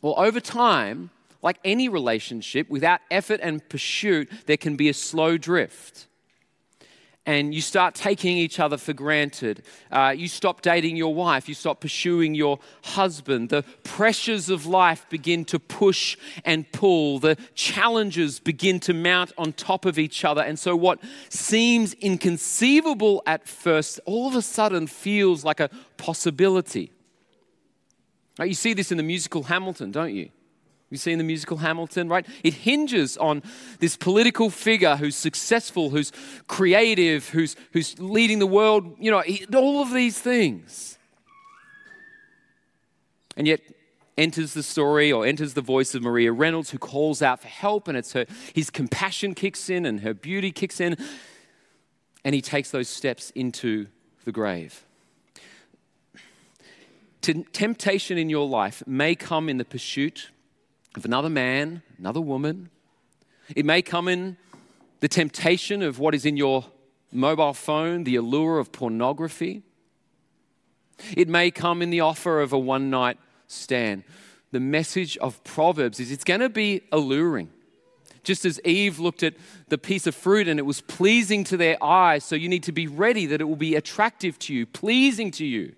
Well, 0.01 0.15
over 0.17 0.39
time, 0.39 1.11
like 1.41 1.59
any 1.63 1.87
relationship, 1.87 2.69
without 2.69 2.99
effort 3.09 3.39
and 3.41 3.67
pursuit, 3.69 4.29
there 4.47 4.57
can 4.57 4.75
be 4.75 4.89
a 4.89 4.93
slow 4.93 5.37
drift 5.37 6.07
and 7.25 7.53
you 7.55 7.61
start 7.61 7.95
taking 7.95 8.37
each 8.37 8.59
other 8.59 8.77
for 8.77 8.93
granted. 8.93 9.63
Uh, 9.91 10.13
you 10.15 10.27
stop 10.27 10.61
dating 10.61 10.95
your 10.95 11.13
wife, 11.13 11.49
you 11.49 11.55
stop 11.55 11.79
pursuing 11.79 12.35
your 12.35 12.59
husband. 12.83 13.49
The 13.49 13.63
pressures 13.83 14.49
of 14.49 14.65
life 14.65 15.05
begin 15.09 15.45
to 15.45 15.59
push 15.59 16.17
and 16.43 16.71
pull, 16.71 17.19
the 17.19 17.37
challenges 17.55 18.39
begin 18.39 18.79
to 18.81 18.93
mount 18.93 19.31
on 19.37 19.53
top 19.53 19.85
of 19.85 19.97
each 19.97 20.23
other. 20.23 20.41
And 20.41 20.59
so, 20.59 20.75
what 20.75 20.99
seems 21.29 21.93
inconceivable 21.95 23.23
at 23.25 23.47
first 23.47 23.99
all 24.05 24.27
of 24.27 24.35
a 24.35 24.41
sudden 24.41 24.87
feels 24.87 25.43
like 25.43 25.59
a 25.59 25.69
possibility. 25.97 26.91
You 28.39 28.53
see 28.53 28.73
this 28.73 28.91
in 28.91 28.97
the 28.97 29.03
musical 29.03 29.43
Hamilton, 29.43 29.91
don't 29.91 30.13
you? 30.13 30.29
You 30.89 30.97
see 30.97 31.11
in 31.11 31.17
the 31.17 31.23
musical 31.23 31.57
Hamilton, 31.57 32.09
right? 32.09 32.25
It 32.43 32.53
hinges 32.53 33.17
on 33.17 33.41
this 33.79 33.97
political 33.97 34.49
figure 34.49 34.95
who's 34.95 35.15
successful, 35.15 35.89
who's 35.89 36.11
creative, 36.47 37.29
who's, 37.29 37.55
who's 37.73 37.99
leading 37.99 38.39
the 38.39 38.47
world, 38.47 38.95
you 38.99 39.09
know, 39.09 39.23
all 39.55 39.81
of 39.81 39.91
these 39.91 40.19
things. 40.19 40.97
And 43.35 43.47
yet 43.47 43.61
enters 44.17 44.53
the 44.53 44.63
story 44.63 45.11
or 45.11 45.25
enters 45.25 45.53
the 45.53 45.61
voice 45.61 45.93
of 45.93 46.01
Maria 46.01 46.31
Reynolds 46.31 46.69
who 46.69 46.77
calls 46.77 47.21
out 47.21 47.41
for 47.41 47.47
help 47.47 47.87
and 47.87 47.97
it's 47.97 48.13
her 48.13 48.25
his 48.53 48.69
compassion 48.69 49.35
kicks 49.35 49.69
in 49.69 49.85
and 49.85 49.99
her 50.01 50.13
beauty 50.13 50.51
kicks 50.51 50.79
in 50.79 50.95
and 52.23 52.33
he 52.33 52.41
takes 52.41 52.71
those 52.71 52.87
steps 52.87 53.31
into 53.31 53.87
the 54.23 54.31
grave. 54.31 54.85
Temptation 57.21 58.17
in 58.17 58.29
your 58.29 58.47
life 58.47 58.83
may 58.87 59.15
come 59.15 59.49
in 59.49 59.57
the 59.57 59.65
pursuit 59.65 60.29
of 60.95 61.05
another 61.05 61.29
man, 61.29 61.81
another 61.97 62.21
woman. 62.21 62.69
It 63.55 63.65
may 63.65 63.81
come 63.81 64.07
in 64.07 64.37
the 65.01 65.07
temptation 65.07 65.81
of 65.81 65.99
what 65.99 66.15
is 66.15 66.25
in 66.25 66.37
your 66.37 66.65
mobile 67.11 67.53
phone, 67.53 68.03
the 68.03 68.15
allure 68.15 68.59
of 68.59 68.71
pornography. 68.71 69.63
It 71.15 71.27
may 71.27 71.51
come 71.51 71.81
in 71.81 71.89
the 71.89 71.99
offer 71.99 72.41
of 72.41 72.53
a 72.53 72.59
one 72.59 72.89
night 72.89 73.17
stand. 73.47 74.03
The 74.51 74.59
message 74.59 75.17
of 75.17 75.43
Proverbs 75.43 75.99
is 75.99 76.11
it's 76.11 76.23
going 76.23 76.39
to 76.39 76.49
be 76.49 76.81
alluring. 76.91 77.49
Just 78.23 78.45
as 78.45 78.59
Eve 78.61 78.97
looked 78.97 79.21
at 79.21 79.35
the 79.67 79.77
piece 79.77 80.07
of 80.07 80.15
fruit 80.15 80.47
and 80.47 80.59
it 80.59 80.63
was 80.63 80.81
pleasing 80.81 81.43
to 81.43 81.57
their 81.57 81.81
eyes, 81.83 82.23
so 82.23 82.35
you 82.35 82.49
need 82.49 82.63
to 82.63 82.71
be 82.71 82.87
ready 82.87 83.25
that 83.27 83.41
it 83.41 83.43
will 83.43 83.55
be 83.55 83.75
attractive 83.75 84.39
to 84.39 84.53
you, 84.53 84.65
pleasing 84.65 85.29
to 85.31 85.45
you. 85.45 85.75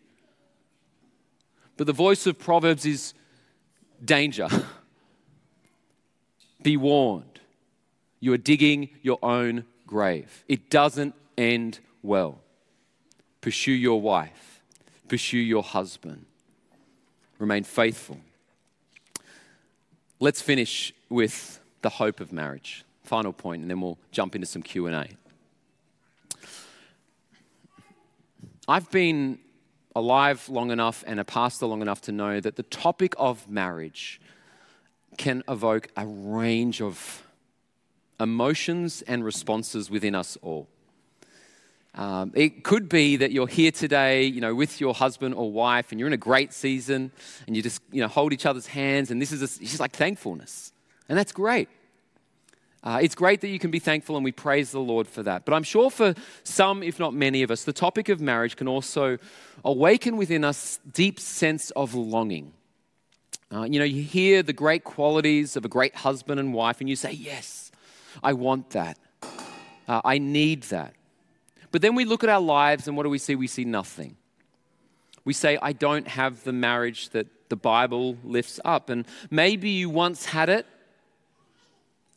But 1.75 1.87
the 1.87 1.93
voice 1.93 2.25
of 2.25 2.39
Proverbs 2.39 2.85
is 2.85 3.13
danger. 4.03 4.47
Be 6.67 6.75
warned. 6.75 7.39
You 8.19 8.33
are 8.33 8.37
digging 8.37 8.89
your 9.01 9.19
own 9.23 9.63
grave. 9.85 10.43
It 10.49 10.69
doesn't 10.69 11.15
end 11.37 11.79
well. 12.03 12.41
Pursue 13.39 13.71
your 13.71 14.01
wife, 14.01 14.61
pursue 15.07 15.37
your 15.37 15.63
husband. 15.63 16.25
Remain 17.39 17.63
faithful. 17.63 18.19
Let's 20.19 20.41
finish 20.41 20.91
with 21.07 21.61
the 21.83 21.89
hope 21.89 22.19
of 22.19 22.33
marriage. 22.33 22.83
Final 23.05 23.31
point, 23.31 23.61
and 23.61 23.71
then 23.71 23.79
we'll 23.79 23.97
jump 24.11 24.35
into 24.35 24.45
some 24.45 24.61
Q&A. 24.61 25.07
I've 28.67 28.91
been 28.91 29.39
alive 29.95 30.49
long 30.49 30.71
enough 30.71 31.01
and 31.07 31.17
a 31.17 31.23
pastor 31.23 31.65
long 31.65 31.81
enough 31.81 32.01
to 32.01 32.11
know 32.11 32.41
that 32.41 32.57
the 32.57 32.63
topic 32.63 33.15
of 33.17 33.49
marriage 33.49 34.19
can 35.17 35.43
evoke 35.47 35.89
a 35.97 36.05
range 36.05 36.81
of 36.81 37.23
emotions 38.19 39.01
and 39.03 39.23
responses 39.23 39.89
within 39.89 40.15
us 40.15 40.37
all. 40.41 40.67
Um, 41.95 42.31
it 42.35 42.63
could 42.63 42.89
be 42.89 43.15
that 43.17 43.31
you're 43.31 43.47
here 43.47 43.71
today, 43.71 44.23
you 44.23 44.39
know, 44.39 44.53
with 44.53 44.79
your 44.79 44.93
husband 44.93 45.33
or 45.33 45.51
wife, 45.51 45.91
and 45.91 45.99
you're 45.99 46.07
in 46.07 46.13
a 46.13 46.17
great 46.17 46.53
season, 46.53 47.11
and 47.47 47.55
you 47.55 47.63
just, 47.63 47.81
you 47.91 48.01
know, 48.01 48.07
hold 48.07 48.33
each 48.33 48.45
other's 48.45 48.67
hands, 48.67 49.09
and 49.09 49.19
this 49.19 49.31
is 49.31 49.41
a, 49.41 49.59
just 49.59 49.79
like 49.79 49.93
thankfulness, 49.93 50.73
and 51.09 51.17
that's 51.17 51.31
great. 51.31 51.69
Uh, 52.83 52.99
it's 53.01 53.15
great 53.15 53.41
that 53.41 53.49
you 53.49 53.57
can 53.57 53.71
be 53.71 53.79
thankful, 53.79 54.15
and 54.15 54.23
we 54.23 54.31
praise 54.31 54.71
the 54.71 54.79
Lord 54.79 55.07
for 55.07 55.23
that. 55.23 55.43
But 55.43 55.55
I'm 55.55 55.63
sure 55.63 55.89
for 55.89 56.13
some, 56.43 56.83
if 56.83 56.99
not 56.99 57.15
many 57.15 57.41
of 57.41 57.49
us, 57.49 57.63
the 57.63 57.73
topic 57.73 58.09
of 58.09 58.21
marriage 58.21 58.55
can 58.55 58.67
also 58.67 59.17
awaken 59.65 60.17
within 60.17 60.43
us 60.43 60.79
deep 60.93 61.19
sense 61.19 61.71
of 61.71 61.95
longing. 61.95 62.53
Uh, 63.51 63.63
you 63.63 63.79
know, 63.79 63.85
you 63.85 64.03
hear 64.03 64.43
the 64.43 64.53
great 64.53 64.83
qualities 64.83 65.55
of 65.55 65.63
a 65.63 65.69
great 65.69 65.95
husband 65.95 66.39
and 66.39 66.53
wife, 66.53 66.79
and 66.81 66.89
you 66.89 66.95
say, 66.95 67.11
Yes, 67.11 67.71
I 68.21 68.33
want 68.33 68.71
that. 68.71 68.97
Uh, 69.87 70.01
I 70.03 70.17
need 70.17 70.63
that. 70.63 70.93
But 71.71 71.81
then 71.81 71.95
we 71.95 72.05
look 72.05 72.23
at 72.23 72.29
our 72.29 72.41
lives, 72.41 72.87
and 72.87 72.97
what 72.97 73.03
do 73.03 73.09
we 73.09 73.17
see? 73.17 73.35
We 73.35 73.47
see 73.47 73.65
nothing. 73.65 74.17
We 75.23 75.33
say, 75.33 75.57
I 75.61 75.73
don't 75.73 76.07
have 76.07 76.43
the 76.43 76.53
marriage 76.53 77.09
that 77.09 77.27
the 77.49 77.55
Bible 77.55 78.17
lifts 78.23 78.59
up. 78.63 78.89
And 78.89 79.05
maybe 79.29 79.69
you 79.69 79.89
once 79.89 80.25
had 80.25 80.49
it 80.49 80.65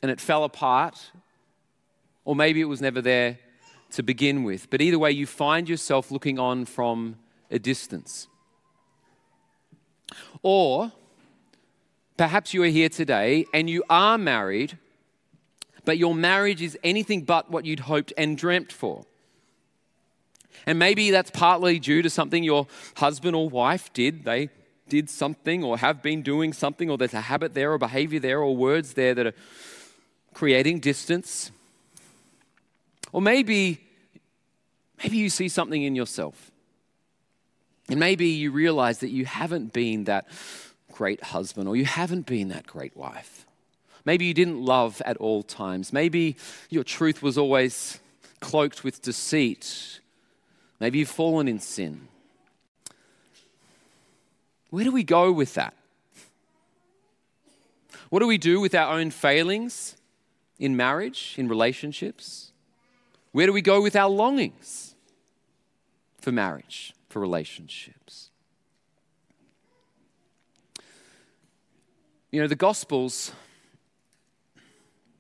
and 0.03 0.11
it 0.11 0.21
fell 0.21 0.45
apart, 0.45 1.11
or 2.25 2.35
maybe 2.35 2.61
it 2.61 2.67
was 2.67 2.81
never 2.81 3.01
there 3.01 3.39
to 3.91 4.03
begin 4.03 4.45
with. 4.45 4.71
But 4.71 4.81
either 4.81 4.99
way, 4.99 5.11
you 5.11 5.27
find 5.27 5.69
yourself 5.69 6.11
looking 6.11 6.39
on 6.39 6.65
from 6.65 7.17
a 7.51 7.59
distance. 7.59 8.29
Or 10.43 10.93
Perhaps 12.21 12.53
you 12.53 12.63
are 12.65 12.67
here 12.67 12.91
today 12.91 13.47
and 13.55 13.71
you 13.71 13.83
are 13.89 14.19
married, 14.19 14.77
but 15.87 15.97
your 15.97 16.15
marriage 16.15 16.61
is 16.61 16.77
anything 16.85 17.23
but 17.23 17.51
what 17.51 17.65
you'd 17.65 17.81
hoped 17.81 18.13
and 18.19 18.37
dreamt 18.37 18.71
for. 18.71 19.07
And 20.67 20.79
maybe 20.79 21.11
that's 21.11 21.31
partly 21.31 21.79
due 21.79 22.03
to 22.03 22.11
something 22.11 22.45
your 22.45 22.67
husband 22.97 23.35
or 23.35 23.49
wife 23.49 23.91
did. 23.95 24.25
They 24.25 24.51
did 24.91 25.09
something 25.09 25.65
or 25.65 25.79
have 25.79 26.03
been 26.03 26.21
doing 26.21 26.53
something, 26.53 26.91
or 26.91 26.99
there's 26.99 27.15
a 27.15 27.23
habit 27.23 27.55
there 27.55 27.73
or 27.73 27.79
behavior 27.79 28.21
there 28.21 28.41
or 28.43 28.55
words 28.55 28.93
there 28.93 29.15
that 29.15 29.29
are 29.29 29.35
creating 30.35 30.81
distance. 30.81 31.51
Or 33.13 33.23
maybe, 33.23 33.81
maybe 35.03 35.17
you 35.17 35.31
see 35.31 35.49
something 35.49 35.83
in 35.83 35.95
yourself. 35.95 36.51
And 37.89 37.99
maybe 37.99 38.27
you 38.27 38.51
realize 38.51 38.99
that 38.99 39.09
you 39.09 39.25
haven't 39.25 39.73
been 39.73 40.05
that 40.05 40.29
great 41.01 41.23
husband 41.23 41.67
or 41.67 41.75
you 41.77 41.87
haven't 41.87 42.27
been 42.27 42.49
that 42.49 42.67
great 42.67 42.95
wife. 42.95 43.47
Maybe 44.05 44.27
you 44.27 44.35
didn't 44.35 44.63
love 44.63 45.01
at 45.07 45.17
all 45.17 45.43
times. 45.43 45.95
Maybe 45.95 46.37
your 46.69 46.85
truth 46.85 47.23
was 47.23 47.39
always 47.39 47.99
cloaked 48.41 48.85
with 48.85 49.01
deceit. 49.01 50.01
Maybe 50.79 50.99
you've 50.99 51.09
fallen 51.09 51.49
in 51.49 51.59
sin. 51.59 52.09
Where 54.69 54.85
do 54.85 54.93
we 54.93 55.03
go 55.03 55.33
with 55.33 55.55
that? 55.55 55.73
What 58.11 58.19
do 58.19 58.27
we 58.27 58.37
do 58.37 58.61
with 58.61 58.75
our 58.75 58.93
own 58.93 59.11
failings 59.11 59.97
in 60.59 60.77
marriage, 60.77 61.35
in 61.39 61.49
relationships? 61.49 62.53
Where 63.33 63.47
do 63.47 63.55
we 63.55 63.63
go 63.63 63.81
with 63.81 63.97
our 63.97 64.11
longings 64.11 64.95
for 66.21 66.31
marriage, 66.31 66.93
for 67.09 67.21
relationships? 67.21 68.29
You 72.31 72.41
know, 72.41 72.47
the 72.47 72.57
Gospels, 72.57 73.33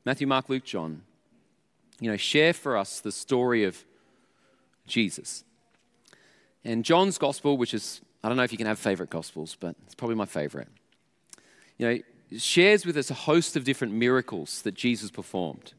Matthew, 0.05 0.27
Mark, 0.27 0.49
Luke, 0.49 0.65
John, 0.65 1.03
you 1.99 2.11
know, 2.11 2.17
share 2.17 2.53
for 2.53 2.77
us 2.77 3.01
the 3.01 3.13
story 3.13 3.65
of 3.65 3.85
Jesus. 4.87 5.45
And 6.65 6.85
John's 6.85 7.19
Gospel, 7.19 7.57
which 7.57 7.75
is 7.75 8.01
I 8.23 8.29
don't 8.29 8.37
know 8.37 8.43
if 8.43 8.53
you 8.53 8.59
can 8.59 8.67
have 8.67 8.79
favorite 8.79 9.11
gospels, 9.11 9.57
but 9.59 9.75
it's 9.87 9.95
probably 9.95 10.17
my 10.17 10.27
favorite. 10.27 10.69
You 11.79 11.89
know, 11.89 11.99
shares 12.39 12.85
with 12.85 12.97
us 12.97 13.11
a 13.11 13.15
host 13.15 13.57
of 13.57 13.65
different 13.65 13.95
miracles 13.95 14.63
that 14.63 14.75
Jesus 14.75 15.11
performed. 15.11 15.73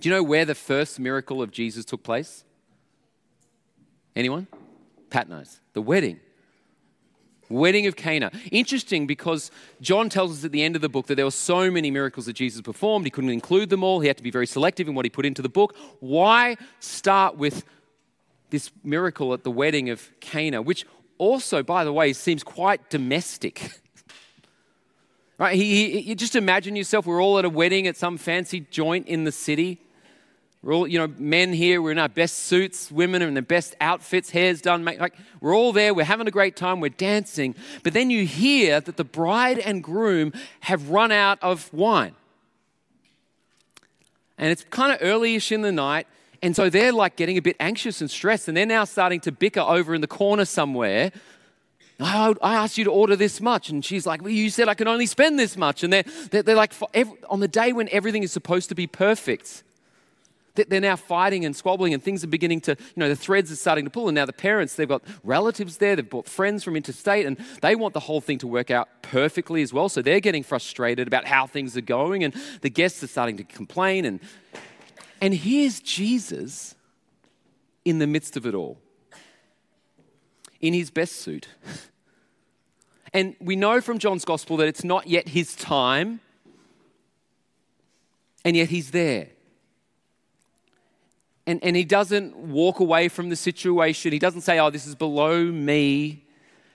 Do 0.00 0.08
you 0.08 0.14
know 0.14 0.22
where 0.22 0.44
the 0.44 0.54
first 0.54 1.00
miracle 1.00 1.42
of 1.42 1.50
Jesus 1.50 1.84
took 1.84 2.02
place? 2.02 2.44
Anyone? 4.14 4.46
Pat 5.10 5.28
knows. 5.28 5.60
The 5.72 5.82
wedding. 5.82 6.20
Wedding 7.48 7.86
of 7.86 7.96
Cana. 7.96 8.30
Interesting 8.50 9.06
because 9.06 9.50
John 9.80 10.08
tells 10.08 10.38
us 10.38 10.44
at 10.44 10.52
the 10.52 10.62
end 10.62 10.76
of 10.76 10.82
the 10.82 10.88
book 10.88 11.06
that 11.06 11.16
there 11.16 11.24
were 11.24 11.30
so 11.30 11.70
many 11.70 11.90
miracles 11.90 12.26
that 12.26 12.34
Jesus 12.34 12.60
performed, 12.60 13.06
he 13.06 13.10
couldn't 13.10 13.30
include 13.30 13.70
them 13.70 13.84
all. 13.84 14.00
He 14.00 14.08
had 14.08 14.16
to 14.16 14.22
be 14.22 14.30
very 14.30 14.46
selective 14.46 14.88
in 14.88 14.94
what 14.94 15.04
he 15.04 15.10
put 15.10 15.26
into 15.26 15.42
the 15.42 15.48
book. 15.48 15.76
Why 16.00 16.56
start 16.80 17.36
with 17.36 17.64
this 18.50 18.70
miracle 18.82 19.34
at 19.34 19.42
the 19.42 19.50
wedding 19.50 19.90
of 19.90 20.10
Cana, 20.20 20.62
which 20.62 20.86
also, 21.18 21.62
by 21.62 21.84
the 21.84 21.92
way, 21.92 22.12
seems 22.12 22.42
quite 22.42 22.90
domestic. 22.90 23.70
right? 25.38 25.56
He, 25.56 25.90
he, 25.90 26.00
you 26.00 26.14
just 26.14 26.36
imagine 26.36 26.76
yourself, 26.76 27.06
we're 27.06 27.22
all 27.22 27.38
at 27.38 27.44
a 27.44 27.50
wedding 27.50 27.86
at 27.86 27.96
some 27.96 28.16
fancy 28.16 28.60
joint 28.60 29.06
in 29.06 29.24
the 29.24 29.32
city. 29.32 29.80
We're 30.64 30.72
all, 30.72 30.88
you 30.88 30.98
know, 30.98 31.12
men 31.18 31.52
here, 31.52 31.82
we're 31.82 31.92
in 31.92 31.98
our 31.98 32.08
best 32.08 32.38
suits, 32.38 32.90
women 32.90 33.22
are 33.22 33.28
in 33.28 33.34
their 33.34 33.42
best 33.42 33.76
outfits, 33.82 34.30
hair's 34.30 34.62
done, 34.62 34.82
make, 34.82 34.98
like, 34.98 35.12
we're 35.42 35.54
all 35.54 35.74
there, 35.74 35.92
we're 35.92 36.06
having 36.06 36.26
a 36.26 36.30
great 36.30 36.56
time, 36.56 36.80
we're 36.80 36.88
dancing. 36.88 37.54
But 37.82 37.92
then 37.92 38.08
you 38.08 38.24
hear 38.24 38.80
that 38.80 38.96
the 38.96 39.04
bride 39.04 39.58
and 39.58 39.84
groom 39.84 40.32
have 40.60 40.88
run 40.88 41.12
out 41.12 41.38
of 41.42 41.70
wine. 41.70 42.14
And 44.38 44.50
it's 44.50 44.64
kind 44.70 44.90
of 44.90 45.00
early-ish 45.02 45.52
in 45.52 45.60
the 45.60 45.70
night, 45.70 46.06
and 46.40 46.56
so 46.56 46.70
they're 46.70 46.92
like 46.92 47.16
getting 47.16 47.36
a 47.36 47.42
bit 47.42 47.56
anxious 47.60 48.00
and 48.00 48.10
stressed, 48.10 48.48
and 48.48 48.56
they're 48.56 48.64
now 48.64 48.84
starting 48.84 49.20
to 49.20 49.32
bicker 49.32 49.60
over 49.60 49.94
in 49.94 50.00
the 50.00 50.06
corner 50.06 50.46
somewhere. 50.46 51.12
I, 52.00 52.34
I 52.40 52.54
asked 52.54 52.78
you 52.78 52.84
to 52.84 52.90
order 52.90 53.16
this 53.16 53.40
much. 53.40 53.68
And 53.68 53.84
she's 53.84 54.06
like, 54.06 54.20
Well, 54.20 54.30
you 54.30 54.50
said 54.50 54.68
I 54.68 54.74
can 54.74 54.88
only 54.88 55.06
spend 55.06 55.38
this 55.38 55.56
much. 55.56 55.84
And 55.84 55.92
they're, 55.92 56.02
they're, 56.30 56.42
they're 56.42 56.56
like, 56.56 56.72
every, 56.92 57.16
on 57.30 57.40
the 57.40 57.48
day 57.48 57.72
when 57.72 57.88
everything 57.90 58.24
is 58.24 58.32
supposed 58.32 58.68
to 58.70 58.74
be 58.74 58.86
perfect, 58.86 59.63
they're 60.54 60.80
now 60.80 60.96
fighting 60.96 61.44
and 61.44 61.54
squabbling, 61.54 61.94
and 61.94 62.02
things 62.02 62.22
are 62.22 62.28
beginning 62.28 62.60
to, 62.62 62.72
you 62.72 62.96
know, 62.96 63.08
the 63.08 63.16
threads 63.16 63.50
are 63.50 63.56
starting 63.56 63.84
to 63.84 63.90
pull. 63.90 64.08
And 64.08 64.14
now 64.14 64.24
the 64.24 64.32
parents, 64.32 64.74
they've 64.74 64.88
got 64.88 65.02
relatives 65.24 65.78
there, 65.78 65.96
they've 65.96 66.08
brought 66.08 66.28
friends 66.28 66.62
from 66.62 66.76
interstate, 66.76 67.26
and 67.26 67.36
they 67.60 67.74
want 67.74 67.94
the 67.94 68.00
whole 68.00 68.20
thing 68.20 68.38
to 68.38 68.46
work 68.46 68.70
out 68.70 68.88
perfectly 69.02 69.62
as 69.62 69.72
well. 69.72 69.88
So 69.88 70.00
they're 70.00 70.20
getting 70.20 70.42
frustrated 70.42 71.08
about 71.08 71.26
how 71.26 71.46
things 71.46 71.76
are 71.76 71.82
going, 71.82 72.22
and 72.22 72.34
the 72.60 72.70
guests 72.70 73.02
are 73.02 73.08
starting 73.08 73.36
to 73.38 73.44
complain. 73.44 74.04
And 74.04 74.20
and 75.20 75.32
here's 75.32 75.80
Jesus 75.80 76.74
in 77.84 77.98
the 77.98 78.06
midst 78.06 78.36
of 78.36 78.46
it 78.46 78.54
all, 78.54 78.78
in 80.60 80.74
his 80.74 80.90
best 80.90 81.16
suit. 81.16 81.48
And 83.14 83.36
we 83.38 83.54
know 83.54 83.80
from 83.80 84.00
John's 84.00 84.24
gospel 84.24 84.56
that 84.56 84.66
it's 84.66 84.82
not 84.82 85.06
yet 85.06 85.28
his 85.28 85.54
time, 85.54 86.18
and 88.44 88.56
yet 88.56 88.70
he's 88.70 88.90
there. 88.90 89.28
And, 91.46 91.62
and 91.62 91.76
he 91.76 91.84
doesn't 91.84 92.36
walk 92.36 92.80
away 92.80 93.08
from 93.08 93.28
the 93.28 93.36
situation. 93.36 94.12
He 94.12 94.18
doesn't 94.18 94.40
say, 94.40 94.58
Oh, 94.58 94.70
this 94.70 94.86
is 94.86 94.94
below 94.94 95.44
me. 95.44 96.24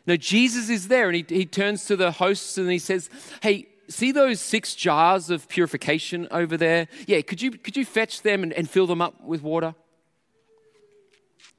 No, 0.05 0.15
Jesus 0.15 0.69
is 0.69 0.87
there 0.87 1.07
and 1.07 1.15
he, 1.15 1.25
he 1.27 1.45
turns 1.45 1.85
to 1.85 1.95
the 1.95 2.11
hosts 2.11 2.57
and 2.57 2.69
he 2.69 2.79
says, 2.79 3.09
Hey, 3.41 3.67
see 3.89 4.11
those 4.11 4.39
six 4.39 4.75
jars 4.75 5.29
of 5.29 5.47
purification 5.47 6.27
over 6.31 6.55
there? 6.55 6.87
Yeah, 7.07 7.21
could 7.21 7.41
you, 7.41 7.51
could 7.51 7.75
you 7.75 7.85
fetch 7.85 8.21
them 8.21 8.43
and, 8.43 8.53
and 8.53 8.69
fill 8.69 8.87
them 8.87 9.01
up 9.01 9.21
with 9.23 9.41
water? 9.41 9.73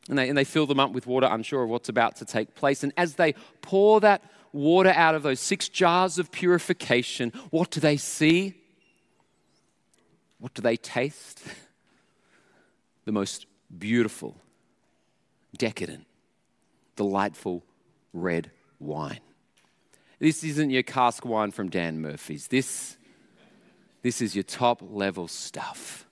And 0.09 0.19
they, 0.19 0.29
and 0.29 0.37
they 0.37 0.45
fill 0.45 0.67
them 0.67 0.81
up 0.81 0.93
with 0.93 1.07
water, 1.07 1.29
unsure 1.31 1.65
of 1.65 1.69
what's 1.69 1.89
about 1.89 2.17
to 2.17 2.25
take 2.25 2.55
place. 2.55 2.83
And 2.83 2.93
as 2.97 3.15
they 3.15 3.35
pour 3.63 4.01
that 4.01 4.23
water 4.53 4.91
out 4.91 5.15
of 5.15 5.23
those 5.23 5.41
six 5.41 5.69
jars 5.69 6.19
of 6.19 6.33
purification, 6.33 7.33
what 7.51 7.71
do 7.71 7.81
they 7.81 7.97
see? 7.97 8.55
What 10.39 10.55
do 10.55 10.63
they 10.63 10.77
taste? 10.77 11.43
The 13.05 13.13
most 13.13 13.47
beautiful, 13.77 14.37
decadent, 15.57 16.07
delightful 16.97 17.65
red 18.13 18.51
wine. 18.79 19.21
This 20.19 20.45
isn't 20.45 20.71
your 20.71 20.83
cask 20.83 21.25
wine 21.25 21.51
from 21.51 21.71
Dan 21.71 22.01
Murphy's. 22.01 22.49
This, 22.49 22.97
this 24.03 24.21
is 24.21 24.35
your 24.35 24.45
top 24.45 24.83
level 24.83 25.29
stuff. 25.29 26.07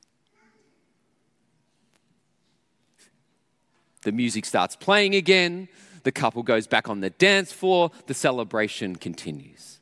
The 4.03 4.13
music 4.13 4.47
starts 4.47 4.77
playing 4.77 5.15
again. 5.15 5.69
The 6.05 6.13
couple 6.13 6.43
goes 6.43 6.67
back 6.67 6.89
on 6.89 7.01
the 7.01 7.11
dance 7.11 7.53
floor. 7.53 7.91
The 8.07 8.15
celebration 8.15 8.97
continues. 8.97 9.81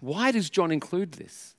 Why 0.00 0.30
does 0.30 0.50
John 0.50 0.70
include 0.70 1.12
this? 1.12 1.54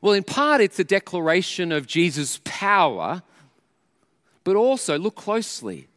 Well, 0.00 0.12
in 0.12 0.24
part, 0.24 0.60
it's 0.60 0.78
a 0.78 0.84
declaration 0.84 1.72
of 1.72 1.86
Jesus' 1.86 2.40
power, 2.44 3.22
but 4.44 4.56
also, 4.56 4.98
look 4.98 5.16
closely, 5.16 5.88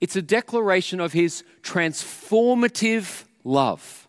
it's 0.00 0.16
a 0.16 0.22
declaration 0.22 1.00
of 1.00 1.12
his 1.12 1.44
transformative 1.62 3.24
love. 3.44 4.08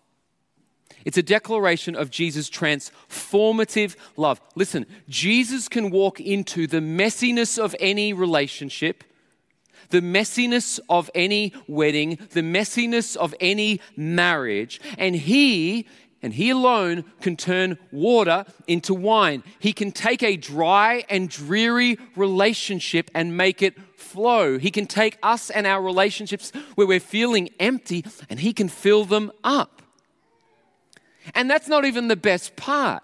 It's 1.05 1.19
a 1.19 1.23
declaration 1.23 1.95
of 1.95 2.09
Jesus' 2.09 2.49
transformative 2.49 3.95
love. 4.17 4.41
Listen, 4.55 4.87
Jesus 5.07 5.69
can 5.69 5.91
walk 5.91 6.19
into 6.19 6.65
the 6.65 6.79
messiness 6.79 7.59
of 7.59 7.75
any 7.79 8.11
relationship, 8.11 9.03
the 9.89 10.01
messiness 10.01 10.79
of 10.89 11.11
any 11.13 11.53
wedding, 11.67 12.17
the 12.31 12.41
messiness 12.41 13.15
of 13.15 13.35
any 13.39 13.79
marriage, 13.95 14.81
and 14.97 15.15
he 15.15 15.85
and 16.25 16.33
he 16.33 16.49
alone 16.49 17.03
can 17.21 17.37
turn 17.37 17.77
water 17.91 18.45
into 18.65 18.95
wine. 18.95 19.43
He 19.59 19.73
can 19.73 19.91
take 19.91 20.23
a 20.23 20.35
dry 20.35 21.03
and 21.07 21.29
dreary 21.29 21.99
relationship 22.15 23.11
and 23.13 23.37
make 23.37 23.61
it 23.61 23.75
flow. 23.95 24.57
He 24.57 24.71
can 24.71 24.87
take 24.87 25.19
us 25.21 25.51
and 25.51 25.67
our 25.67 25.83
relationships 25.83 26.51
where 26.73 26.87
we're 26.87 26.99
feeling 26.99 27.49
empty 27.59 28.03
and 28.27 28.39
he 28.39 28.53
can 28.53 28.69
fill 28.69 29.05
them 29.05 29.31
up. 29.43 29.83
And 31.35 31.47
that's 31.47 31.67
not 31.67 31.85
even 31.85 32.07
the 32.07 32.15
best 32.15 32.55
part. 32.55 33.03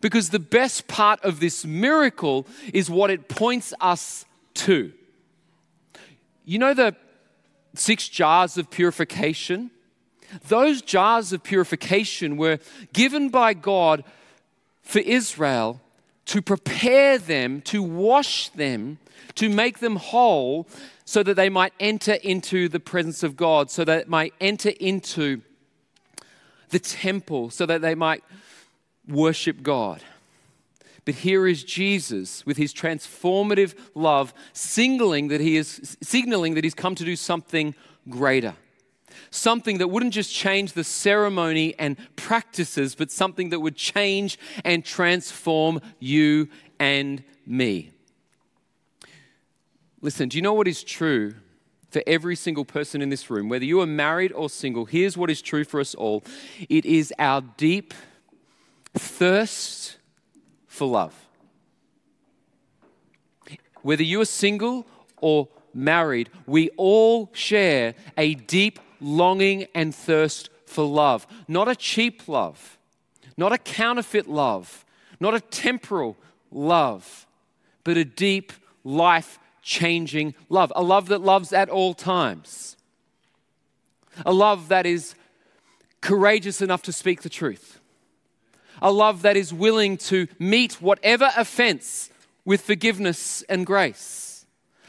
Because 0.00 0.30
the 0.30 0.38
best 0.38 0.88
part 0.88 1.22
of 1.22 1.38
this 1.38 1.66
miracle 1.66 2.46
is 2.72 2.88
what 2.88 3.10
it 3.10 3.28
points 3.28 3.74
us 3.78 4.24
to. 4.54 4.90
You 6.46 6.60
know 6.60 6.72
the 6.72 6.96
six 7.74 8.08
jars 8.08 8.56
of 8.56 8.70
purification? 8.70 9.70
Those 10.48 10.82
jars 10.82 11.32
of 11.32 11.42
purification 11.42 12.36
were 12.36 12.58
given 12.92 13.28
by 13.28 13.54
God 13.54 14.04
for 14.82 15.00
Israel 15.00 15.80
to 16.26 16.42
prepare 16.42 17.18
them, 17.18 17.60
to 17.62 17.82
wash 17.82 18.48
them, 18.50 18.98
to 19.36 19.48
make 19.48 19.78
them 19.78 19.96
whole, 19.96 20.66
so 21.04 21.22
that 21.22 21.34
they 21.34 21.48
might 21.48 21.72
enter 21.78 22.14
into 22.14 22.68
the 22.68 22.80
presence 22.80 23.22
of 23.22 23.36
God, 23.36 23.70
so 23.70 23.84
that 23.84 24.04
they 24.04 24.10
might 24.10 24.34
enter 24.40 24.70
into 24.80 25.42
the 26.70 26.80
temple, 26.80 27.50
so 27.50 27.64
that 27.64 27.80
they 27.80 27.94
might 27.94 28.24
worship 29.06 29.62
God. 29.62 30.02
But 31.04 31.14
here 31.14 31.46
is 31.46 31.62
Jesus 31.62 32.44
with 32.44 32.56
his 32.56 32.74
transformative 32.74 33.74
love, 33.94 34.34
signaling 34.52 35.28
that 35.28 35.40
he 35.40 35.56
is 35.56 35.96
signaling 36.02 36.54
that 36.54 36.64
he's 36.64 36.74
come 36.74 36.96
to 36.96 37.04
do 37.04 37.14
something 37.14 37.76
greater. 38.08 38.54
Something 39.36 39.76
that 39.78 39.88
wouldn't 39.88 40.14
just 40.14 40.32
change 40.32 40.72
the 40.72 40.82
ceremony 40.82 41.74
and 41.78 41.98
practices, 42.16 42.94
but 42.94 43.10
something 43.10 43.50
that 43.50 43.60
would 43.60 43.76
change 43.76 44.38
and 44.64 44.82
transform 44.82 45.82
you 45.98 46.48
and 46.80 47.22
me. 47.44 47.92
Listen, 50.00 50.30
do 50.30 50.38
you 50.38 50.42
know 50.42 50.54
what 50.54 50.66
is 50.66 50.82
true 50.82 51.34
for 51.90 52.02
every 52.06 52.34
single 52.34 52.64
person 52.64 53.02
in 53.02 53.10
this 53.10 53.28
room, 53.28 53.50
whether 53.50 53.66
you 53.66 53.78
are 53.82 53.86
married 53.86 54.32
or 54.32 54.48
single? 54.48 54.86
Here's 54.86 55.18
what 55.18 55.30
is 55.30 55.42
true 55.42 55.64
for 55.64 55.80
us 55.80 55.94
all 55.94 56.24
it 56.70 56.86
is 56.86 57.12
our 57.18 57.42
deep 57.42 57.92
thirst 58.94 59.98
for 60.66 60.88
love. 60.88 61.14
Whether 63.82 64.02
you 64.02 64.22
are 64.22 64.24
single 64.24 64.86
or 65.18 65.48
married, 65.74 66.30
we 66.46 66.70
all 66.78 67.28
share 67.34 67.94
a 68.16 68.34
deep 68.34 68.78
longing 69.00 69.66
and 69.74 69.94
thirst 69.94 70.50
for 70.66 70.84
love. 70.84 71.26
Not 71.48 71.68
a 71.68 71.76
cheap 71.76 72.28
love, 72.28 72.78
not 73.36 73.52
a 73.52 73.58
counterfeit 73.58 74.28
love, 74.28 74.84
not 75.20 75.34
a 75.34 75.40
temporal 75.40 76.16
love, 76.50 77.26
but 77.84 77.96
a 77.96 78.04
deep, 78.04 78.52
life 78.84 79.38
changing 79.62 80.34
love. 80.48 80.72
A 80.76 80.82
love 80.82 81.08
that 81.08 81.20
loves 81.20 81.52
at 81.52 81.68
all 81.68 81.94
times. 81.94 82.76
A 84.24 84.32
love 84.32 84.68
that 84.68 84.86
is 84.86 85.14
courageous 86.00 86.62
enough 86.62 86.82
to 86.82 86.92
speak 86.92 87.22
the 87.22 87.28
truth. 87.28 87.80
A 88.80 88.92
love 88.92 89.22
that 89.22 89.36
is 89.36 89.52
willing 89.52 89.96
to 89.96 90.28
meet 90.38 90.80
whatever 90.80 91.30
offense 91.36 92.10
with 92.44 92.60
forgiveness 92.60 93.42
and 93.48 93.66
grace. 93.66 94.46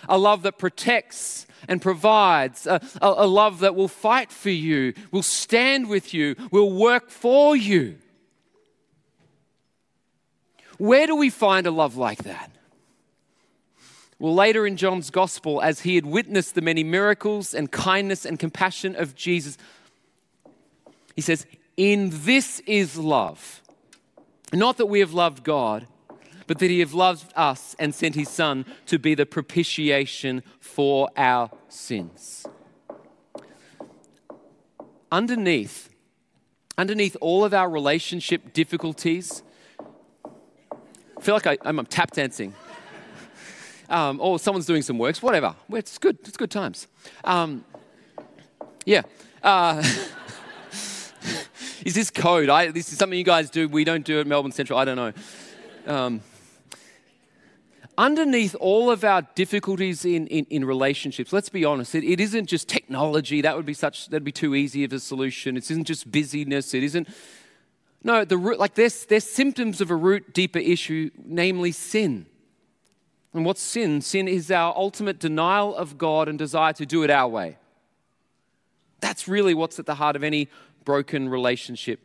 A 0.08 0.18
love 0.18 0.44
that 0.44 0.60
protects 0.60 1.47
and 1.68 1.82
provides. 1.82 2.68
A, 2.68 2.82
a, 3.02 3.08
a 3.18 3.28
love 3.28 3.60
that 3.60 3.76
will 3.76 3.88
fight 3.88 4.32
for 4.32 4.50
you, 4.50 4.94
will 5.12 5.24
stand 5.24 5.90
with 5.90 6.14
you, 6.14 6.36
will 6.52 6.72
work 6.72 7.10
for 7.10 7.56
you. 7.56 7.98
Where 10.78 11.08
do 11.08 11.16
we 11.16 11.30
find 11.30 11.66
a 11.66 11.72
love 11.72 11.98
like 11.98 12.24
that? 12.24 12.52
Well, 14.20 14.34
later 14.34 14.66
in 14.66 14.78
John's 14.78 15.10
gospel, 15.12 15.62
as 15.62 15.82
he 15.82 15.96
had 15.96 16.06
witnessed 16.06 16.56
the 16.56 16.62
many 16.62 16.84
miracles 16.84 17.54
and 17.54 17.72
kindness 17.72 18.26
and 18.26 18.40
compassion 18.40 18.96
of 18.96 19.16
Jesus, 19.16 19.58
he 21.16 21.22
says, 21.22 21.46
In 21.76 22.10
this 22.12 22.60
is 22.62 22.98
love. 22.98 23.62
Not 24.54 24.78
that 24.78 24.88
we 24.88 25.02
have 25.02 25.14
loved 25.14 25.44
God, 25.44 25.88
but 26.48 26.60
that 26.60 26.72
he 26.72 26.80
have 26.80 26.94
loved 26.94 27.32
us 27.36 27.76
and 27.78 27.94
sent 27.94 28.16
his 28.16 28.30
son 28.30 28.66
to 28.88 28.98
be 28.98 29.14
the 29.14 29.26
propitiation 29.26 30.42
for 30.60 31.10
our 31.16 31.52
sins. 31.68 32.48
Underneath, 35.12 35.90
underneath 36.78 37.16
all 37.22 37.46
of 37.46 37.54
our 37.54 37.70
relationship 37.70 38.54
difficulties, 38.54 39.44
I 41.18 41.22
feel 41.22 41.36
like 41.36 41.48
I, 41.48 41.58
am 41.66 41.86
tap 41.86 42.12
dancing. 42.12 42.54
Um, 43.90 44.20
or 44.20 44.38
someone's 44.38 44.66
doing 44.66 44.82
some 44.82 44.98
works, 44.98 45.22
whatever. 45.22 45.56
It's 45.72 45.98
good. 45.98 46.18
It's 46.26 46.36
good 46.36 46.52
times. 46.52 46.88
Um, 47.24 47.64
yeah. 48.86 49.04
Uh, 49.42 49.82
is 51.86 51.96
this 51.96 52.12
code? 52.12 52.50
I, 52.50 52.72
this 52.72 52.92
is 52.92 52.98
something 52.98 53.18
you 53.18 53.24
guys 53.24 53.50
do. 53.50 53.70
We 53.70 53.86
don't 53.86 54.04
do 54.04 54.20
at 54.20 54.28
Melbourne 54.28 54.52
Central. 54.52 54.78
I 54.78 54.84
don't 54.84 54.98
know. 54.98 55.94
Um, 55.94 56.22
underneath 57.98 58.56
all 58.60 58.92
of 58.92 59.04
our 59.04 59.24
difficulties 59.36 60.06
in, 60.06 60.28
in, 60.28 60.46
in 60.50 60.66
relationships, 60.66 61.34
let's 61.34 61.50
be 61.50 61.66
honest, 61.66 61.96
it, 61.96 62.04
it 62.04 62.20
isn't 62.20 62.46
just 62.46 62.68
technology. 62.68 63.42
That 63.42 63.56
would 63.56 63.66
be 63.66 63.74
such, 63.74 64.10
that'd 64.10 64.24
be 64.24 64.32
too 64.32 64.56
easy 64.56 64.84
of 64.84 64.94
a 64.94 65.00
solution. 65.00 65.58
It 65.58 65.70
isn't 65.72 65.86
just 65.86 66.12
busyness. 66.12 66.74
It 66.74 66.84
isn't, 66.84 67.08
no, 68.04 68.24
the 68.24 68.38
root, 68.38 68.60
like 68.60 68.76
there's, 68.76 69.06
there's 69.06 69.24
symptoms 69.24 69.82
of 69.82 69.90
a 69.90 69.96
root 69.96 70.34
deeper 70.34 70.60
issue, 70.60 71.10
namely 71.26 71.72
sin. 71.72 72.28
And 73.34 73.46
what's 73.46 73.62
sin? 73.62 74.02
Sin 74.02 74.28
is 74.28 74.52
our 74.52 74.76
ultimate 74.76 75.20
denial 75.20 75.76
of 75.76 75.98
God 75.98 76.28
and 76.28 76.38
desire 76.38 76.74
to 76.74 76.86
do 76.86 77.04
it 77.04 77.10
our 77.10 77.28
way. 77.28 77.58
That's 79.00 79.28
really 79.28 79.54
what's 79.54 79.80
at 79.80 79.86
the 79.86 79.96
heart 79.96 80.16
of 80.16 80.24
any 80.24 80.50
broken 80.86 81.30
relationship. 81.30 82.00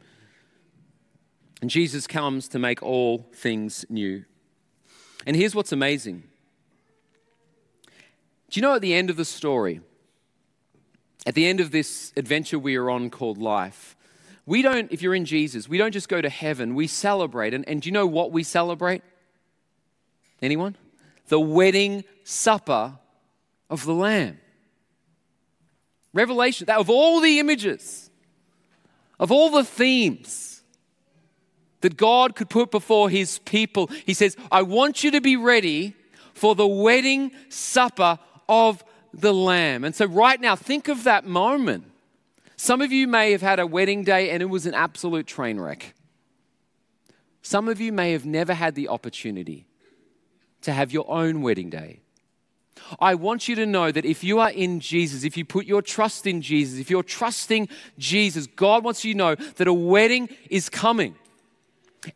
And 1.60 1.70
Jesus 1.70 2.06
comes 2.06 2.48
to 2.48 2.58
make 2.58 2.82
all 2.82 3.30
things 3.34 3.84
new. 3.88 4.24
And 5.26 5.36
here's 5.36 5.54
what's 5.54 5.72
amazing. 5.72 6.24
Do 8.50 8.58
you 8.58 8.62
know 8.62 8.74
at 8.74 8.82
the 8.82 8.94
end 8.94 9.08
of 9.08 9.16
the 9.16 9.24
story, 9.24 9.80
at 11.24 11.34
the 11.34 11.46
end 11.46 11.60
of 11.60 11.70
this 11.70 12.12
adventure 12.16 12.58
we 12.58 12.76
are 12.76 12.90
on 12.90 13.08
called 13.08 13.38
life, 13.38 13.96
we 14.44 14.60
don't, 14.60 14.90
if 14.92 15.00
you're 15.00 15.14
in 15.14 15.24
Jesus, 15.24 15.68
we 15.68 15.78
don't 15.78 15.92
just 15.92 16.08
go 16.08 16.20
to 16.20 16.28
heaven, 16.28 16.74
we 16.74 16.86
celebrate. 16.86 17.54
And, 17.54 17.66
and 17.68 17.80
do 17.80 17.88
you 17.88 17.92
know 17.92 18.06
what 18.06 18.32
we 18.32 18.42
celebrate? 18.42 19.02
Anyone? 20.40 20.76
The 21.28 21.40
wedding 21.40 22.04
supper 22.24 22.98
of 23.70 23.84
the 23.84 23.94
Lamb. 23.94 24.38
Revelation, 26.12 26.66
that 26.66 26.78
of 26.78 26.90
all 26.90 27.20
the 27.20 27.38
images, 27.38 28.10
of 29.18 29.30
all 29.30 29.50
the 29.50 29.64
themes 29.64 30.51
that 31.82 31.96
God 31.96 32.34
could 32.34 32.50
put 32.50 32.70
before 32.70 33.10
his 33.10 33.38
people, 33.40 33.88
he 34.06 34.14
says, 34.14 34.36
I 34.50 34.62
want 34.62 35.04
you 35.04 35.10
to 35.12 35.20
be 35.20 35.36
ready 35.36 35.94
for 36.34 36.54
the 36.54 36.66
wedding 36.66 37.30
supper 37.48 38.18
of 38.48 38.82
the 39.12 39.32
Lamb. 39.32 39.84
And 39.84 39.94
so, 39.94 40.06
right 40.06 40.40
now, 40.40 40.56
think 40.56 40.88
of 40.88 41.04
that 41.04 41.26
moment 41.26 41.92
some 42.62 42.80
of 42.80 42.92
you 42.92 43.08
may 43.08 43.32
have 43.32 43.42
had 43.42 43.58
a 43.58 43.66
wedding 43.66 44.04
day 44.04 44.30
and 44.30 44.40
it 44.40 44.46
was 44.46 44.66
an 44.66 44.74
absolute 44.74 45.26
train 45.26 45.58
wreck. 45.58 45.94
Some 47.42 47.68
of 47.68 47.80
you 47.80 47.92
may 47.92 48.12
have 48.12 48.24
never 48.24 48.54
had 48.54 48.76
the 48.76 48.86
opportunity 48.86 49.66
to 50.60 50.72
have 50.72 50.92
your 50.92 51.10
own 51.10 51.42
wedding 51.42 51.70
day. 51.70 52.02
I 53.00 53.16
want 53.16 53.48
you 53.48 53.56
to 53.56 53.66
know 53.66 53.90
that 53.90 54.04
if 54.04 54.22
you 54.22 54.38
are 54.38 54.50
in 54.50 54.78
Jesus, 54.78 55.24
if 55.24 55.36
you 55.36 55.44
put 55.44 55.66
your 55.66 55.82
trust 55.82 56.24
in 56.24 56.40
Jesus, 56.40 56.78
if 56.78 56.88
you're 56.88 57.02
trusting 57.02 57.68
Jesus, 57.98 58.46
God 58.46 58.84
wants 58.84 59.04
you 59.04 59.14
to 59.14 59.18
know 59.18 59.34
that 59.34 59.66
a 59.66 59.72
wedding 59.72 60.28
is 60.48 60.68
coming 60.68 61.16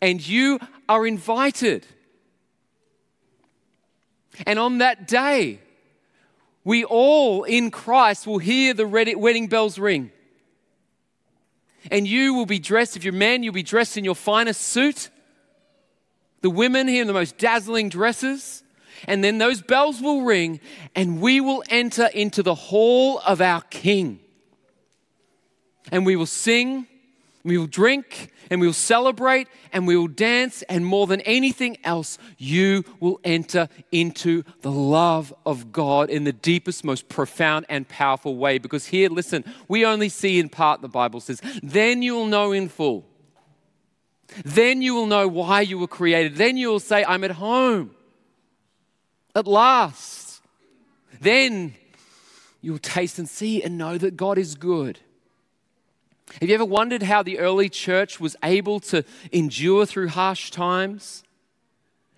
and 0.00 0.26
you 0.26 0.58
are 0.88 1.06
invited. 1.06 1.86
And 4.46 4.58
on 4.58 4.78
that 4.78 5.06
day, 5.08 5.60
we 6.64 6.84
all 6.84 7.44
in 7.44 7.70
Christ 7.70 8.26
will 8.26 8.38
hear 8.38 8.74
the 8.74 8.86
wedding 8.86 9.46
bells 9.46 9.78
ring 9.78 10.10
and 11.90 12.06
you 12.06 12.34
will 12.34 12.46
be 12.46 12.58
dressed, 12.58 12.96
if 12.96 13.04
you're 13.04 13.12
man, 13.12 13.42
you'll 13.42 13.52
be 13.52 13.62
dressed 13.62 13.96
in 13.96 14.04
your 14.04 14.14
finest 14.14 14.60
suit. 14.62 15.10
The 16.40 16.50
women 16.50 16.88
here 16.88 17.00
in 17.00 17.06
the 17.06 17.12
most 17.12 17.38
dazzling 17.38 17.88
dresses. 17.88 18.62
And 19.06 19.22
then 19.22 19.38
those 19.38 19.60
bells 19.60 20.00
will 20.00 20.22
ring, 20.22 20.58
and 20.94 21.20
we 21.20 21.40
will 21.40 21.62
enter 21.68 22.06
into 22.06 22.42
the 22.42 22.54
hall 22.54 23.20
of 23.26 23.42
our 23.42 23.60
King. 23.62 24.20
And 25.92 26.06
we 26.06 26.16
will 26.16 26.26
sing, 26.26 26.86
we 27.46 27.56
will 27.56 27.66
drink, 27.66 28.32
and 28.50 28.60
we 28.60 28.66
will 28.66 28.74
celebrate 28.74 29.48
and 29.72 29.86
we 29.86 29.96
will 29.96 30.08
dance, 30.08 30.62
and 30.62 30.84
more 30.84 31.06
than 31.06 31.20
anything 31.22 31.78
else, 31.84 32.18
you 32.38 32.84
will 33.00 33.20
enter 33.24 33.68
into 33.92 34.42
the 34.62 34.70
love 34.70 35.32
of 35.44 35.72
God 35.72 36.10
in 36.10 36.24
the 36.24 36.32
deepest, 36.32 36.84
most 36.84 37.08
profound, 37.08 37.66
and 37.68 37.88
powerful 37.88 38.36
way. 38.36 38.58
Because 38.58 38.86
here, 38.86 39.08
listen, 39.08 39.44
we 39.68 39.84
only 39.84 40.08
see 40.08 40.38
in 40.38 40.48
part, 40.48 40.82
the 40.82 40.88
Bible 40.88 41.20
says, 41.20 41.40
then 41.62 42.02
you 42.02 42.14
will 42.14 42.26
know 42.26 42.52
in 42.52 42.68
full. 42.68 43.04
Then 44.44 44.82
you 44.82 44.94
will 44.94 45.06
know 45.06 45.28
why 45.28 45.60
you 45.60 45.78
were 45.78 45.86
created. 45.86 46.36
Then 46.36 46.56
you 46.56 46.68
will 46.68 46.80
say, 46.80 47.04
I'm 47.04 47.22
at 47.24 47.32
home. 47.32 47.94
At 49.34 49.46
last. 49.46 50.42
Then 51.20 51.74
you 52.60 52.72
will 52.72 52.78
taste 52.78 53.18
and 53.18 53.28
see 53.28 53.62
and 53.62 53.78
know 53.78 53.98
that 53.98 54.16
God 54.16 54.38
is 54.38 54.56
good. 54.56 54.98
Have 56.40 56.48
you 56.48 56.54
ever 56.54 56.64
wondered 56.64 57.02
how 57.02 57.22
the 57.22 57.38
early 57.38 57.68
church 57.68 58.20
was 58.20 58.36
able 58.42 58.80
to 58.80 59.04
endure 59.32 59.86
through 59.86 60.08
harsh 60.08 60.50
times? 60.50 61.22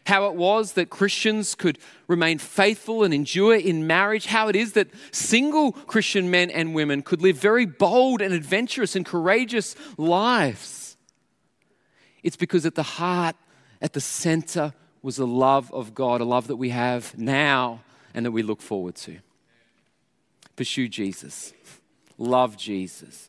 How 0.07 0.27
it 0.27 0.35
was 0.35 0.73
that 0.73 0.89
Christians 0.89 1.55
could 1.55 1.79
remain 2.07 2.39
faithful 2.39 3.05
and 3.05 3.13
endure 3.13 3.55
in 3.55 3.87
marriage? 3.87 4.27
How 4.27 4.49
it 4.49 4.57
is 4.57 4.73
that 4.73 4.89
single 5.13 5.73
Christian 5.73 6.31
men 6.31 6.51
and 6.51 6.75
women 6.75 7.03
could 7.03 7.21
live 7.21 7.37
very 7.37 7.67
bold 7.67 8.23
and 8.23 8.33
adventurous 8.33 8.97
and 8.97 9.05
courageous 9.05 9.77
lives? 9.99 10.97
It's 12.23 12.37
because 12.37 12.65
at 12.65 12.75
the 12.75 12.83
heart, 12.83 13.37
at 13.83 13.93
the 13.93 14.01
center, 14.01 14.73
was 15.03 15.17
the 15.17 15.27
love 15.27 15.73
of 15.73 15.95
God, 15.95 16.21
a 16.21 16.25
love 16.25 16.49
that 16.49 16.57
we 16.57 16.71
have 16.71 17.17
now 17.17 17.83
and 18.15 18.27
that 18.27 18.33
we 18.33 18.43
look 18.43 18.63
forward 18.63 18.97
to. 18.97 19.19
Pursue 20.57 20.89
Jesus, 20.89 21.53
love 22.17 22.57
Jesus 22.57 23.29